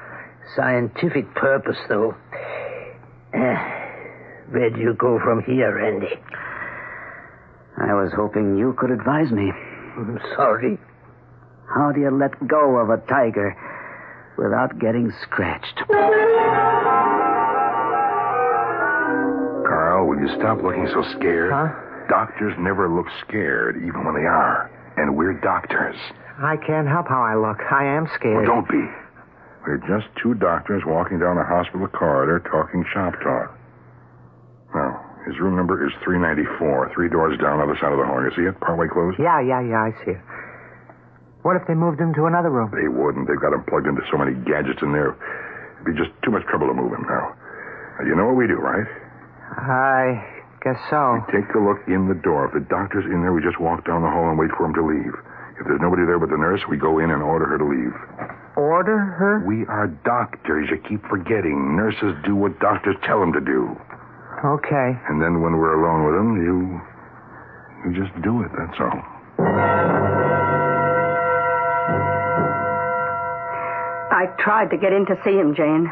scientific 0.56 1.34
purpose, 1.36 1.78
though. 1.88 2.16
Uh, 3.34 3.56
where 4.52 4.70
do 4.70 4.82
you 4.82 4.94
go 4.94 5.18
from 5.24 5.42
here, 5.44 5.74
Randy? 5.74 6.20
I 7.78 7.94
was 7.94 8.12
hoping 8.14 8.58
you 8.58 8.74
could 8.78 8.92
advise 8.92 9.32
me. 9.32 9.54
I'm 9.96 10.20
sorry. 10.36 10.78
How 11.74 11.94
do 11.94 12.02
you 12.02 12.12
let 12.12 12.46
go 12.50 12.76
of 12.76 12.90
a 12.90 12.98
tiger 13.08 13.56
without 14.38 14.78
getting 14.80 15.14
scratched? 15.24 15.80
Carl, 19.66 20.10
will 20.10 20.20
you 20.20 20.28
stop 20.38 20.62
looking 20.62 20.88
so 20.94 21.04
scared? 21.18 21.54
Huh? 21.54 21.70
Doctors 22.10 22.54
never 22.60 22.90
look 22.90 23.08
scared, 23.26 23.78
even 23.78 24.04
when 24.04 24.16
they 24.16 24.28
are. 24.28 24.70
And 24.98 25.16
we're 25.16 25.34
doctors. 25.40 25.96
I 26.42 26.58
can't 26.58 26.88
help 26.88 27.08
how 27.08 27.22
I 27.22 27.36
look. 27.36 27.60
I 27.72 27.86
am 27.86 28.08
scared. 28.16 28.48
Well, 28.48 28.62
don't 28.62 28.70
be. 28.70 28.84
We're 29.68 29.78
just 29.86 30.10
two 30.22 30.34
doctors 30.34 30.84
walking 30.86 31.20
down 31.20 31.38
a 31.38 31.46
hospital 31.46 31.88
corridor 31.88 32.42
talking 32.50 32.84
shop 32.94 33.14
talk. 33.22 33.54
Now, 34.74 35.06
his 35.28 35.38
room 35.40 35.56
number 35.56 35.86
is 35.86 35.94
394, 36.04 36.92
three 36.96 37.10
doors 37.10 37.38
down, 37.38 37.60
the 37.60 37.66
other 37.70 37.78
side 37.78 37.94
of 37.94 38.00
the 38.00 38.06
hall. 38.06 38.24
You 38.24 38.32
see 38.34 38.50
it? 38.50 38.58
Partway 38.60 38.88
closed? 38.90 39.20
Yeah, 39.22 39.38
yeah, 39.38 39.62
yeah, 39.62 39.86
I 39.86 39.92
see 40.04 40.18
it. 40.18 40.24
What 41.44 41.58
if 41.58 41.68
they 41.68 41.74
moved 41.74 42.00
him 42.00 42.14
to 42.16 42.26
another 42.26 42.50
room? 42.50 42.74
They 42.74 42.90
wouldn't. 42.90 43.28
They've 43.28 43.42
got 43.42 43.54
him 43.54 43.66
plugged 43.70 43.86
into 43.86 44.02
so 44.10 44.18
many 44.18 44.34
gadgets 44.46 44.82
in 44.82 44.94
there. 44.94 45.14
It'd 45.82 45.86
be 45.86 45.94
just 45.94 46.10
too 46.26 46.32
much 46.32 46.46
trouble 46.50 46.68
to 46.70 46.74
move 46.74 46.94
him 46.94 47.06
now. 47.06 47.34
now 47.98 48.06
you 48.06 48.16
know 48.16 48.26
what 48.30 48.38
we 48.38 48.46
do, 48.48 48.58
right? 48.58 48.86
I 49.58 50.22
guess 50.64 50.78
so. 50.90 51.20
Take 51.34 51.50
a 51.56 51.60
look 51.60 51.82
in 51.88 52.08
the 52.08 52.18
door. 52.22 52.46
If 52.48 52.54
the 52.54 52.66
doctor's 52.70 53.06
in 53.06 53.22
there, 53.22 53.34
we 53.34 53.42
just 53.42 53.60
walk 53.60 53.86
down 53.86 54.02
the 54.02 54.10
hall 54.10 54.30
and 54.30 54.38
wait 54.38 54.52
for 54.58 54.66
him 54.66 54.74
to 54.78 54.86
leave. 54.86 55.14
If 55.60 55.68
there's 55.68 55.82
nobody 55.82 56.06
there 56.06 56.18
but 56.18 56.30
the 56.30 56.38
nurse, 56.38 56.62
we 56.70 56.78
go 56.78 56.98
in 57.00 57.12
and 57.12 57.22
order 57.22 57.46
her 57.46 57.58
to 57.58 57.68
leave. 57.68 57.94
Order 58.58 58.98
her? 58.98 59.44
We 59.46 59.66
are 59.68 59.88
doctors. 60.06 60.70
You 60.70 60.78
keep 60.88 61.02
forgetting. 61.10 61.76
Nurses 61.78 62.18
do 62.26 62.36
what 62.36 62.60
doctors 62.60 62.96
tell 63.06 63.20
them 63.20 63.34
to 63.34 63.42
do. 63.42 63.78
Okay. 64.44 64.98
And 65.10 65.22
then 65.22 65.42
when 65.42 65.58
we're 65.58 65.78
alone 65.78 66.06
with 66.06 66.16
them, 66.18 66.42
you. 66.42 66.82
You 67.86 67.94
just 67.98 68.14
do 68.22 68.42
it, 68.42 68.52
that's 68.58 68.78
all. 68.80 69.02
I 74.12 74.26
tried 74.38 74.70
to 74.70 74.78
get 74.78 74.94
in 74.94 75.06
to 75.08 75.16
see 75.24 75.34
him, 75.34 75.56
Jane. 75.56 75.92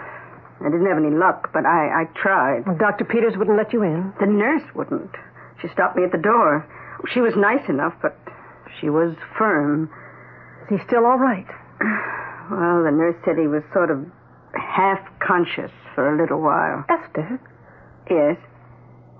I 0.60 0.70
didn't 0.70 0.88
have 0.88 0.98
any 0.98 1.16
luck, 1.16 1.52
but 1.54 1.66
I, 1.66 2.04
I 2.04 2.06
tried. 2.16 2.68
Well, 2.68 2.78
Dr. 2.78 3.06
Peters 3.06 3.38
wouldn't 3.38 3.58
let 3.58 3.72
you 3.72 3.84
in. 3.84 4.14
The 4.20 4.26
nurse 4.26 4.64
wouldn't. 4.76 5.12
She 5.62 5.68
stopped 5.70 5.96
me 5.96 6.04
at 6.04 6.12
the 6.12 6.18
door. 6.18 6.68
She 7.14 7.22
was 7.22 7.34
nice 7.36 7.68
enough, 7.70 7.94
but 8.02 8.18
she 8.80 8.90
was 8.90 9.16
firm. 9.38 9.90
Is 10.64 10.80
he 10.80 10.86
still 10.88 11.06
all 11.06 11.18
right? 11.18 11.48
Well, 12.50 12.82
the 12.82 12.90
nurse 12.90 13.14
said 13.24 13.38
he 13.38 13.46
was 13.46 13.62
sort 13.72 13.92
of 13.92 14.04
half 14.58 14.98
conscious 15.22 15.70
for 15.94 16.10
a 16.10 16.18
little 16.20 16.42
while. 16.42 16.84
Esther? 16.90 17.40
Yes. 18.10 18.38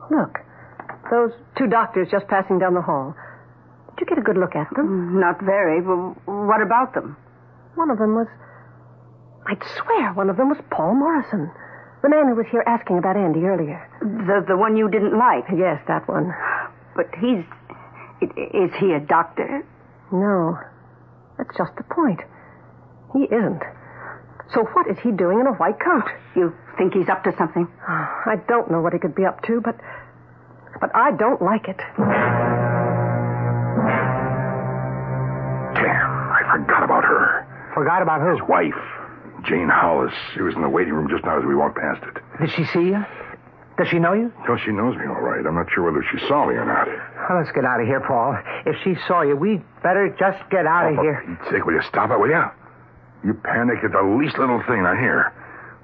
Look, 0.10 0.40
those 1.12 1.30
two 1.56 1.68
doctors 1.68 2.08
just 2.10 2.28
passing 2.28 2.58
down 2.58 2.74
the 2.74 2.82
hall. 2.82 3.14
Did 3.94 4.02
you 4.02 4.16
get 4.16 4.18
a 4.18 4.26
good 4.26 4.38
look 4.38 4.56
at 4.56 4.74
them? 4.76 5.14
Mm, 5.14 5.22
not 5.22 5.40
very. 5.46 5.80
Well, 5.80 6.18
what 6.26 6.64
about 6.64 6.96
them? 6.96 7.18
One 7.76 7.92
of 7.92 8.00
them 8.00 8.16
was. 8.16 8.26
I'd 9.50 9.64
swear 9.82 10.14
one 10.14 10.30
of 10.30 10.38
them 10.38 10.50
was 10.50 10.60
Paul 10.70 10.94
Morrison. 10.94 11.50
The 12.04 12.10
man 12.10 12.28
who 12.30 12.36
was 12.36 12.46
here 12.52 12.64
asking 12.68 13.00
about 13.00 13.18
Andy 13.18 13.42
earlier. 13.42 13.82
The 14.00 14.46
the 14.48 14.56
one 14.56 14.78
you 14.78 14.90
didn't 14.90 15.18
like? 15.18 15.46
Yes, 15.50 15.82
that 15.88 16.08
one. 16.08 16.32
But 16.96 17.08
he's. 17.20 17.44
Is 18.22 18.72
he 18.80 18.94
a 18.94 19.00
doctor? 19.00 19.66
No. 20.12 20.58
That's 21.38 21.58
just 21.58 21.72
the 21.78 21.84
point. 21.84 22.22
He 23.14 23.24
isn't. 23.24 23.64
So 24.54 24.66
what 24.74 24.88
is 24.88 24.98
he 25.02 25.12
doing 25.12 25.40
in 25.40 25.48
a 25.48 25.54
white 25.54 25.80
coat? 25.80 26.06
You 26.36 26.54
think 26.78 26.94
he's 26.94 27.10
up 27.10 27.24
to 27.24 27.34
something? 27.38 27.68
Ah, 27.88 28.22
I 28.26 28.36
don't 28.48 28.70
know 28.70 28.82
what 28.82 28.94
he 28.94 29.00
could 29.00 29.16
be 29.16 29.26
up 29.26 29.42
to, 29.48 29.62
but. 29.62 29.76
But 30.80 30.96
I 30.96 31.12
don't 31.18 31.42
like 31.42 31.68
it. 31.68 31.78
Damn, 35.76 36.10
I 36.38 36.42
forgot 36.54 36.84
about 36.84 37.04
her. 37.04 37.46
Forgot 37.74 38.02
about 38.02 38.22
who? 38.22 38.32
His 38.32 38.42
wife, 38.48 38.78
Jane 39.46 39.70
Hollis. 39.70 40.14
She 40.34 40.42
was 40.42 40.56
in 40.56 40.62
the 40.62 40.70
waiting 40.70 40.94
room 40.94 41.08
just 41.10 41.24
now 41.24 41.40
as 41.40 41.46
we 41.46 41.56
walked 41.56 41.78
past 41.78 42.04
it. 42.04 42.22
Did 42.40 42.52
she 42.52 42.66
see 42.66 42.92
you? 42.92 43.06
Does 43.78 43.88
she 43.88 44.00
know 44.00 44.12
you? 44.12 44.28
No, 44.44 44.58
she 44.58 44.72
knows 44.72 44.98
me 45.00 45.08
all 45.08 45.24
right. 45.24 45.40
I'm 45.46 45.56
not 45.56 45.72
sure 45.72 45.88
whether 45.88 46.04
she 46.12 46.20
saw 46.28 46.46
me 46.46 46.56
or 46.56 46.68
not. 46.68 46.84
Well, 46.86 47.40
let's 47.40 47.52
get 47.56 47.64
out 47.64 47.80
of 47.80 47.88
here, 47.88 48.04
Paul. 48.04 48.36
If 48.66 48.76
she 48.84 49.00
saw 49.08 49.22
you, 49.22 49.38
we'd 49.38 49.64
better 49.82 50.12
just 50.20 50.44
get 50.52 50.68
out 50.68 50.92
oh, 50.92 50.94
of 50.94 51.00
here. 51.00 51.24
Take, 51.50 51.64
will 51.64 51.74
you 51.74 51.86
stop 51.88 52.12
it, 52.12 52.20
will 52.20 52.28
you? 52.28 52.44
You 53.24 53.34
panic 53.40 53.80
at 53.84 53.96
the 53.96 54.04
least 54.04 54.38
little 54.38 54.60
thing, 54.68 54.84
I 54.84 55.00
hear. 55.00 55.32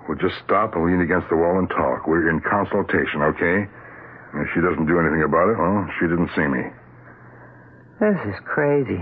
We'll 0.08 0.20
just 0.20 0.36
stop 0.44 0.76
and 0.76 0.86
lean 0.86 1.00
against 1.00 1.30
the 1.30 1.38
wall 1.38 1.58
and 1.58 1.70
talk. 1.70 2.06
We're 2.06 2.30
in 2.30 2.42
consultation, 2.42 3.24
okay? 3.32 3.64
And 3.64 4.38
if 4.44 4.52
she 4.54 4.60
doesn't 4.60 4.86
do 4.86 5.00
anything 5.00 5.24
about 5.24 5.48
it, 5.48 5.58
well, 5.58 5.88
she 5.96 6.08
didn't 6.12 6.30
see 6.36 6.48
me. 6.52 6.68
This 8.04 8.20
is 8.28 8.36
crazy. 8.44 9.00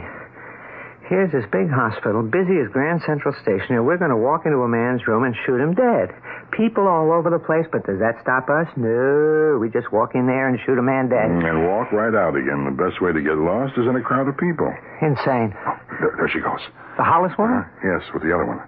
Here's 1.12 1.32
this 1.36 1.44
big 1.52 1.68
hospital, 1.68 2.24
busy 2.24 2.64
as 2.64 2.72
Grand 2.72 3.04
Central 3.04 3.36
Station, 3.44 3.76
and 3.76 3.84
we're 3.84 4.00
going 4.00 4.16
to 4.16 4.18
walk 4.18 4.48
into 4.48 4.64
a 4.64 4.72
man's 4.72 5.04
room 5.04 5.28
and 5.28 5.36
shoot 5.44 5.60
him 5.60 5.76
dead. 5.76 6.16
People 6.56 6.88
all 6.88 7.12
over 7.12 7.28
the 7.28 7.44
place, 7.44 7.68
but 7.76 7.84
does 7.84 8.00
that 8.00 8.16
stop 8.24 8.48
us? 8.48 8.72
No. 8.80 9.60
We 9.60 9.68
just 9.68 9.92
walk 9.92 10.16
in 10.16 10.32
there 10.32 10.48
and 10.48 10.56
shoot 10.64 10.80
a 10.80 10.86
man 10.86 11.12
dead. 11.12 11.28
And 11.28 11.68
walk 11.68 11.92
right 11.92 12.16
out 12.16 12.40
again. 12.40 12.64
The 12.64 12.78
best 12.80 13.04
way 13.04 13.12
to 13.12 13.20
get 13.20 13.36
lost 13.36 13.76
is 13.76 13.84
in 13.84 14.00
a 14.00 14.02
crowd 14.02 14.32
of 14.32 14.40
people. 14.40 14.72
Insane. 15.04 15.52
Oh, 15.52 15.76
there, 16.00 16.16
there 16.24 16.30
she 16.32 16.40
goes. 16.40 16.64
The 16.96 17.04
Hollis 17.04 17.36
woman? 17.36 17.68
Uh, 17.68 17.84
yes, 17.84 18.08
with 18.16 18.24
the 18.24 18.32
other 18.32 18.48
one. 18.48 18.64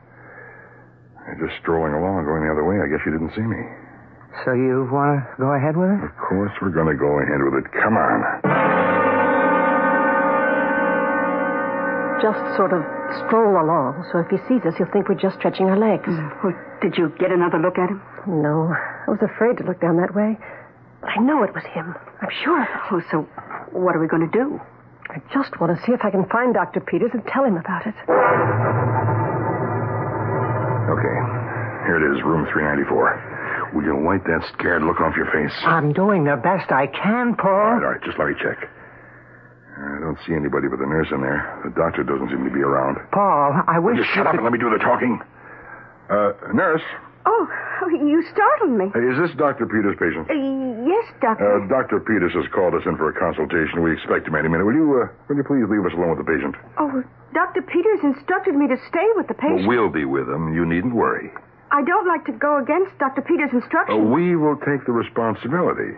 They're 1.26 1.40
just 1.48 1.56
strolling 1.64 1.96
along, 1.96 2.28
going 2.28 2.44
the 2.44 2.52
other 2.52 2.68
way. 2.68 2.84
I 2.84 2.92
guess 2.92 3.00
you 3.08 3.16
didn't 3.16 3.32
see 3.32 3.48
me. 3.48 3.64
So 4.44 4.52
you 4.52 4.84
want 4.92 5.16
to 5.16 5.24
go 5.40 5.56
ahead 5.56 5.80
with 5.80 5.88
it? 5.88 6.04
Of 6.04 6.12
course 6.20 6.52
we're 6.60 6.76
going 6.76 6.92
to 6.92 7.00
go 7.00 7.24
ahead 7.24 7.40
with 7.40 7.64
it. 7.64 7.72
Come 7.72 7.96
on. 7.96 8.20
Just 12.26 12.42
sort 12.58 12.74
of 12.74 12.82
stroll 13.22 13.54
along, 13.54 14.02
so 14.10 14.18
if 14.18 14.34
he 14.34 14.42
sees 14.50 14.66
us, 14.66 14.74
he'll 14.82 14.90
think 14.90 15.06
we're 15.06 15.14
just 15.14 15.38
stretching 15.38 15.70
our 15.70 15.78
legs. 15.78 16.10
Mm. 16.10 16.26
Well, 16.42 16.58
did 16.82 16.98
you 16.98 17.14
get 17.22 17.30
another 17.30 17.62
look 17.62 17.78
at 17.78 17.86
him? 17.86 18.02
No. 18.26 18.74
I 18.74 19.06
was 19.14 19.22
afraid 19.22 19.62
to 19.62 19.64
look 19.64 19.78
down 19.78 20.02
that 20.02 20.18
way. 20.18 20.34
But 21.06 21.14
I 21.14 21.22
know 21.22 21.46
it 21.46 21.54
was 21.54 21.62
him. 21.70 21.94
I'm 22.26 22.34
sure. 22.42 22.66
Oh, 22.90 22.98
so 23.14 23.30
what 23.78 23.94
are 23.94 24.02
we 24.02 24.08
going 24.10 24.26
to 24.26 24.34
do? 24.34 24.58
I 25.14 25.22
just 25.38 25.54
want 25.62 25.78
to 25.78 25.86
see 25.86 25.94
if 25.94 26.02
I 26.02 26.10
can 26.10 26.26
find 26.26 26.50
Dr. 26.58 26.82
Peters 26.82 27.14
and 27.14 27.22
tell 27.30 27.46
him 27.46 27.62
about 27.62 27.86
it. 27.86 27.94
Okay. 30.90 31.18
Here 31.86 32.02
it 32.02 32.10
is, 32.10 32.26
room 32.26 32.50
394. 32.50 33.70
Will 33.78 33.86
you 33.86 34.02
wipe 34.02 34.26
that 34.26 34.42
scared 34.58 34.82
look 34.82 34.98
off 34.98 35.14
your 35.14 35.30
face? 35.30 35.54
I'm 35.62 35.94
doing 35.94 36.24
the 36.24 36.42
best 36.42 36.72
I 36.74 36.88
can, 36.90 37.36
Paul. 37.38 37.54
All 37.54 37.78
right, 37.78 37.86
all 37.86 37.92
right. 37.94 38.02
Just 38.02 38.18
let 38.18 38.30
me 38.30 38.36
check. 38.42 38.66
I 39.76 40.00
don't 40.00 40.18
see 40.26 40.34
anybody 40.34 40.68
but 40.72 40.80
the 40.80 40.88
nurse 40.88 41.08
in 41.12 41.20
there. 41.22 41.44
The 41.64 41.72
doctor 41.76 42.04
doesn't 42.04 42.30
seem 42.30 42.44
to 42.48 42.54
be 42.54 42.62
around. 42.64 42.98
Paul, 43.12 43.60
I 43.68 43.80
wish 43.80 43.98
Will 44.00 44.06
you 44.06 44.12
shut 44.16 44.26
up 44.28 44.34
and 44.36 44.44
let 44.44 44.54
me 44.54 44.60
do 44.60 44.70
the 44.70 44.80
talking. 44.80 45.20
Uh, 46.10 46.32
nurse, 46.54 46.84
Oh, 47.28 47.50
you 47.90 48.22
startled 48.32 48.78
me. 48.78 48.86
is 48.94 49.18
this 49.18 49.34
Dr. 49.36 49.66
Peters' 49.66 49.98
patient? 49.98 50.30
Uh, 50.30 50.86
yes, 50.86 51.06
Doctor. 51.20 51.58
Uh, 51.58 51.68
Dr. 51.68 51.98
Peters 52.00 52.32
has 52.38 52.46
called 52.54 52.76
us 52.78 52.86
in 52.86 52.96
for 52.98 53.10
a 53.10 53.14
consultation. 53.18 53.82
We 53.82 53.92
expect 53.98 54.28
him 54.30 54.36
any 54.38 54.48
minute. 54.48 54.64
Will 54.64 54.78
you, 54.78 54.86
uh, 55.02 55.10
will 55.28 55.36
you 55.36 55.44
please 55.44 55.66
leave 55.66 55.82
us 55.84 55.92
alone 55.98 56.14
with 56.16 56.22
the 56.22 56.30
patient? 56.30 56.54
oh, 56.78 57.02
Dr. 57.34 57.64
Peters 57.66 58.00
instructed 58.06 58.54
me 58.56 58.68
to 58.70 58.78
stay 58.88 59.06
with 59.18 59.28
the 59.28 59.34
patient. 59.34 59.66
Well, 59.68 59.90
we'll 59.90 59.90
be 59.90 60.06
with 60.06 60.30
him. 60.30 60.54
You 60.54 60.66
needn't 60.70 60.94
worry. 60.94 61.34
I 61.74 61.82
don't 61.84 62.08
like 62.08 62.24
to 62.30 62.32
go 62.32 62.62
against 62.62 62.94
Dr. 63.02 63.22
Peters' 63.26 63.50
Uh, 63.52 63.58
instructions. 63.58 64.06
we 64.14 64.36
will 64.38 64.56
take 64.62 64.86
the 64.86 64.94
responsibility. 64.94 65.98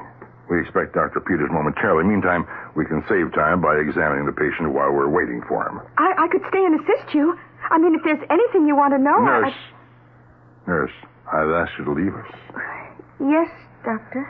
We 0.50 0.62
expect 0.62 0.94
Dr. 0.96 1.20
Peters 1.20 1.50
momentarily. 1.52 2.04
Meantime, 2.08 2.48
we 2.76 2.86
can 2.86 3.04
save 3.10 3.34
time 3.36 3.60
by 3.62 3.76
examining 3.78 4.26
the 4.26 4.32
patient 4.32 4.72
while 4.72 4.92
we're 4.92 5.10
waiting 5.12 5.42
for 5.48 5.68
him. 5.68 5.82
I, 5.98 6.14
I 6.24 6.28
could 6.32 6.42
stay 6.48 6.64
and 6.64 6.80
assist 6.80 7.14
you. 7.14 7.36
I 7.70 7.78
mean, 7.78 7.96
if 7.96 8.02
there's 8.04 8.24
anything 8.32 8.66
you 8.68 8.76
want 8.76 8.94
to 8.94 9.00
know. 9.00 9.20
Nurse. 9.20 9.52
I... 9.54 10.70
Nurse, 10.70 10.92
I've 11.32 11.50
asked 11.52 11.74
you 11.78 11.86
to 11.86 11.92
leave 11.92 12.16
us. 12.16 12.32
Yes, 13.20 13.50
Doctor. 13.84 14.24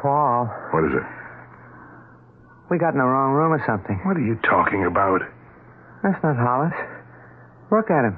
Paul, 0.00 0.46
What 0.72 0.84
is 0.84 0.92
it? 0.98 1.06
we 2.70 2.78
got 2.78 2.94
in 2.94 2.98
the 2.98 3.04
wrong 3.04 3.32
room 3.32 3.52
or 3.52 3.62
something. 3.66 4.00
What 4.04 4.16
are 4.16 4.24
you 4.24 4.34
talking 4.48 4.86
about? 4.86 5.20
That's 6.02 6.16
not 6.24 6.36
Hollis. 6.36 6.72
Look 7.70 7.90
at 7.90 8.04
him. 8.08 8.16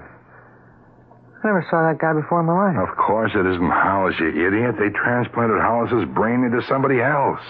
I 1.45 1.49
never 1.49 1.67
saw 1.69 1.85
that 1.87 1.99
guy 2.01 2.15
before 2.15 2.41
in 2.41 2.47
my 2.47 2.73
life. 2.73 2.89
Of 2.89 2.97
course 2.97 3.33
it 3.35 3.45
isn't 3.45 3.69
Hollis, 3.71 4.17
you 4.19 4.29
idiot. 4.33 4.77
They 4.81 4.89
transplanted 4.89 5.61
Hollis's 5.61 6.09
brain 6.15 6.43
into 6.43 6.63
somebody 6.67 7.01
else. 7.03 7.45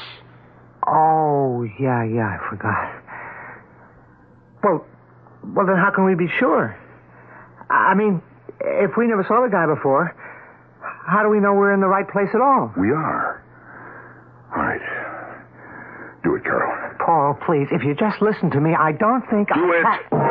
Oh, 0.87 1.63
yeah, 1.79 2.03
yeah, 2.03 2.35
I 2.35 2.39
forgot. 2.51 2.91
Well, 4.65 4.85
well, 5.55 5.67
then 5.67 5.77
how 5.77 5.93
can 5.95 6.05
we 6.05 6.17
be 6.17 6.27
sure? 6.41 6.77
I 7.71 7.95
mean, 7.95 8.21
if 8.61 8.97
we 8.99 9.07
never 9.07 9.23
saw 9.29 9.43
the 9.47 9.49
guy 9.51 9.67
before, 9.67 10.11
how 11.07 11.23
do 11.23 11.29
we 11.29 11.39
know 11.39 11.55
we're 11.55 11.73
in 11.73 11.81
the 11.81 11.87
right 11.87 12.09
place 12.09 12.29
at 12.35 12.41
all? 12.41 12.73
We 12.77 12.91
are. 12.91 13.43
All 14.57 14.63
right. 14.63 14.83
Do 16.25 16.35
it, 16.35 16.43
Carl. 16.45 16.97
Paul, 16.99 17.39
please, 17.47 17.69
if 17.71 17.85
you 17.85 17.95
just 17.95 18.21
listen 18.21 18.51
to 18.51 18.61
me, 18.61 18.75
I 18.75 18.91
don't 18.93 19.23
think 19.31 19.49
Do 19.55 19.61
I... 19.61 20.01
it. 20.03 20.24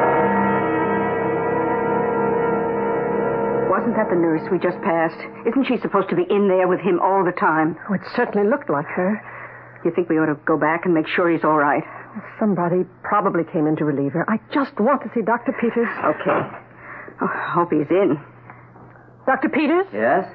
Wasn't 3.94 4.10
that 4.10 4.16
the 4.16 4.22
nurse 4.26 4.42
we 4.50 4.58
just 4.58 4.82
passed? 4.82 5.22
Isn't 5.46 5.70
she 5.70 5.78
supposed 5.78 6.10
to 6.10 6.18
be 6.18 6.26
in 6.26 6.50
there 6.50 6.66
with 6.66 6.82
him 6.82 6.98
all 6.98 7.22
the 7.22 7.32
time? 7.38 7.78
Oh, 7.86 7.94
it 7.94 8.02
certainly 8.18 8.42
looked 8.50 8.66
like 8.66 8.90
her. 8.90 9.22
You 9.86 9.94
think 9.94 10.10
we 10.10 10.18
ought 10.18 10.34
to 10.34 10.40
go 10.50 10.58
back 10.58 10.86
and 10.90 10.98
make 10.98 11.06
sure 11.06 11.30
he's 11.30 11.46
all 11.46 11.62
right? 11.62 11.86
Somebody 12.40 12.90
probably 13.04 13.44
came 13.46 13.68
in 13.70 13.76
to 13.78 13.86
relieve 13.86 14.14
her. 14.18 14.26
I 14.26 14.42
just 14.50 14.74
want 14.82 15.06
to 15.06 15.14
see 15.14 15.22
Dr. 15.22 15.54
Peters. 15.62 15.86
Okay. 16.10 16.42
Oh, 17.22 17.30
hope 17.54 17.70
he's 17.70 17.86
in. 17.94 18.18
Dr. 19.30 19.50
Peters? 19.54 19.86
Yes? 19.94 20.26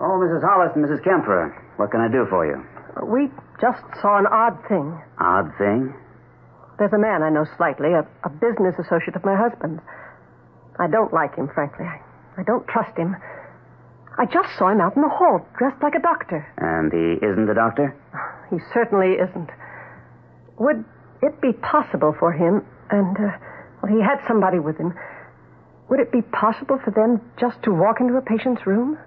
Oh, 0.00 0.16
Mrs. 0.16 0.40
Hollis 0.40 0.72
and 0.72 0.80
Mrs. 0.80 1.04
Kemper. 1.04 1.52
What 1.76 1.90
can 1.90 2.00
I 2.00 2.08
do 2.08 2.24
for 2.32 2.48
you? 2.48 2.64
We 3.04 3.28
just 3.60 3.84
saw 4.00 4.16
an 4.16 4.24
odd 4.24 4.56
thing. 4.72 4.96
Odd 5.20 5.52
thing? 5.60 5.92
There's 6.78 6.94
a 6.96 6.98
man 6.98 7.20
I 7.22 7.28
know 7.28 7.44
slightly, 7.58 7.92
a, 7.92 8.08
a 8.24 8.30
business 8.30 8.72
associate 8.80 9.16
of 9.16 9.24
my 9.24 9.36
husband's. 9.36 9.82
I 10.80 10.88
don't 10.88 11.12
like 11.12 11.36
him, 11.36 11.50
frankly. 11.52 11.84
I, 11.84 12.00
I 12.38 12.42
don't 12.42 12.66
trust 12.68 12.96
him. 12.96 13.16
I 14.18 14.24
just 14.26 14.48
saw 14.58 14.68
him 14.68 14.80
out 14.80 14.96
in 14.96 15.02
the 15.02 15.08
hall, 15.08 15.46
dressed 15.58 15.82
like 15.82 15.94
a 15.94 16.00
doctor. 16.00 16.46
And 16.56 16.92
he 16.92 17.24
isn't 17.24 17.48
a 17.48 17.54
doctor? 17.54 17.94
He 18.50 18.56
certainly 18.72 19.14
isn't. 19.20 19.50
Would 20.58 20.84
it 21.22 21.40
be 21.40 21.52
possible 21.52 22.14
for 22.18 22.32
him, 22.32 22.64
and, 22.90 23.16
uh, 23.16 23.36
well, 23.82 23.92
he 23.92 24.00
had 24.00 24.20
somebody 24.26 24.58
with 24.58 24.78
him, 24.78 24.94
would 25.88 26.00
it 26.00 26.10
be 26.10 26.22
possible 26.22 26.78
for 26.82 26.90
them 26.90 27.20
just 27.38 27.62
to 27.64 27.72
walk 27.72 28.00
into 28.00 28.16
a 28.16 28.22
patient's 28.22 28.66
room 28.66 28.98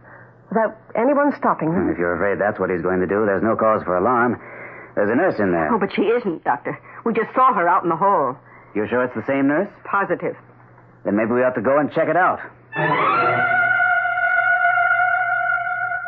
without 0.49 0.77
anyone 0.95 1.33
stopping 1.37 1.73
them? 1.73 1.89
If 1.89 1.97
you're 1.97 2.15
afraid 2.15 2.39
that's 2.39 2.59
what 2.59 2.69
he's 2.69 2.81
going 2.81 2.99
to 3.01 3.07
do, 3.07 3.25
there's 3.25 3.43
no 3.43 3.55
cause 3.55 3.81
for 3.83 3.97
alarm. 3.97 4.39
There's 4.95 5.09
a 5.09 5.15
nurse 5.15 5.39
in 5.39 5.51
there. 5.51 5.73
Oh, 5.73 5.79
but 5.79 5.93
she 5.93 6.03
isn't, 6.03 6.43
Doctor. 6.43 6.77
We 7.05 7.13
just 7.13 7.33
saw 7.33 7.53
her 7.53 7.67
out 7.67 7.83
in 7.83 7.89
the 7.89 7.95
hall. 7.95 8.37
You're 8.75 8.87
sure 8.87 9.03
it's 9.03 9.15
the 9.15 9.25
same 9.25 9.47
nurse? 9.47 9.69
Positive. 9.85 10.35
Then 11.03 11.15
maybe 11.15 11.31
we 11.31 11.41
ought 11.41 11.55
to 11.55 11.61
go 11.61 11.79
and 11.79 11.91
check 11.91 12.07
it 12.09 12.17
out. 12.17 12.39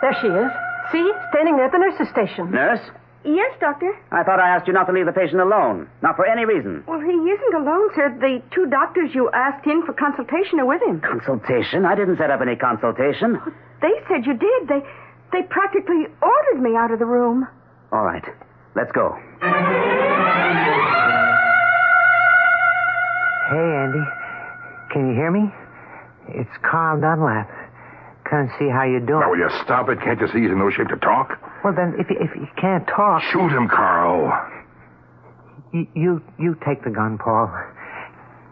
There 0.02 0.18
she 0.22 0.28
is. 0.28 0.52
See? 0.92 1.12
Standing 1.30 1.56
there 1.58 1.66
at 1.66 1.72
the 1.72 1.78
nurse's 1.78 2.10
station. 2.10 2.52
Nurse? 2.52 2.82
Yes, 3.24 3.54
Doctor. 3.60 3.94
I 4.12 4.24
thought 4.24 4.40
I 4.40 4.50
asked 4.50 4.66
you 4.68 4.74
not 4.74 4.86
to 4.88 4.94
leave 4.94 5.06
the 5.06 5.12
patient 5.14 5.40
alone. 5.42 5.88
Not 6.02 6.16
for 6.16 6.26
any 6.26 6.44
reason. 6.44 6.84
Well, 6.88 7.00
he 7.00 7.12
isn't 7.14 7.54
alone, 7.54 7.90
sir. 7.96 8.10
The 8.20 8.42
two 8.54 8.66
doctors 8.66 9.14
you 9.14 9.30
asked 9.32 9.68
in 9.68 9.86
for 9.86 9.94
consultation 9.94 10.60
are 10.60 10.66
with 10.66 10.82
him. 10.82 11.02
Consultation? 11.02 11.86
I 11.86 11.94
didn't 11.96 12.18
set 12.18 12.32
up 12.32 12.42
any 12.42 12.56
consultation. 12.56 13.40
They 13.82 13.94
said 14.10 14.26
you 14.26 14.34
did. 14.34 14.68
They 14.68 14.82
they 15.32 15.44
practically 15.44 16.08
ordered 16.22 16.62
me 16.62 16.76
out 16.76 16.92
of 16.92 17.00
the 17.00 17.06
room. 17.06 17.48
All 17.92 18.04
right. 18.04 18.24
Let's 18.76 18.92
go. 18.92 19.16
Hey, 23.50 23.58
Andy. 23.84 24.04
Can 24.92 25.10
you 25.10 25.16
hear 25.16 25.32
me? 25.32 25.52
It's 26.36 26.50
Carl 26.64 27.02
Dunlap. 27.02 27.50
Come 28.30 28.48
and 28.48 28.52
see 28.58 28.70
how 28.70 28.84
you're 28.84 29.04
doing. 29.04 29.20
Now, 29.20 29.30
will 29.30 29.38
you 29.38 29.50
stop 29.66 29.90
it? 29.90 30.00
Can't 30.00 30.20
you 30.20 30.28
see 30.28 30.42
he's 30.42 30.52
in 30.52 30.60
no 30.60 30.70
shape 30.72 30.88
to 30.88 30.98
talk? 30.98 31.38
Well, 31.64 31.74
then, 31.76 31.96
if 32.00 32.08
if 32.10 32.36
you 32.36 32.48
can't 32.56 32.88
talk... 32.88 33.22
Shoot 33.32 33.52
him, 33.52 33.68
Carl. 33.68 34.32
You, 35.74 35.88
you, 35.96 36.24
you 36.40 36.58
take 36.66 36.84
the 36.84 36.92
gun, 36.92 37.18
Paul. 37.18 37.48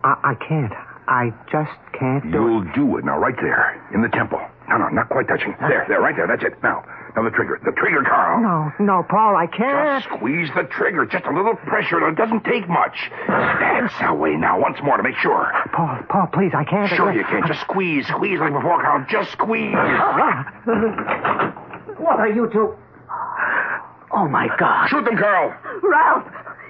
I, 0.04 0.16
I 0.24 0.36
can't. 0.36 0.74
I 1.08 1.32
just 1.52 1.72
can't 1.98 2.24
do 2.32 2.38
You'll 2.38 2.72
do 2.76 2.98
it. 2.98 3.06
Now, 3.06 3.18
right 3.18 3.36
there, 3.42 3.82
in 3.94 4.02
the 4.02 4.10
temple. 4.10 4.40
No, 4.70 4.78
no, 4.78 4.90
not 4.90 5.10
quite 5.10 5.28
touching. 5.28 5.56
There, 5.60 5.86
there, 5.88 6.02
right 6.02 6.16
there. 6.16 6.28
That's 6.28 6.44
it. 6.44 6.62
Now, 6.62 6.84
now 7.16 7.24
the 7.24 7.32
trigger. 7.32 7.60
The 7.64 7.72
trigger, 7.78 8.04
Carl. 8.04 8.42
No, 8.42 8.72
no, 8.84 9.04
Paul, 9.10 9.36
I 9.36 9.48
can't. 9.48 10.04
Just 10.04 10.14
squeeze 10.16 10.50
the 10.56 10.64
trigger. 10.64 11.06
Just 11.06 11.26
a 11.26 11.32
little 11.34 11.56
pressure. 11.56 12.08
It 12.08 12.16
doesn't 12.16 12.44
take 12.46 12.68
much. 12.70 13.10
That's 13.28 13.94
the 14.00 14.14
way. 14.14 14.36
Now, 14.36 14.60
once 14.60 14.78
more 14.84 14.98
to 14.98 15.04
make 15.04 15.18
sure. 15.18 15.52
Paul, 15.74 16.00
Paul, 16.10 16.28
please, 16.34 16.52
I 16.56 16.64
can't. 16.64 16.90
Sure 16.90 17.12
you 17.12 17.24
can. 17.26 17.46
Just 17.48 17.62
squeeze. 17.62 18.06
Squeeze 18.08 18.40
like 18.40 18.54
before, 18.54 18.82
Carl. 18.82 19.06
Just 19.10 19.32
squeeze. 19.34 19.76
What 22.00 22.18
are 22.20 22.30
you 22.30 22.50
two? 22.52 22.74
Oh, 24.12 24.28
my 24.30 24.48
God. 24.58 24.88
Shoot 24.88 25.04
them, 25.06 25.18
Carl. 25.18 25.54
Ralph, 25.84 26.24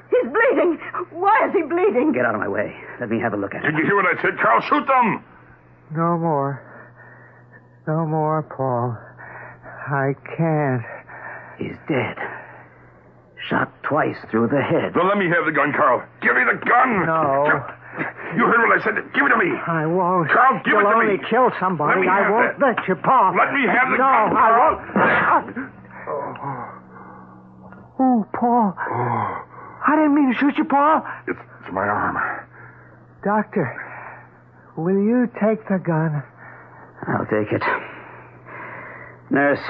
he's 0.10 0.26
bleeding. 0.32 0.80
Why 1.12 1.48
is 1.48 1.54
he 1.54 1.62
bleeding? 1.62 2.12
Get 2.14 2.26
out 2.26 2.34
of 2.34 2.42
my 2.42 2.48
way. 2.48 2.76
Let 3.00 3.10
me 3.10 3.20
have 3.20 3.34
a 3.34 3.38
look 3.38 3.54
at 3.54 3.64
him. 3.64 3.72
Did 3.76 3.80
you 3.80 3.86
hear 3.86 3.96
what 3.96 4.06
I 4.06 4.20
said, 4.22 4.38
Carl? 4.42 4.60
Shoot 4.62 4.88
them. 4.88 5.24
No 5.96 6.18
more. 6.18 6.66
No 7.88 8.06
more, 8.06 8.42
Paul. 8.44 8.98
I 9.92 10.14
can't. 10.38 10.84
He's 11.58 11.76
dead. 11.88 12.16
Shot 13.50 13.72
twice 13.84 14.18
through 14.30 14.48
the 14.50 14.62
head. 14.62 14.96
Well, 14.96 15.08
let 15.08 15.18
me 15.18 15.28
have 15.30 15.46
the 15.46 15.52
gun, 15.52 15.74
Carl. 15.76 16.04
Give 16.22 16.36
me 16.36 16.44
the 16.46 16.60
gun. 16.66 17.06
No. 17.06 17.66
You 18.38 18.46
heard 18.46 18.62
what 18.68 18.80
I 18.80 18.84
said. 18.84 18.96
Give 19.14 19.26
it 19.26 19.30
to 19.30 19.38
me. 19.38 19.50
I 19.68 19.86
won't. 19.86 20.30
Carl, 20.30 20.62
give 20.64 20.72
You'll 20.74 20.82
it 20.82 20.92
to 20.92 20.96
only 20.96 21.18
me. 21.18 21.24
kill 21.30 21.50
somebody. 21.60 22.08
I 22.08 22.30
won't 22.30 22.60
that. 22.60 22.78
let 22.78 22.88
you, 22.88 22.96
Paul. 22.96 23.34
Let 23.36 23.52
me 23.54 23.66
have 23.68 23.90
the 23.90 23.98
no, 23.98 24.06
gun, 24.06 24.38
I 24.38 24.50
Carl. 24.54 24.76
won't. 25.50 25.58
Oh, 28.00 28.26
Paul. 28.34 28.74
Oh. 28.78 29.46
I 29.88 29.96
didn't 29.96 30.16
mean 30.16 30.32
to 30.34 30.40
shoot 30.40 30.58
you, 30.58 30.66
Paul. 30.66 31.02
It's, 31.28 31.40
it's 31.64 31.74
my 31.74 31.82
arm. 31.88 32.16
Doctor, 33.24 33.68
will 34.78 34.96
you 35.02 35.28
take 35.42 35.68
the 35.68 35.80
gun? 35.80 36.24
I'll 37.08 37.26
take 37.26 37.52
it. 37.52 37.64
Nurse, 39.32 39.62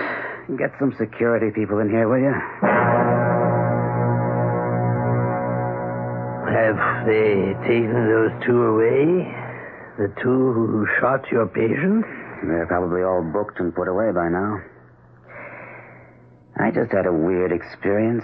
get 0.57 0.71
some 0.79 0.93
security 0.97 1.51
people 1.53 1.79
in 1.79 1.89
here, 1.89 2.07
will 2.07 2.19
you? 2.19 2.33
Have 6.49 7.05
they 7.05 7.53
taken 7.67 8.07
those 8.07 8.31
two 8.45 8.63
away? 8.63 9.27
The 9.97 10.07
two 10.23 10.53
who 10.53 10.87
shot 10.99 11.29
your 11.31 11.47
patient? 11.47 12.05
They're 12.47 12.67
probably 12.67 13.03
all 13.03 13.21
booked 13.21 13.59
and 13.59 13.75
put 13.75 13.87
away 13.87 14.11
by 14.15 14.29
now. 14.29 14.59
I 16.57 16.71
just 16.71 16.91
had 16.91 17.05
a 17.05 17.13
weird 17.13 17.51
experience. 17.51 18.23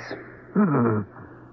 Hmm. 0.54 1.02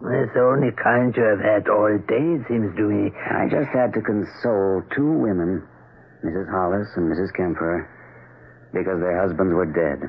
That's 0.03 0.35
the 0.35 0.43
only 0.43 0.71
kind 0.83 1.15
you 1.17 1.23
have 1.23 1.41
had 1.41 1.69
all 1.69 1.91
day, 2.07 2.39
it 2.39 2.47
seems 2.49 2.75
to 2.77 2.83
me. 2.83 3.11
I 3.15 3.47
just 3.51 3.71
had 3.71 3.93
to 3.95 4.01
console 4.01 4.83
two 4.95 5.11
women, 5.11 5.63
Mrs. 6.25 6.51
Hollis 6.51 6.89
and 6.97 7.11
Mrs. 7.11 7.35
Kemper, 7.37 7.87
because 8.73 9.01
their 9.01 9.21
husbands 9.21 9.53
were 9.53 9.67
dead. 9.67 10.09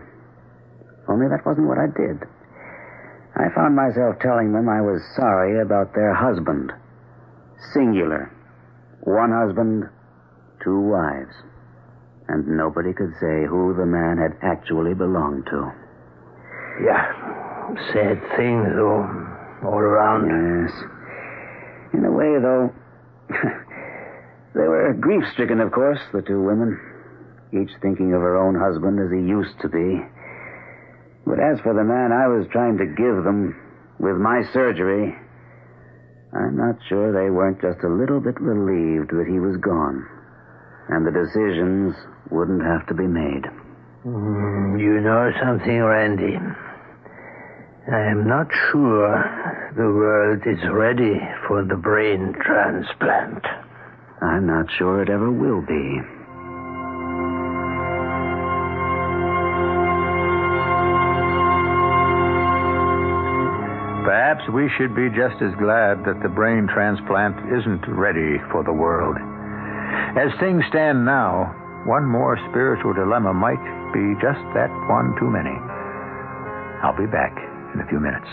Only 1.08 1.28
that 1.28 1.46
wasn't 1.46 1.68
what 1.68 1.78
I 1.78 1.88
did. 1.88 2.24
I 3.36 3.50
found 3.56 3.76
myself 3.76 4.20
telling 4.22 4.54
them 4.54 4.70
I 4.70 4.82
was 4.82 5.02
sorry 5.16 5.60
about 5.62 5.94
their 5.94 6.14
husband. 6.14 6.72
Singular. 7.74 8.32
One 9.02 9.32
husband, 9.32 9.90
two 10.64 10.80
wives. 10.80 11.34
And 12.30 12.48
nobody 12.48 12.94
could 12.94 13.12
say 13.20 13.46
who 13.46 13.74
the 13.76 13.86
man 13.86 14.18
had 14.18 14.38
actually 14.42 14.94
belonged 14.94 15.46
to. 15.48 15.72
Yeah. 16.86 17.04
Sad 17.92 18.22
thing, 18.38 18.64
though, 18.76 19.04
all 19.66 19.80
around. 19.80 20.30
Yes. 20.30 20.72
In 21.94 22.06
a 22.06 22.12
way, 22.12 22.40
though, 22.40 22.72
they 24.54 24.68
were 24.68 24.94
grief 25.00 25.24
stricken, 25.34 25.60
of 25.60 25.72
course, 25.72 26.00
the 26.14 26.22
two 26.22 26.42
women, 26.42 26.80
each 27.54 27.72
thinking 27.82 28.14
of 28.14 28.22
her 28.22 28.38
own 28.38 28.58
husband 28.58 29.00
as 29.00 29.14
he 29.14 29.22
used 29.22 29.56
to 29.62 29.70
be. 29.70 30.02
But 31.26 31.40
as 31.40 31.62
for 31.62 31.74
the 31.74 31.86
man 31.86 32.12
I 32.12 32.28
was 32.28 32.48
trying 32.52 32.78
to 32.78 32.86
give 32.86 33.24
them 33.24 33.56
with 34.00 34.18
my 34.18 34.44
surgery, 34.52 35.16
I'm 36.34 36.58
not 36.58 36.76
sure 36.90 37.14
they 37.14 37.30
weren't 37.30 37.62
just 37.62 37.84
a 37.86 37.94
little 37.94 38.20
bit 38.20 38.42
relieved 38.42 39.12
that 39.12 39.30
he 39.30 39.40
was 39.40 39.58
gone. 39.62 40.04
And 40.90 41.06
the 41.06 41.14
decisions 41.14 41.96
wouldn't 42.32 42.64
have 42.64 42.86
to 42.88 42.94
be 42.94 43.08
made. 43.08 43.46
Mm, 44.06 44.82
you 44.82 45.00
know 45.00 45.32
something, 45.42 45.80
Randy? 45.80 46.36
I 47.88 48.00
am 48.12 48.28
not 48.28 48.48
sure 48.72 49.72
the 49.76 49.84
world 49.84 50.42
is 50.46 50.60
ready 50.72 51.20
for 51.48 51.64
the 51.64 51.76
brain 51.76 52.34
transplant. 52.42 53.44
I'm 54.22 54.48
not 54.48 54.66
sure 54.78 55.02
it 55.02 55.10
ever 55.10 55.32
will 55.32 55.62
be. 55.62 56.02
We 64.54 64.70
should 64.78 64.94
be 64.94 65.10
just 65.10 65.42
as 65.42 65.50
glad 65.58 66.06
that 66.06 66.22
the 66.22 66.30
brain 66.30 66.70
transplant 66.70 67.34
isn't 67.50 67.90
ready 67.90 68.38
for 68.54 68.62
the 68.62 68.72
world. 68.72 69.18
As 70.14 70.30
things 70.38 70.62
stand 70.70 71.02
now, 71.02 71.50
one 71.90 72.06
more 72.06 72.38
spiritual 72.54 72.94
dilemma 72.94 73.34
might 73.34 73.60
be 73.98 74.14
just 74.22 74.40
that 74.54 74.70
one 74.86 75.18
too 75.18 75.26
many. 75.26 75.58
I'll 76.86 76.94
be 76.94 77.10
back 77.10 77.34
in 77.74 77.82
a 77.82 77.90
few 77.90 77.98
minutes. 77.98 78.30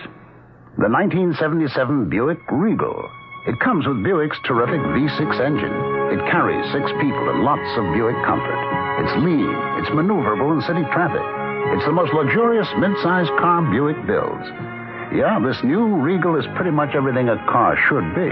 The 0.76 0.92
1977 0.92 2.12
Buick 2.12 2.44
Regal. 2.52 3.00
It 3.48 3.56
comes 3.64 3.88
with 3.88 4.04
Buick's 4.04 4.36
terrific 4.44 4.84
V6 4.92 5.24
engine. 5.40 5.72
It 6.12 6.20
carries 6.28 6.68
six 6.76 6.84
people 7.00 7.32
and 7.32 7.48
lots 7.48 7.70
of 7.80 7.96
Buick 7.96 8.20
comfort. 8.28 8.60
It's 9.00 9.16
lean, 9.24 9.48
it's 9.80 9.92
maneuverable 9.96 10.52
in 10.52 10.60
city 10.68 10.84
traffic. 10.92 11.24
It's 11.72 11.88
the 11.88 11.96
most 11.96 12.12
luxurious 12.12 12.68
mid-sized 12.76 13.32
car 13.40 13.64
Buick 13.72 13.96
builds. 14.04 14.79
Yeah, 15.12 15.40
this 15.42 15.58
new 15.64 15.96
Regal 15.96 16.38
is 16.38 16.46
pretty 16.54 16.70
much 16.70 16.94
everything 16.94 17.28
a 17.28 17.36
car 17.50 17.76
should 17.88 18.14
be, 18.14 18.30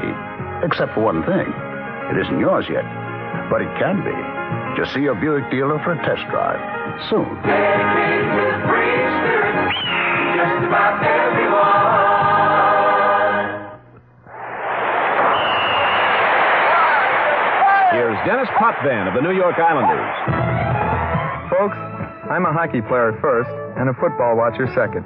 except 0.64 0.94
for 0.94 1.00
one 1.02 1.24
thing. 1.26 1.50
It 2.14 2.22
isn't 2.22 2.38
yours 2.38 2.66
yet, 2.70 2.86
but 3.50 3.60
it 3.62 3.68
can 3.82 3.98
be. 4.06 4.14
Just 4.78 4.94
see 4.94 5.00
your 5.00 5.16
Buick 5.16 5.50
dealer 5.50 5.82
for 5.82 5.92
a 5.92 5.96
test 6.06 6.22
drive 6.30 6.62
soon. 7.10 7.26
Just 10.38 10.54
about 10.70 11.02
everyone. 11.02 11.58
Here's 17.90 18.18
Dennis 18.24 18.48
Potvin 18.56 19.08
of 19.08 19.14
the 19.14 19.20
New 19.20 19.34
York 19.34 19.58
Islanders. 19.58 20.14
Folks, 21.50 21.76
I'm 22.30 22.46
a 22.46 22.52
hockey 22.52 22.82
player 22.82 23.18
first 23.20 23.50
and 23.76 23.88
a 23.90 23.94
football 23.94 24.36
watcher 24.36 24.70
second. 24.76 25.04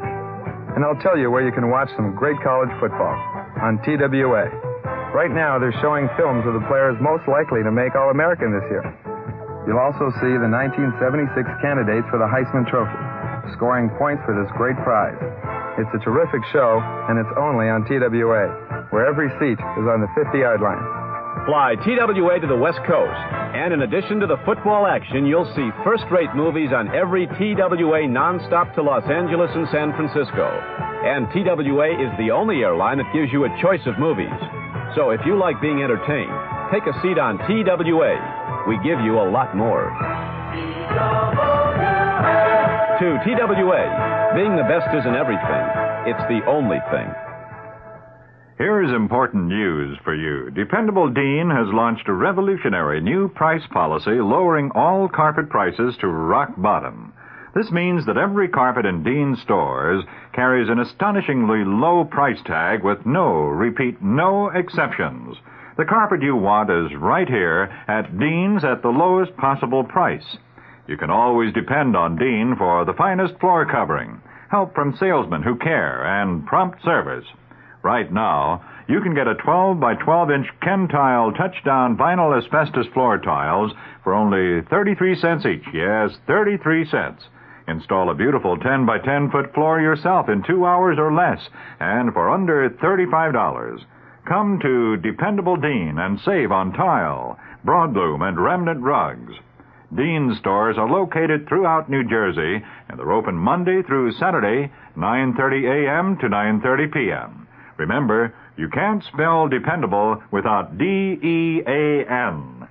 And 0.72 0.84
I'll 0.84 0.96
tell 1.04 1.18
you 1.18 1.30
where 1.30 1.44
you 1.44 1.52
can 1.52 1.68
watch 1.68 1.92
some 1.96 2.14
great 2.16 2.40
college 2.40 2.72
football 2.80 3.12
on 3.60 3.76
TWA. 3.84 4.48
Right 5.12 5.28
now, 5.28 5.60
they're 5.60 5.76
showing 5.84 6.08
films 6.16 6.48
of 6.48 6.56
the 6.56 6.64
players 6.64 6.96
most 6.96 7.28
likely 7.28 7.60
to 7.62 7.70
make 7.70 7.92
All 7.92 8.08
American 8.08 8.48
this 8.48 8.64
year. 8.72 8.80
You'll 9.68 9.84
also 9.84 10.08
see 10.24 10.32
the 10.40 10.48
1976 10.48 11.44
candidates 11.60 12.08
for 12.08 12.16
the 12.16 12.26
Heisman 12.26 12.64
Trophy, 12.66 12.96
scoring 13.52 13.92
points 14.00 14.24
for 14.24 14.32
this 14.32 14.48
great 14.56 14.74
prize. 14.80 15.20
It's 15.76 15.92
a 15.92 16.00
terrific 16.00 16.40
show, 16.52 16.80
and 17.08 17.20
it's 17.20 17.30
only 17.36 17.68
on 17.68 17.84
TWA, 17.84 18.88
where 18.90 19.04
every 19.04 19.28
seat 19.36 19.60
is 19.60 19.86
on 19.86 20.00
the 20.00 20.08
50 20.16 20.40
yard 20.40 20.64
line. 20.64 21.01
Fly 21.46 21.74
TWA 21.82 22.38
to 22.38 22.46
the 22.46 22.56
West 22.56 22.78
Coast. 22.86 23.18
And 23.56 23.72
in 23.74 23.82
addition 23.82 24.20
to 24.20 24.26
the 24.26 24.38
football 24.46 24.86
action, 24.86 25.26
you'll 25.26 25.50
see 25.56 25.68
first 25.82 26.04
rate 26.10 26.30
movies 26.36 26.70
on 26.70 26.94
every 26.94 27.26
TWA 27.26 28.06
nonstop 28.06 28.74
to 28.76 28.82
Los 28.82 29.02
Angeles 29.10 29.50
and 29.54 29.66
San 29.72 29.90
Francisco. 29.98 30.46
And 31.02 31.26
TWA 31.34 31.98
is 31.98 32.12
the 32.16 32.30
only 32.30 32.62
airline 32.62 32.98
that 32.98 33.10
gives 33.12 33.32
you 33.32 33.44
a 33.44 33.52
choice 33.60 33.82
of 33.86 33.98
movies. 33.98 34.30
So 34.94 35.10
if 35.10 35.20
you 35.26 35.34
like 35.36 35.60
being 35.60 35.82
entertained, 35.82 36.30
take 36.70 36.86
a 36.86 36.94
seat 37.02 37.18
on 37.18 37.42
TWA. 37.48 38.14
We 38.68 38.78
give 38.86 39.00
you 39.02 39.18
a 39.18 39.26
lot 39.26 39.56
more. 39.56 39.90
To 43.02 43.08
TWA, 43.26 43.82
being 44.36 44.54
the 44.54 44.68
best 44.70 44.94
isn't 44.94 45.16
everything, 45.16 45.64
it's 46.06 46.22
the 46.30 46.46
only 46.46 46.78
thing. 46.94 47.31
Here 48.62 48.80
is 48.80 48.92
important 48.92 49.46
news 49.48 49.98
for 50.04 50.14
you. 50.14 50.48
Dependable 50.52 51.10
Dean 51.10 51.50
has 51.50 51.74
launched 51.74 52.06
a 52.06 52.12
revolutionary 52.12 53.00
new 53.00 53.26
price 53.26 53.66
policy 53.72 54.20
lowering 54.20 54.70
all 54.76 55.08
carpet 55.08 55.50
prices 55.50 55.96
to 56.00 56.06
rock 56.06 56.50
bottom. 56.56 57.12
This 57.56 57.72
means 57.72 58.06
that 58.06 58.16
every 58.16 58.46
carpet 58.46 58.86
in 58.86 59.02
Dean 59.02 59.36
stores 59.42 60.04
carries 60.32 60.68
an 60.68 60.78
astonishingly 60.78 61.64
low 61.64 62.04
price 62.04 62.38
tag 62.46 62.84
with 62.84 63.04
no, 63.04 63.46
repeat, 63.46 64.00
no 64.00 64.50
exceptions. 64.50 65.38
The 65.76 65.84
carpet 65.84 66.22
you 66.22 66.36
want 66.36 66.70
is 66.70 66.96
right 66.96 67.28
here 67.28 67.64
at 67.88 68.16
Dean's 68.16 68.62
at 68.62 68.80
the 68.80 68.90
lowest 68.90 69.36
possible 69.38 69.82
price. 69.82 70.36
You 70.86 70.96
can 70.96 71.10
always 71.10 71.52
depend 71.52 71.96
on 71.96 72.14
Dean 72.14 72.54
for 72.56 72.84
the 72.84 72.94
finest 72.94 73.40
floor 73.40 73.66
covering, 73.66 74.20
help 74.52 74.72
from 74.72 74.96
salesmen 75.00 75.42
who 75.42 75.56
care, 75.56 76.06
and 76.06 76.46
prompt 76.46 76.80
service. 76.84 77.24
Right 77.82 78.12
now, 78.12 78.62
you 78.86 79.00
can 79.00 79.14
get 79.14 79.26
a 79.26 79.34
12 79.34 79.80
by 79.80 79.94
12 79.94 80.30
inch 80.30 80.46
Kentile 80.62 81.36
touchdown 81.36 81.96
vinyl 81.96 82.36
asbestos 82.36 82.86
floor 82.94 83.18
tiles 83.18 83.72
for 84.04 84.14
only 84.14 84.62
33 84.68 85.16
cents 85.16 85.44
each. 85.46 85.64
Yes, 85.74 86.12
33 86.28 86.84
cents. 86.84 87.24
Install 87.66 88.10
a 88.10 88.14
beautiful 88.14 88.56
10 88.56 88.86
by 88.86 88.98
10 88.98 89.30
foot 89.30 89.52
floor 89.54 89.80
yourself 89.80 90.28
in 90.28 90.42
two 90.42 90.64
hours 90.64 90.98
or 90.98 91.12
less, 91.12 91.40
and 91.80 92.12
for 92.12 92.30
under 92.30 92.70
$35. 92.70 93.80
Come 94.28 94.60
to 94.60 94.96
Dependable 94.98 95.56
Dean 95.56 95.98
and 95.98 96.20
save 96.20 96.52
on 96.52 96.72
tile, 96.72 97.36
broadloom, 97.64 98.22
and 98.22 98.38
remnant 98.38 98.80
rugs. 98.80 99.34
Dean's 99.94 100.38
stores 100.38 100.78
are 100.78 100.88
located 100.88 101.48
throughout 101.48 101.90
New 101.90 102.04
Jersey, 102.08 102.64
and 102.88 102.98
they're 102.98 103.12
open 103.12 103.34
Monday 103.34 103.82
through 103.82 104.12
Saturday, 104.12 104.70
9:30 104.96 105.86
a.m. 105.86 106.16
to 106.18 106.28
9:30 106.28 106.92
p.m. 106.92 107.41
Remember, 107.82 108.32
you 108.56 108.68
can't 108.68 109.02
spell 109.12 109.48
dependable 109.48 110.22
without 110.30 110.78
D 110.78 110.84
E 110.84 111.62
A 111.66 112.06
N. 112.06 112.68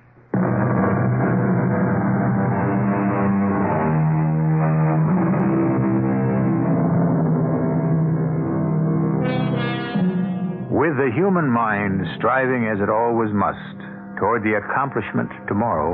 With 10.72 10.96
the 10.96 11.12
human 11.14 11.50
mind 11.50 12.00
striving 12.16 12.64
as 12.72 12.80
it 12.80 12.88
always 12.88 13.34
must 13.34 13.58
toward 14.18 14.42
the 14.42 14.56
accomplishment 14.64 15.28
tomorrow 15.46 15.92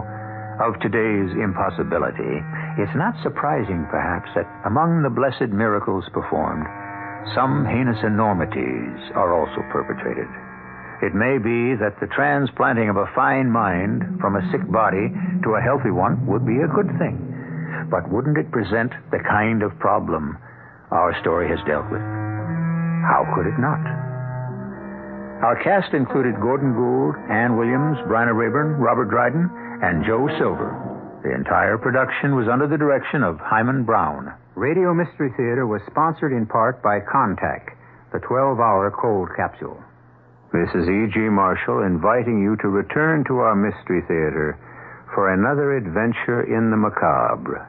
of 0.62 0.78
today's 0.78 1.34
impossibility, 1.42 2.38
it's 2.78 2.94
not 2.94 3.20
surprising, 3.24 3.84
perhaps, 3.90 4.30
that 4.36 4.46
among 4.64 5.02
the 5.02 5.10
blessed 5.10 5.50
miracles 5.50 6.04
performed, 6.12 6.66
some 7.34 7.66
heinous 7.66 7.98
enormities 8.04 9.12
are 9.14 9.34
also 9.34 9.62
perpetrated. 9.70 10.28
It 11.02 11.14
may 11.14 11.38
be 11.38 11.78
that 11.78 11.94
the 12.00 12.10
transplanting 12.10 12.88
of 12.90 12.96
a 12.96 13.10
fine 13.14 13.50
mind 13.50 14.18
from 14.20 14.34
a 14.34 14.44
sick 14.50 14.66
body 14.70 15.10
to 15.44 15.54
a 15.54 15.62
healthy 15.62 15.90
one 15.90 16.26
would 16.26 16.44
be 16.46 16.58
a 16.58 16.74
good 16.74 16.90
thing. 16.98 17.18
But 17.90 18.10
wouldn't 18.10 18.38
it 18.38 18.50
present 18.50 18.90
the 19.10 19.22
kind 19.22 19.62
of 19.62 19.78
problem 19.78 20.38
our 20.90 21.14
story 21.20 21.48
has 21.48 21.62
dealt 21.66 21.86
with? 21.90 22.00
How 22.00 23.22
could 23.34 23.46
it 23.46 23.58
not? 23.62 23.78
Our 25.38 25.54
cast 25.62 25.94
included 25.94 26.40
Gordon 26.42 26.74
Gould, 26.74 27.14
Ann 27.30 27.56
Williams, 27.56 27.98
Bryna 28.10 28.34
Raeburn, 28.34 28.80
Robert 28.82 29.06
Dryden, 29.06 29.46
and 29.82 30.04
Joe 30.04 30.26
Silver. 30.38 30.87
The 31.22 31.34
entire 31.34 31.78
production 31.78 32.36
was 32.36 32.46
under 32.46 32.68
the 32.68 32.78
direction 32.78 33.24
of 33.24 33.40
Himan 33.42 33.84
Brown. 33.84 34.32
Radio 34.54 34.94
Mystery 34.94 35.30
Theater 35.36 35.66
was 35.66 35.82
sponsored 35.90 36.32
in 36.32 36.46
part 36.46 36.82
by 36.82 37.00
Contact, 37.00 37.70
the 38.12 38.20
12 38.20 38.60
hour 38.60 38.90
cold 38.94 39.28
capsule. 39.34 39.82
This 40.52 40.70
is 40.74 40.88
E.G. 40.88 41.18
Marshall 41.28 41.82
inviting 41.82 42.40
you 42.40 42.56
to 42.62 42.68
return 42.68 43.24
to 43.26 43.38
our 43.38 43.54
Mystery 43.54 44.00
Theater 44.06 44.56
for 45.14 45.34
another 45.34 45.76
adventure 45.76 46.46
in 46.46 46.70
the 46.70 46.76
macabre. 46.78 47.66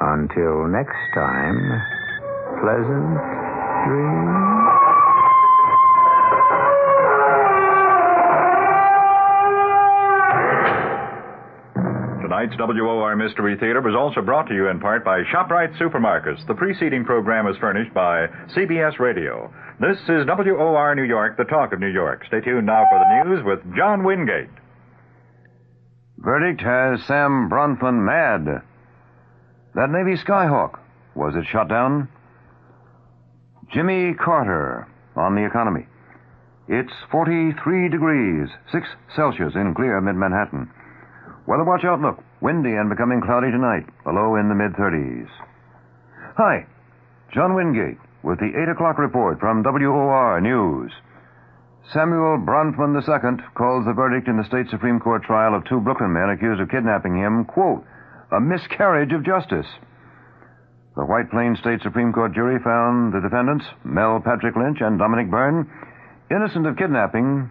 Until 0.00 0.66
next 0.66 0.98
time, 1.14 1.60
pleasant 2.58 3.20
dreams. 3.86 4.81
Tonight's 12.32 12.56
WOR 12.58 13.14
Mystery 13.14 13.58
Theater 13.58 13.82
was 13.82 13.94
also 13.94 14.22
brought 14.22 14.48
to 14.48 14.54
you 14.54 14.68
in 14.68 14.80
part 14.80 15.04
by 15.04 15.20
ShopRite 15.24 15.76
Supermarkets. 15.76 16.46
The 16.46 16.54
preceding 16.54 17.04
program 17.04 17.46
is 17.46 17.58
furnished 17.58 17.92
by 17.92 18.26
CBS 18.56 18.98
Radio. 18.98 19.52
This 19.78 19.98
is 20.08 20.24
WOR 20.26 20.94
New 20.94 21.02
York, 21.02 21.36
the 21.36 21.44
talk 21.44 21.74
of 21.74 21.80
New 21.80 21.92
York. 21.92 22.24
Stay 22.28 22.40
tuned 22.40 22.64
now 22.64 22.86
for 22.90 22.98
the 22.98 23.28
news 23.28 23.44
with 23.44 23.76
John 23.76 24.02
Wingate. 24.02 24.48
Verdict 26.16 26.62
has 26.62 27.06
Sam 27.06 27.50
Bronfman 27.50 28.02
mad. 28.02 28.62
That 29.74 29.90
Navy 29.90 30.16
Skyhawk, 30.16 30.78
was 31.14 31.34
it 31.36 31.44
shot 31.52 31.68
down? 31.68 32.08
Jimmy 33.74 34.14
Carter 34.14 34.88
on 35.16 35.34
the 35.34 35.44
economy. 35.44 35.86
It's 36.66 36.94
43 37.10 37.90
degrees, 37.90 38.48
6 38.72 38.88
Celsius 39.14 39.54
in 39.54 39.74
clear 39.74 40.00
mid 40.00 40.16
Manhattan. 40.16 40.70
Weather 41.52 41.64
watch 41.64 41.84
outlook. 41.84 42.16
Windy 42.40 42.72
and 42.72 42.88
becoming 42.88 43.20
cloudy 43.20 43.50
tonight. 43.50 43.84
A 44.06 44.10
low 44.10 44.36
in 44.36 44.48
the 44.48 44.54
mid 44.54 44.72
30s. 44.72 45.28
Hi. 46.38 46.64
John 47.34 47.52
Wingate 47.52 47.98
with 48.22 48.38
the 48.38 48.56
8 48.56 48.70
o'clock 48.70 48.96
report 48.96 49.38
from 49.38 49.62
WOR 49.62 50.40
News. 50.40 50.90
Samuel 51.92 52.38
Bronfman 52.38 52.96
II 52.96 53.44
calls 53.52 53.84
the 53.84 53.92
verdict 53.92 54.28
in 54.28 54.38
the 54.38 54.48
state 54.48 54.70
Supreme 54.70 54.98
Court 54.98 55.24
trial 55.24 55.54
of 55.54 55.66
two 55.66 55.78
Brooklyn 55.78 56.14
men 56.14 56.30
accused 56.30 56.62
of 56.62 56.70
kidnapping 56.70 57.18
him, 57.18 57.44
quote, 57.44 57.84
a 58.30 58.40
miscarriage 58.40 59.12
of 59.12 59.22
justice. 59.22 59.68
The 60.96 61.04
White 61.04 61.30
Plains 61.30 61.58
State 61.58 61.82
Supreme 61.82 62.14
Court 62.14 62.32
jury 62.32 62.60
found 62.64 63.12
the 63.12 63.20
defendants, 63.20 63.66
Mel 63.84 64.22
Patrick 64.24 64.56
Lynch 64.56 64.80
and 64.80 64.98
Dominic 64.98 65.28
Byrne, 65.28 65.70
innocent 66.30 66.66
of 66.66 66.78
kidnapping 66.78 67.50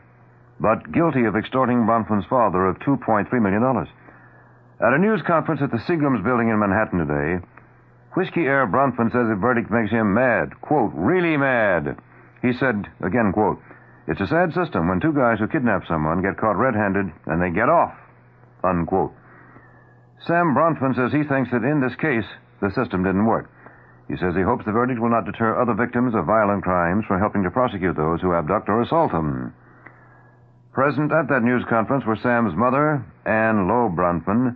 but 0.62 0.92
guilty 0.94 1.26
of 1.26 1.36
extorting 1.36 1.90
Bronfman's 1.90 2.30
father 2.30 2.68
of 2.68 2.78
$2.3 2.80 3.26
million. 3.42 3.64
At 4.80 4.94
a 4.94 5.02
news 5.02 5.22
conference 5.26 5.62
at 5.62 5.72
the 5.72 5.82
Seagram's 5.90 6.24
building 6.24 6.50
in 6.50 6.60
Manhattan 6.60 7.00
today, 7.02 7.44
Whiskey 8.14 8.46
heir 8.46 8.68
Bronfman 8.68 9.12
says 9.12 9.26
the 9.28 9.40
verdict 9.42 9.72
makes 9.72 9.90
him 9.90 10.14
mad. 10.14 10.62
Quote, 10.62 10.92
really 10.94 11.36
mad. 11.36 11.98
He 12.42 12.54
said, 12.54 12.86
again, 13.02 13.32
quote, 13.34 13.58
it's 14.08 14.22
a 14.22 14.28
sad 14.28 14.54
system 14.54 14.88
when 14.88 15.00
two 15.00 15.14
guys 15.14 15.40
who 15.40 15.48
kidnap 15.48 15.88
someone 15.88 16.22
get 16.22 16.38
caught 16.38 16.58
red-handed 16.58 17.10
and 17.26 17.42
they 17.42 17.50
get 17.50 17.70
off, 17.70 17.94
unquote. 18.64 19.14
Sam 20.28 20.54
Bronfman 20.54 20.96
says 20.96 21.12
he 21.12 21.24
thinks 21.24 21.50
that 21.52 21.66
in 21.66 21.82
this 21.82 21.96
case, 21.96 22.26
the 22.62 22.70
system 22.78 23.04
didn't 23.04 23.26
work. 23.26 23.50
He 24.08 24.18
says 24.18 24.36
he 24.36 24.42
hopes 24.44 24.66
the 24.66 24.74
verdict 24.74 25.00
will 25.00 25.10
not 25.10 25.26
deter 25.26 25.60
other 25.60 25.74
victims 25.74 26.14
of 26.14 26.26
violent 26.26 26.64
crimes 26.64 27.06
from 27.08 27.20
helping 27.20 27.44
to 27.44 27.50
prosecute 27.50 27.96
those 27.96 28.22
who 28.22 28.34
abduct 28.34 28.70
or 28.70 28.82
assault 28.82 29.12
them. 29.12 29.54
Present 30.74 31.12
at 31.12 31.28
that 31.28 31.44
news 31.44 31.66
conference 31.68 32.06
were 32.06 32.16
Sam's 32.16 32.56
mother, 32.56 33.04
Anne 33.26 33.68
Loeb 33.68 33.96
Bronfman, 33.96 34.56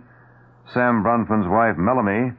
Sam 0.72 1.04
Bronfman's 1.04 1.46
wife, 1.46 1.76
Melanie, 1.76 2.32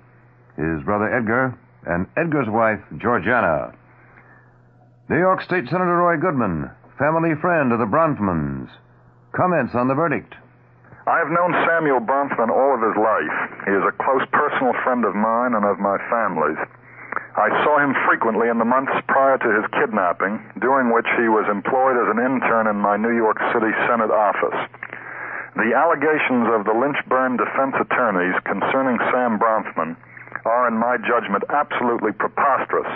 his 0.57 0.81
brother 0.83 1.13
Edgar, 1.13 1.53
and 1.85 2.07
Edgar's 2.17 2.49
wife, 2.49 2.81
Georgiana. 2.97 3.71
New 5.09 5.19
York 5.19 5.43
State 5.43 5.69
Senator 5.69 5.95
Roy 5.95 6.17
Goodman, 6.17 6.71
family 6.97 7.35
friend 7.39 7.71
of 7.71 7.77
the 7.77 7.85
Bronfmans, 7.85 8.67
comments 9.31 9.75
on 9.75 9.87
the 9.87 9.93
verdict. 9.93 10.33
I 11.05 11.19
have 11.19 11.29
known 11.29 11.53
Samuel 11.69 12.01
Bronfman 12.01 12.49
all 12.49 12.73
of 12.73 12.81
his 12.81 12.97
life. 12.97 13.37
He 13.63 13.71
is 13.77 13.85
a 13.85 13.95
close 14.03 14.25
personal 14.33 14.73
friend 14.83 15.05
of 15.05 15.15
mine 15.15 15.53
and 15.53 15.63
of 15.63 15.77
my 15.77 15.95
family's. 16.09 16.57
I 17.37 17.53
saw 17.61 17.77
him 17.77 17.93
frequently 18.09 18.49
in 18.49 18.57
the 18.57 18.65
months 18.65 18.97
prior 19.05 19.37
to 19.37 19.49
his 19.61 19.69
kidnapping, 19.77 20.41
during 20.57 20.89
which 20.89 21.05
he 21.21 21.29
was 21.29 21.45
employed 21.45 21.93
as 21.93 22.09
an 22.09 22.17
intern 22.17 22.65
in 22.65 22.81
my 22.81 22.97
New 22.97 23.13
York 23.13 23.37
City 23.53 23.69
Senate 23.85 24.09
office. 24.09 24.57
The 25.53 25.77
allegations 25.77 26.49
of 26.49 26.65
the 26.65 26.73
Lynch-Byrne 26.73 27.37
defense 27.37 27.77
attorneys 27.77 28.33
concerning 28.41 28.97
Sam 29.13 29.37
Bronfman 29.37 29.93
are, 30.49 30.65
in 30.65 30.81
my 30.81 30.97
judgment, 30.97 31.45
absolutely 31.53 32.09
preposterous. 32.17 32.89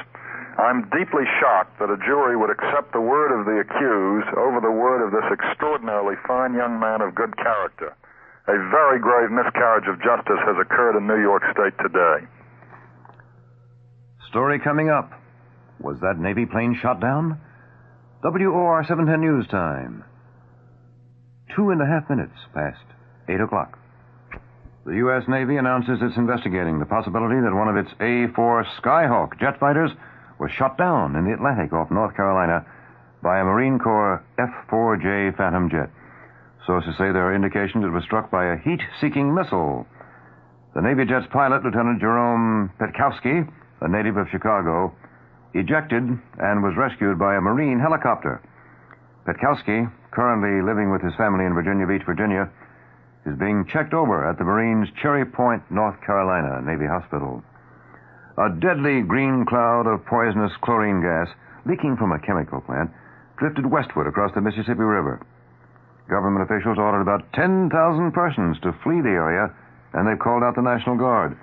I'm 0.57 0.89
deeply 0.89 1.29
shocked 1.37 1.77
that 1.77 1.93
a 1.93 2.01
jury 2.01 2.33
would 2.33 2.49
accept 2.49 2.97
the 2.97 3.01
word 3.01 3.29
of 3.29 3.45
the 3.45 3.61
accused 3.61 4.33
over 4.41 4.57
the 4.57 4.73
word 4.73 5.05
of 5.05 5.13
this 5.13 5.29
extraordinarily 5.29 6.17
fine 6.25 6.57
young 6.57 6.81
man 6.81 7.01
of 7.01 7.13
good 7.13 7.37
character. 7.37 7.93
A 8.49 8.57
very 8.73 8.97
grave 8.97 9.29
miscarriage 9.29 9.85
of 9.85 10.01
justice 10.01 10.41
has 10.49 10.57
occurred 10.57 10.97
in 10.97 11.05
New 11.05 11.21
York 11.21 11.45
State 11.53 11.77
today. 11.77 12.25
Story 14.31 14.59
coming 14.59 14.89
up. 14.89 15.11
Was 15.81 15.97
that 15.99 16.17
Navy 16.17 16.45
plane 16.45 16.79
shot 16.81 17.01
down? 17.01 17.37
WOR 18.23 18.81
710 18.87 19.19
News 19.19 19.45
Time. 19.51 20.05
Two 21.53 21.71
and 21.71 21.81
a 21.81 21.85
half 21.85 22.09
minutes 22.09 22.39
past 22.53 22.79
eight 23.27 23.41
o'clock. 23.41 23.77
The 24.85 24.95
U.S. 25.03 25.23
Navy 25.27 25.57
announces 25.57 25.99
it's 26.01 26.15
investigating 26.15 26.79
the 26.79 26.85
possibility 26.85 27.41
that 27.41 27.53
one 27.53 27.67
of 27.67 27.75
its 27.75 27.91
A-4 27.99 28.63
Skyhawk 28.79 29.37
jet 29.37 29.59
fighters 29.59 29.91
was 30.39 30.49
shot 30.57 30.77
down 30.77 31.17
in 31.17 31.25
the 31.25 31.33
Atlantic 31.33 31.73
off 31.73 31.91
North 31.91 32.15
Carolina 32.15 32.65
by 33.21 33.39
a 33.39 33.43
Marine 33.43 33.79
Corps 33.79 34.23
F-4J 34.39 35.35
Phantom 35.35 35.69
jet. 35.69 35.89
Sources 36.65 36.95
say 36.97 37.11
there 37.11 37.27
are 37.27 37.35
indications 37.35 37.83
it 37.83 37.91
was 37.91 38.03
struck 38.05 38.31
by 38.31 38.45
a 38.45 38.57
heat-seeking 38.57 39.35
missile. 39.35 39.85
The 40.73 40.81
Navy 40.81 41.03
jet's 41.03 41.27
pilot, 41.33 41.65
Lieutenant 41.65 41.99
Jerome 41.99 42.71
Petkowski, 42.79 43.45
a 43.81 43.87
native 43.87 44.17
of 44.17 44.29
Chicago, 44.29 44.93
ejected 45.53 46.03
and 46.39 46.63
was 46.63 46.77
rescued 46.77 47.19
by 47.19 47.35
a 47.35 47.41
Marine 47.41 47.79
helicopter. 47.79 48.41
Petkowski, 49.25 49.91
currently 50.11 50.61
living 50.61 50.91
with 50.91 51.01
his 51.01 51.15
family 51.15 51.45
in 51.45 51.53
Virginia 51.53 51.85
Beach, 51.85 52.05
Virginia, 52.05 52.49
is 53.25 53.37
being 53.37 53.65
checked 53.65 53.93
over 53.93 54.27
at 54.27 54.37
the 54.37 54.43
Marines' 54.43 54.89
Cherry 55.01 55.25
Point, 55.25 55.63
North 55.69 55.99
Carolina 56.01 56.61
Navy 56.61 56.87
Hospital. 56.87 57.43
A 58.37 58.49
deadly 58.49 59.01
green 59.01 59.45
cloud 59.45 59.85
of 59.85 60.05
poisonous 60.05 60.53
chlorine 60.61 61.01
gas 61.01 61.27
leaking 61.65 61.97
from 61.97 62.11
a 62.11 62.19
chemical 62.19 62.61
plant 62.61 62.89
drifted 63.37 63.65
westward 63.65 64.07
across 64.07 64.33
the 64.33 64.41
Mississippi 64.41 64.81
River. 64.81 65.21
Government 66.09 66.49
officials 66.49 66.77
ordered 66.77 67.01
about 67.01 67.31
10,000 67.33 68.11
persons 68.11 68.57
to 68.61 68.73
flee 68.83 69.01
the 69.01 69.09
area, 69.09 69.53
and 69.93 70.07
they've 70.07 70.19
called 70.19 70.43
out 70.43 70.55
the 70.55 70.61
National 70.61 70.97
Guard. 70.97 71.37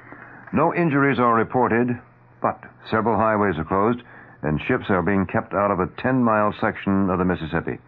No 0.53 0.75
injuries 0.75 1.19
are 1.19 1.35
reported, 1.35 1.99
but 2.41 2.61
several 2.91 3.17
highways 3.17 3.59
are 3.59 3.65
closed, 3.65 4.01
and 4.43 4.61
ships 4.67 4.87
are 4.89 5.03
being 5.03 5.27
kept 5.27 5.53
out 5.55 5.71
of 5.71 5.81
a 5.81 5.91
10 6.03 6.23
mile 6.23 6.55
section 6.61 7.11
of 7.11 7.19
the 7.19 7.25
Mississippi. 7.25 7.79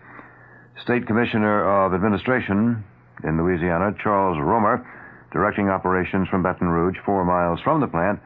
State 0.83 1.07
Commissioner 1.07 1.65
of 1.65 1.95
Administration 1.95 2.85
in 3.23 3.37
Louisiana, 3.37 3.93
Charles 4.03 4.39
Roemer, 4.41 4.85
directing 5.33 5.69
operations 5.69 6.29
from 6.29 6.43
Baton 6.43 6.69
Rouge, 6.69 6.97
four 7.05 7.25
miles 7.25 7.61
from 7.63 7.81
the 7.81 7.87
plant, 7.87 8.19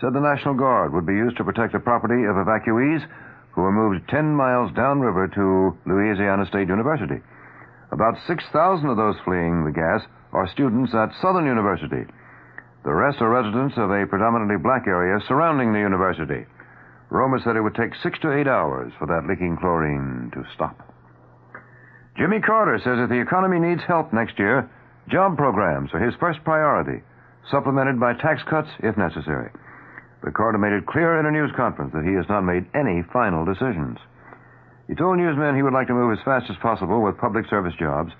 said 0.00 0.14
the 0.14 0.20
National 0.20 0.54
Guard 0.54 0.92
would 0.92 1.06
be 1.06 1.14
used 1.14 1.36
to 1.36 1.44
protect 1.44 1.72
the 1.72 1.80
property 1.80 2.24
of 2.24 2.36
evacuees 2.36 3.04
who 3.52 3.62
were 3.62 3.72
moved 3.72 4.08
10 4.08 4.34
miles 4.34 4.70
downriver 4.74 5.26
to 5.26 5.76
Louisiana 5.90 6.46
State 6.46 6.68
University. 6.68 7.20
About 7.90 8.14
6,000 8.26 8.88
of 8.88 8.96
those 8.96 9.16
fleeing 9.24 9.64
the 9.64 9.72
gas 9.72 10.06
are 10.32 10.48
students 10.48 10.94
at 10.94 11.10
Southern 11.20 11.46
University. 11.46 12.06
The 12.84 12.94
rest 12.94 13.20
are 13.20 13.28
residents 13.28 13.74
of 13.76 13.90
a 13.90 14.06
predominantly 14.06 14.56
black 14.56 14.86
area 14.86 15.20
surrounding 15.26 15.72
the 15.72 15.80
university. 15.80 16.46
Roemer 17.10 17.40
said 17.42 17.56
it 17.56 17.62
would 17.62 17.74
take 17.74 17.94
six 18.02 18.18
to 18.20 18.32
eight 18.32 18.46
hours 18.46 18.92
for 18.98 19.06
that 19.06 19.26
leaking 19.28 19.56
chlorine 19.56 20.30
to 20.34 20.44
stop. 20.54 20.76
Jimmy 22.16 22.40
Carter 22.40 22.78
says 22.78 22.98
if 22.98 23.08
the 23.08 23.20
economy 23.20 23.58
needs 23.58 23.82
help 23.86 24.12
next 24.12 24.38
year, 24.38 24.68
job 25.08 25.36
programs 25.36 25.90
are 25.94 26.04
his 26.04 26.14
first 26.20 26.42
priority, 26.44 27.02
supplemented 27.50 27.98
by 27.98 28.12
tax 28.14 28.42
cuts 28.48 28.68
if 28.80 28.96
necessary. 28.96 29.50
But 30.22 30.34
Carter 30.34 30.58
made 30.58 30.72
it 30.72 30.86
clear 30.86 31.18
in 31.20 31.26
a 31.26 31.30
news 31.30 31.52
conference 31.56 31.92
that 31.94 32.04
he 32.04 32.14
has 32.14 32.28
not 32.28 32.42
made 32.42 32.66
any 32.74 33.02
final 33.12 33.44
decisions. 33.44 33.98
He 34.88 34.94
told 34.94 35.18
newsmen 35.18 35.54
he 35.54 35.62
would 35.62 35.72
like 35.72 35.86
to 35.88 35.94
move 35.94 36.12
as 36.12 36.24
fast 36.24 36.50
as 36.50 36.56
possible 36.56 37.02
with 37.02 37.18
public 37.18 37.46
service 37.48 37.74
jobs, 37.78 38.12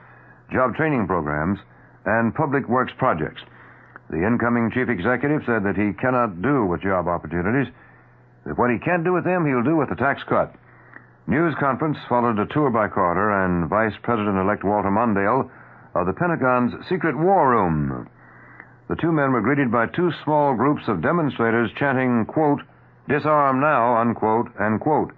job 0.53 0.75
training 0.77 1.07
programs, 1.07 1.59
and 2.05 2.35
public 2.35 2.69
works 2.69 2.93
projects. 2.99 3.43
The 4.11 4.25
incoming 4.27 4.71
chief 4.73 4.89
executive 4.89 5.43
said 5.45 5.65
that 5.65 5.77
he 5.77 5.93
cannot 5.93 6.41
do 6.41 6.65
with 6.65 6.83
job 6.83 7.09
opportunities, 7.09 7.73
that 8.47 8.57
what 8.57 8.71
he 8.71 8.79
can't 8.79 9.05
do 9.05 9.13
with 9.13 9.25
them, 9.25 9.45
he'll 9.45 9.63
do 9.63 9.77
with 9.77 9.91
the 9.91 10.01
tax 10.01 10.23
cut. 10.29 10.55
News 11.27 11.55
conference 11.61 11.99
followed 12.09 12.39
a 12.39 12.47
tour 12.47 12.71
by 12.71 12.89
Carter 12.89 13.45
and 13.45 13.69
Vice 13.69 13.93
President 14.03 14.39
elect 14.39 14.65
Walter 14.65 14.89
Mondale 14.89 15.51
of 15.95 16.07
the 16.07 16.15
Pentagon's 16.15 16.73
secret 16.89 17.17
war 17.17 17.51
room. 17.51 18.09
The 18.89 18.97
two 18.97 19.13
men 19.13 19.33
were 19.33 19.43
greeted 19.43 19.71
by 19.71 19.87
two 19.87 20.11
small 20.25 20.55
groups 20.55 20.89
of 20.89 21.03
demonstrators 21.03 21.71
chanting, 21.79 22.25
quote, 22.25 22.63
disarm 23.09 23.61
now, 23.61 24.01
unquote, 24.01 24.49
and 24.59 24.81
quote, 24.81 25.13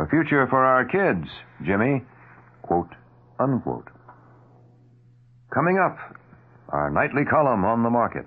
a 0.00 0.08
future 0.08 0.46
for 0.46 0.64
our 0.64 0.86
kids, 0.86 1.28
Jimmy, 1.66 2.02
quote, 2.62 2.88
unquote. 3.38 3.88
Coming 5.52 5.78
up, 5.78 5.98
our 6.72 6.90
nightly 6.90 7.24
column 7.24 7.64
on 7.64 7.82
the 7.82 7.90
market. 7.90 8.26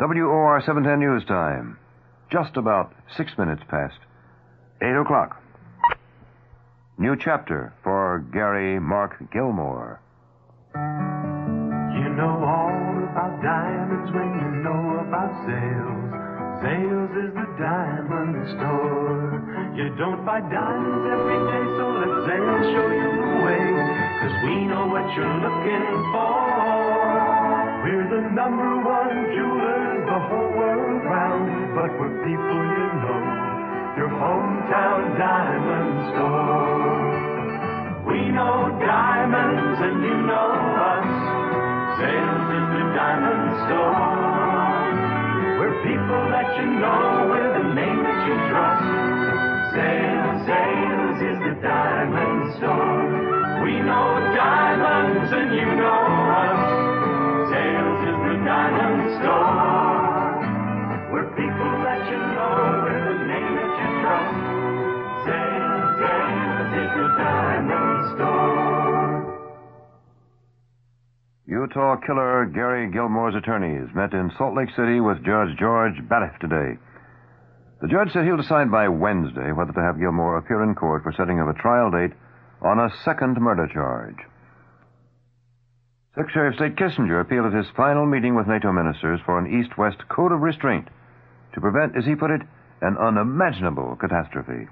WOR 0.00 0.60
710 0.60 0.98
News 1.00 1.24
Time. 1.26 1.78
Just 2.30 2.56
about 2.56 2.92
six 3.16 3.32
minutes 3.38 3.62
past 3.70 3.98
eight 4.82 4.94
o'clock. 4.94 5.42
New 6.98 7.16
chapter 7.16 7.72
for 7.82 8.24
Gary 8.32 8.78
Mark 8.78 9.16
Gilmore. 9.32 10.00
You 10.74 12.08
know 12.14 12.42
all 12.42 12.98
about 13.10 13.40
diamonds 13.42 14.10
when 14.12 14.28
you 14.34 14.50
know 14.62 14.98
about 15.06 15.30
Zales. 15.46 16.10
Zales 16.62 17.14
is 17.22 17.32
the 17.34 17.48
diamond 17.58 18.34
store. 18.58 19.72
You 19.78 19.94
don't 19.96 20.26
buy 20.26 20.40
diamonds 20.40 21.06
every 21.06 21.38
day, 21.38 21.64
so 21.78 21.84
let 22.02 22.12
Zales 22.26 22.64
show 22.74 22.88
you 22.90 23.10
the 23.14 23.30
way. 23.46 23.66
Cause 24.20 24.36
we 24.42 24.66
know 24.66 24.86
what 24.90 25.06
you're 25.14 25.38
looking 25.38 25.86
for. 26.12 26.77
We're 27.88 28.04
the 28.04 28.20
number 28.36 28.84
one 28.84 29.32
jewelers 29.32 30.04
the 30.04 30.20
whole 30.28 30.52
world 30.60 31.00
round, 31.08 31.72
but 31.72 31.88
we're 31.96 32.20
people 32.20 32.60
you 32.76 32.88
know. 33.00 33.24
Your 33.96 34.12
hometown 34.12 35.16
diamond 35.16 36.12
store. 36.12 37.00
We 38.12 38.28
know 38.28 38.76
diamonds 38.84 39.80
and 39.80 40.04
you 40.04 40.16
know 40.20 40.52
us. 40.84 41.08
Zales 41.96 42.48
is 42.60 42.68
the 42.76 42.84
diamond 42.92 43.56
store. 43.64 44.04
We're 45.56 45.80
people 45.88 46.22
that 46.28 46.60
you 46.60 46.68
know 46.68 47.24
with 47.32 47.56
a 47.56 47.72
name 47.72 48.04
that 48.04 48.20
you 48.28 48.36
trust. 48.52 48.84
Zales, 49.72 50.44
Zales 50.44 51.18
is 51.24 51.38
the 51.40 51.54
diamond 51.64 52.52
store. 52.60 53.64
We 53.64 53.80
know 53.80 54.12
diamonds 54.36 55.32
and 55.32 55.56
you 55.56 55.64
know 55.80 56.04
us. 56.36 56.67
Diamond 58.58 59.22
store. 59.22 60.42
We're 61.14 61.30
people 61.38 61.72
that 61.86 62.02
you 62.10 62.18
know 62.18 62.82
with 62.82 63.06
a 63.06 63.16
name 63.30 63.54
that 63.54 63.70
you 63.78 63.88
trust. 64.02 64.34
Is 66.74 66.90
the 66.98 67.06
diamond. 67.22 67.88
Utah 71.46 71.96
killer 72.04 72.46
Gary 72.52 72.90
Gilmore's 72.90 73.36
attorneys 73.36 73.94
met 73.94 74.12
in 74.12 74.32
Salt 74.36 74.56
Lake 74.56 74.70
City 74.74 74.98
with 74.98 75.24
Judge 75.24 75.56
George 75.56 75.94
Baliff 76.10 76.36
today. 76.40 76.80
The 77.80 77.86
judge 77.86 78.12
said 78.12 78.24
he'll 78.24 78.36
decide 78.36 78.72
by 78.72 78.88
Wednesday 78.88 79.52
whether 79.52 79.72
to 79.72 79.80
have 79.80 80.00
Gilmore 80.00 80.36
appear 80.36 80.64
in 80.64 80.74
court 80.74 81.04
for 81.04 81.12
setting 81.16 81.38
of 81.38 81.46
a 81.46 81.54
trial 81.54 81.92
date 81.92 82.12
on 82.60 82.80
a 82.80 82.90
second 83.04 83.40
murder 83.40 83.68
charge. 83.72 84.16
Secretary 86.18 86.48
of 86.48 86.56
State 86.56 86.74
Kissinger 86.74 87.20
appealed 87.20 87.46
at 87.46 87.52
his 87.52 87.70
final 87.76 88.04
meeting 88.04 88.34
with 88.34 88.48
NATO 88.48 88.72
ministers 88.72 89.20
for 89.24 89.38
an 89.38 89.46
East 89.46 89.78
West 89.78 90.02
code 90.08 90.32
of 90.32 90.40
restraint 90.40 90.88
to 91.54 91.60
prevent, 91.60 91.96
as 91.96 92.04
he 92.06 92.16
put 92.16 92.32
it, 92.32 92.42
an 92.82 92.98
unimaginable 92.98 93.94
catastrophe. 93.94 94.66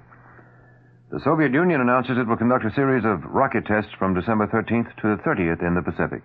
The 1.09 1.21
Soviet 1.23 1.53
Union 1.53 1.79
announces 1.79 2.17
it 2.17 2.27
will 2.27 2.35
conduct 2.35 2.65
a 2.65 2.75
series 2.75 3.05
of 3.05 3.23
rocket 3.31 3.65
tests 3.65 3.95
from 3.97 4.13
December 4.13 4.47
13th 4.47 4.93
to 4.99 5.15
the 5.15 5.23
30th 5.23 5.65
in 5.65 5.73
the 5.73 5.81
Pacific. 5.81 6.21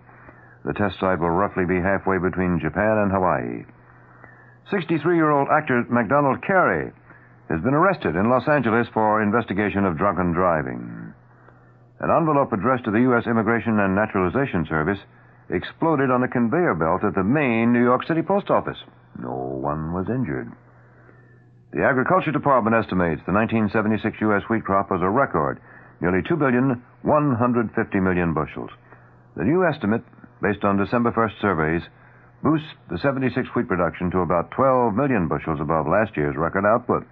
The 0.65 0.73
test 0.73 0.99
site 0.99 1.19
will 1.19 1.31
roughly 1.31 1.63
be 1.63 1.79
halfway 1.79 2.17
between 2.17 2.59
Japan 2.59 3.07
and 3.07 3.11
Hawaii. 3.13 3.63
63 4.71 5.15
year 5.15 5.31
old 5.31 5.47
actor 5.47 5.85
MacDonald 5.89 6.43
Carey 6.43 6.91
has 7.47 7.61
been 7.61 7.73
arrested 7.73 8.17
in 8.17 8.29
Los 8.29 8.49
Angeles 8.49 8.87
for 8.93 9.23
investigation 9.23 9.85
of 9.85 9.97
drunken 9.97 10.33
driving. 10.33 11.02
An 12.03 12.11
envelope 12.11 12.51
addressed 12.51 12.83
to 12.83 12.91
the 12.91 13.07
U.S. 13.15 13.23
Immigration 13.27 13.79
and 13.79 13.95
Naturalization 13.95 14.67
Service 14.67 14.99
exploded 15.49 16.11
on 16.11 16.21
a 16.21 16.27
conveyor 16.27 16.75
belt 16.75 17.01
at 17.01 17.15
the 17.15 17.23
main 17.23 17.71
New 17.71 17.81
York 17.81 18.05
City 18.05 18.21
post 18.21 18.49
office. 18.49 18.75
No 19.17 19.31
one 19.31 19.93
was 19.93 20.11
injured. 20.11 20.51
The 21.71 21.87
Agriculture 21.87 22.35
Department 22.35 22.75
estimates 22.75 23.23
the 23.23 23.31
1976 23.31 24.19
U.S. 24.19 24.43
wheat 24.49 24.65
crop 24.65 24.91
was 24.91 24.99
a 25.01 25.07
record, 25.07 25.61
nearly 26.01 26.19
2 26.27 26.35
billion 26.35 26.83
150 27.03 27.99
million 28.01 28.33
bushels. 28.33 28.71
The 29.37 29.47
new 29.47 29.63
estimate, 29.63 30.03
based 30.41 30.65
on 30.65 30.75
December 30.75 31.13
1st 31.15 31.39
surveys, 31.39 31.87
boosts 32.43 32.67
the 32.91 32.99
76 32.99 33.47
wheat 33.55 33.69
production 33.69 34.11
to 34.11 34.27
about 34.27 34.51
12 34.51 34.93
million 34.93 35.29
bushels 35.29 35.61
above 35.61 35.87
last 35.87 36.17
year's 36.17 36.35
record 36.35 36.67
output. 36.67 37.07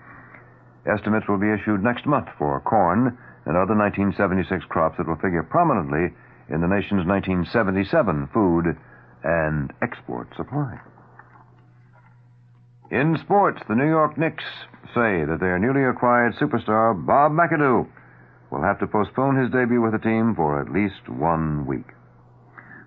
Estimates 0.83 1.29
will 1.29 1.39
be 1.39 1.53
issued 1.53 1.81
next 1.81 2.05
month 2.05 2.27
for 2.37 2.59
corn 2.59 3.17
and 3.45 3.57
other 3.57 3.75
1976 3.75 4.65
crops 4.69 4.97
that 4.97 5.07
will 5.07 5.15
figure 5.17 5.43
prominently 5.43 6.13
in 6.49 6.61
the 6.61 6.67
nation's 6.67 7.05
1977 7.07 8.29
food 8.33 8.77
and 9.23 9.71
export 9.81 10.27
supply. 10.35 10.79
In 12.91 13.17
sports, 13.23 13.61
the 13.69 13.75
New 13.75 13.87
York 13.87 14.17
Knicks 14.17 14.43
say 14.93 15.23
that 15.23 15.39
their 15.39 15.57
newly 15.57 15.83
acquired 15.83 16.35
superstar, 16.35 16.93
Bob 16.93 17.31
McAdoo, 17.31 17.87
will 18.51 18.61
have 18.61 18.79
to 18.79 18.87
postpone 18.87 19.37
his 19.37 19.49
debut 19.49 19.81
with 19.81 19.93
the 19.93 19.99
team 19.99 20.35
for 20.35 20.59
at 20.59 20.71
least 20.71 21.07
one 21.07 21.65
week. 21.65 21.87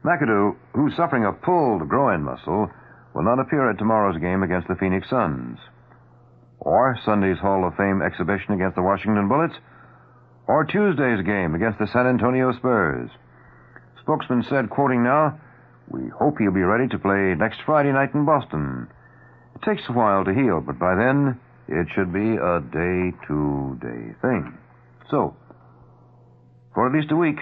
McAdoo, 0.05 0.57
who's 0.75 0.95
suffering 0.95 1.25
a 1.25 1.33
pulled 1.33 1.89
groin 1.89 2.23
muscle, 2.23 2.71
will 3.15 3.23
not 3.23 3.41
appear 3.41 3.71
at 3.71 3.79
tomorrow's 3.79 4.21
game 4.21 4.43
against 4.43 4.69
the 4.69 4.75
Phoenix 4.75 5.09
Suns, 5.09 5.59
or 6.61 6.99
Sunday's 7.07 7.39
Hall 7.39 7.67
of 7.67 7.75
Fame 7.77 8.03
exhibition 8.03 8.53
against 8.53 8.77
the 8.77 8.83
Washington 8.83 9.29
Bullets, 9.29 9.55
or 10.47 10.65
Tuesday's 10.65 11.25
game 11.25 11.55
against 11.55 11.79
the 11.79 11.89
San 11.93 12.07
Antonio 12.07 12.53
Spurs. 12.53 13.11
Spokesman 14.01 14.45
said, 14.49 14.71
quoting 14.71 15.03
now, 15.03 15.41
We 15.89 16.09
hope 16.09 16.39
he'll 16.39 16.53
be 16.53 16.61
ready 16.61 16.89
to 16.89 16.99
play 16.99 17.35
next 17.35 17.61
Friday 17.65 17.93
night 17.93 18.15
in 18.15 18.25
Boston. 18.25 18.89
It 19.55 19.63
takes 19.63 19.89
a 19.89 19.93
while 19.93 20.25
to 20.25 20.35
heal, 20.35 20.61
but 20.61 20.79
by 20.79 20.95
then 20.95 21.41
it 21.69 21.89
should 21.95 22.13
be 22.13 22.37
a 22.37 22.61
day 22.61 23.17
to 23.29 23.79
day 23.81 24.15
thing. 24.21 24.59
So, 25.11 25.37
for 26.75 26.87
at 26.87 26.95
least 26.95 27.13
a 27.13 27.17
week, 27.17 27.39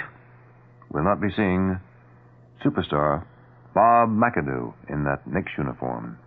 we'll 0.90 1.04
not 1.04 1.20
be 1.20 1.30
seeing 1.34 1.80
superstar 2.64 3.24
Bob 3.74 4.10
McAdoo 4.10 4.74
in 4.88 5.04
that 5.04 5.26
Knicks 5.26 5.52
uniform. 5.58 6.18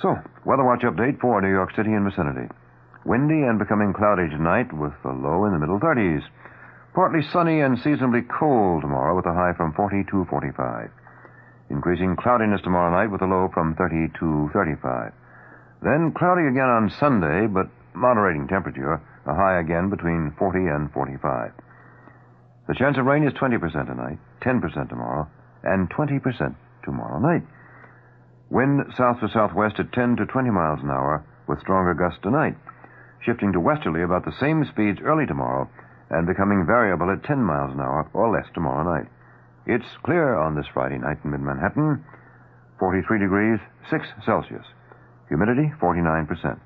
So, 0.00 0.16
weather 0.44 0.64
watch 0.64 0.82
update 0.82 1.20
for 1.20 1.40
New 1.40 1.50
York 1.50 1.74
City 1.76 1.92
and 1.92 2.04
vicinity. 2.04 2.48
Windy 3.06 3.46
and 3.46 3.56
becoming 3.56 3.92
cloudy 3.92 4.28
tonight 4.28 4.72
with 4.72 4.92
a 5.04 5.12
low 5.12 5.44
in 5.44 5.52
the 5.52 5.60
middle 5.60 5.78
30s. 5.78 6.26
Partly 6.92 7.22
sunny 7.22 7.60
and 7.60 7.78
seasonably 7.78 8.22
cold 8.22 8.82
tomorrow 8.82 9.14
with 9.14 9.26
a 9.26 9.32
high 9.32 9.52
from 9.56 9.72
40 9.74 10.02
to 10.10 10.24
45. 10.24 10.90
Increasing 11.70 12.16
cloudiness 12.16 12.62
tomorrow 12.62 12.90
night 12.90 13.12
with 13.12 13.22
a 13.22 13.26
low 13.26 13.48
from 13.54 13.76
30 13.76 14.10
to 14.18 14.50
35. 14.52 15.12
Then 15.82 16.10
cloudy 16.18 16.48
again 16.48 16.66
on 16.66 16.90
Sunday, 16.98 17.46
but 17.46 17.68
moderating 17.94 18.48
temperature, 18.48 19.00
a 19.24 19.34
high 19.34 19.60
again 19.60 19.88
between 19.88 20.34
40 20.36 20.66
and 20.66 20.92
45. 20.92 21.52
The 22.66 22.74
chance 22.74 22.98
of 22.98 23.06
rain 23.06 23.22
is 23.22 23.32
20% 23.34 23.86
tonight, 23.86 24.18
10% 24.40 24.88
tomorrow, 24.88 25.28
and 25.62 25.88
20% 25.90 26.56
tomorrow 26.82 27.20
night. 27.20 27.46
Wind 28.50 28.82
south 28.96 29.20
to 29.20 29.28
southwest 29.28 29.78
at 29.78 29.92
10 29.92 30.16
to 30.16 30.26
20 30.26 30.50
miles 30.50 30.80
an 30.82 30.90
hour 30.90 31.24
with 31.46 31.60
stronger 31.60 31.94
gusts 31.94 32.18
tonight, 32.22 32.56
shifting 33.26 33.52
to 33.52 33.60
westerly 33.60 34.02
about 34.02 34.24
the 34.24 34.38
same 34.38 34.64
speeds 34.64 35.00
early 35.02 35.26
tomorrow 35.26 35.68
and 36.10 36.26
becoming 36.26 36.64
variable 36.64 37.10
at 37.10 37.24
10 37.24 37.42
miles 37.42 37.74
an 37.74 37.80
hour 37.80 38.08
or 38.14 38.30
less 38.30 38.46
tomorrow 38.54 38.86
night. 38.86 39.10
It's 39.66 39.98
clear 40.04 40.38
on 40.38 40.54
this 40.54 40.70
Friday 40.72 40.98
night 40.98 41.18
in 41.24 41.32
mid 41.32 41.40
Manhattan, 41.40 42.04
43 42.78 43.18
degrees, 43.18 43.58
6 43.90 44.06
Celsius. 44.24 44.64
Humidity, 45.28 45.72
49%. 45.82 46.60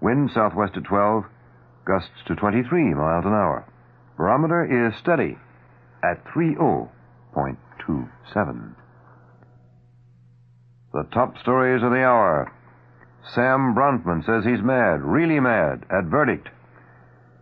Wind 0.00 0.30
southwest 0.32 0.78
at 0.78 0.84
12, 0.84 1.24
gusts 1.84 2.24
to 2.26 2.34
23 2.34 2.94
miles 2.94 3.26
an 3.26 3.32
hour. 3.32 3.66
Barometer 4.16 4.64
is 4.64 4.98
steady 4.98 5.36
at 6.02 6.24
30.27. 6.24 8.74
The 10.92 11.06
top 11.12 11.38
stories 11.38 11.82
of 11.82 11.90
the 11.90 12.02
hour. 12.02 12.50
Sam 13.34 13.74
Bronfman 13.74 14.24
says 14.26 14.44
he's 14.44 14.62
mad, 14.62 15.02
really 15.02 15.40
mad, 15.40 15.84
at 15.90 16.04
verdict. 16.04 16.48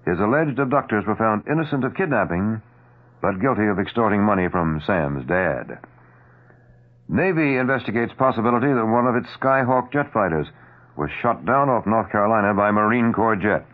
His 0.05 0.19
alleged 0.19 0.59
abductors 0.59 1.07
were 1.07 1.17
found 1.17 1.47
innocent 1.51 1.85
of 1.85 1.95
kidnapping, 1.95 2.63
but 3.21 3.41
guilty 3.41 3.67
of 3.67 3.79
extorting 3.79 4.23
money 4.23 4.49
from 4.49 4.83
Sam's 4.87 5.27
dad. 5.27 5.79
Navy 7.09 7.57
investigates 7.57 8.13
possibility 8.19 8.73
that 8.73 8.87
one 8.87 9.07
of 9.07 9.17
its 9.17 9.29
Skyhawk 9.41 9.93
jet 9.93 10.13
fighters 10.13 10.47
was 10.97 11.11
shot 11.23 11.47
down 11.47 11.69
off 11.69 11.87
North 11.87 12.11
Carolina 12.11 12.53
by 12.55 12.71
Marine 12.71 13.13
Corps 13.13 13.37
jet. 13.37 13.65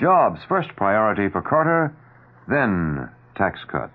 Jobs 0.00 0.40
first 0.48 0.68
priority 0.76 1.28
for 1.28 1.40
Carter, 1.40 1.94
then 2.46 3.08
tax 3.36 3.60
cut. 3.70 3.90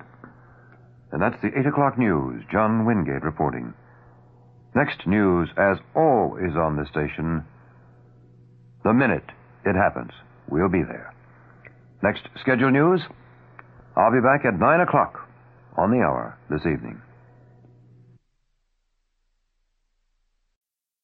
And 1.11 1.21
that's 1.21 1.39
the 1.41 1.57
8 1.57 1.67
o'clock 1.67 1.97
news. 1.97 2.43
John 2.51 2.85
Wingate 2.85 3.23
reporting. 3.23 3.73
Next 4.75 5.05
news, 5.05 5.49
as 5.57 5.77
always 5.95 6.55
on 6.55 6.77
this 6.77 6.89
station, 6.89 7.45
the 8.83 8.93
minute 8.93 9.25
it 9.65 9.75
happens. 9.75 10.11
We'll 10.49 10.69
be 10.69 10.83
there. 10.83 11.13
Next 12.01 12.27
scheduled 12.41 12.73
news, 12.73 13.01
I'll 13.95 14.11
be 14.11 14.19
back 14.19 14.45
at 14.45 14.59
9 14.59 14.79
o'clock 14.81 15.29
on 15.77 15.91
the 15.91 15.97
hour 15.97 16.37
this 16.49 16.61
evening. 16.61 17.01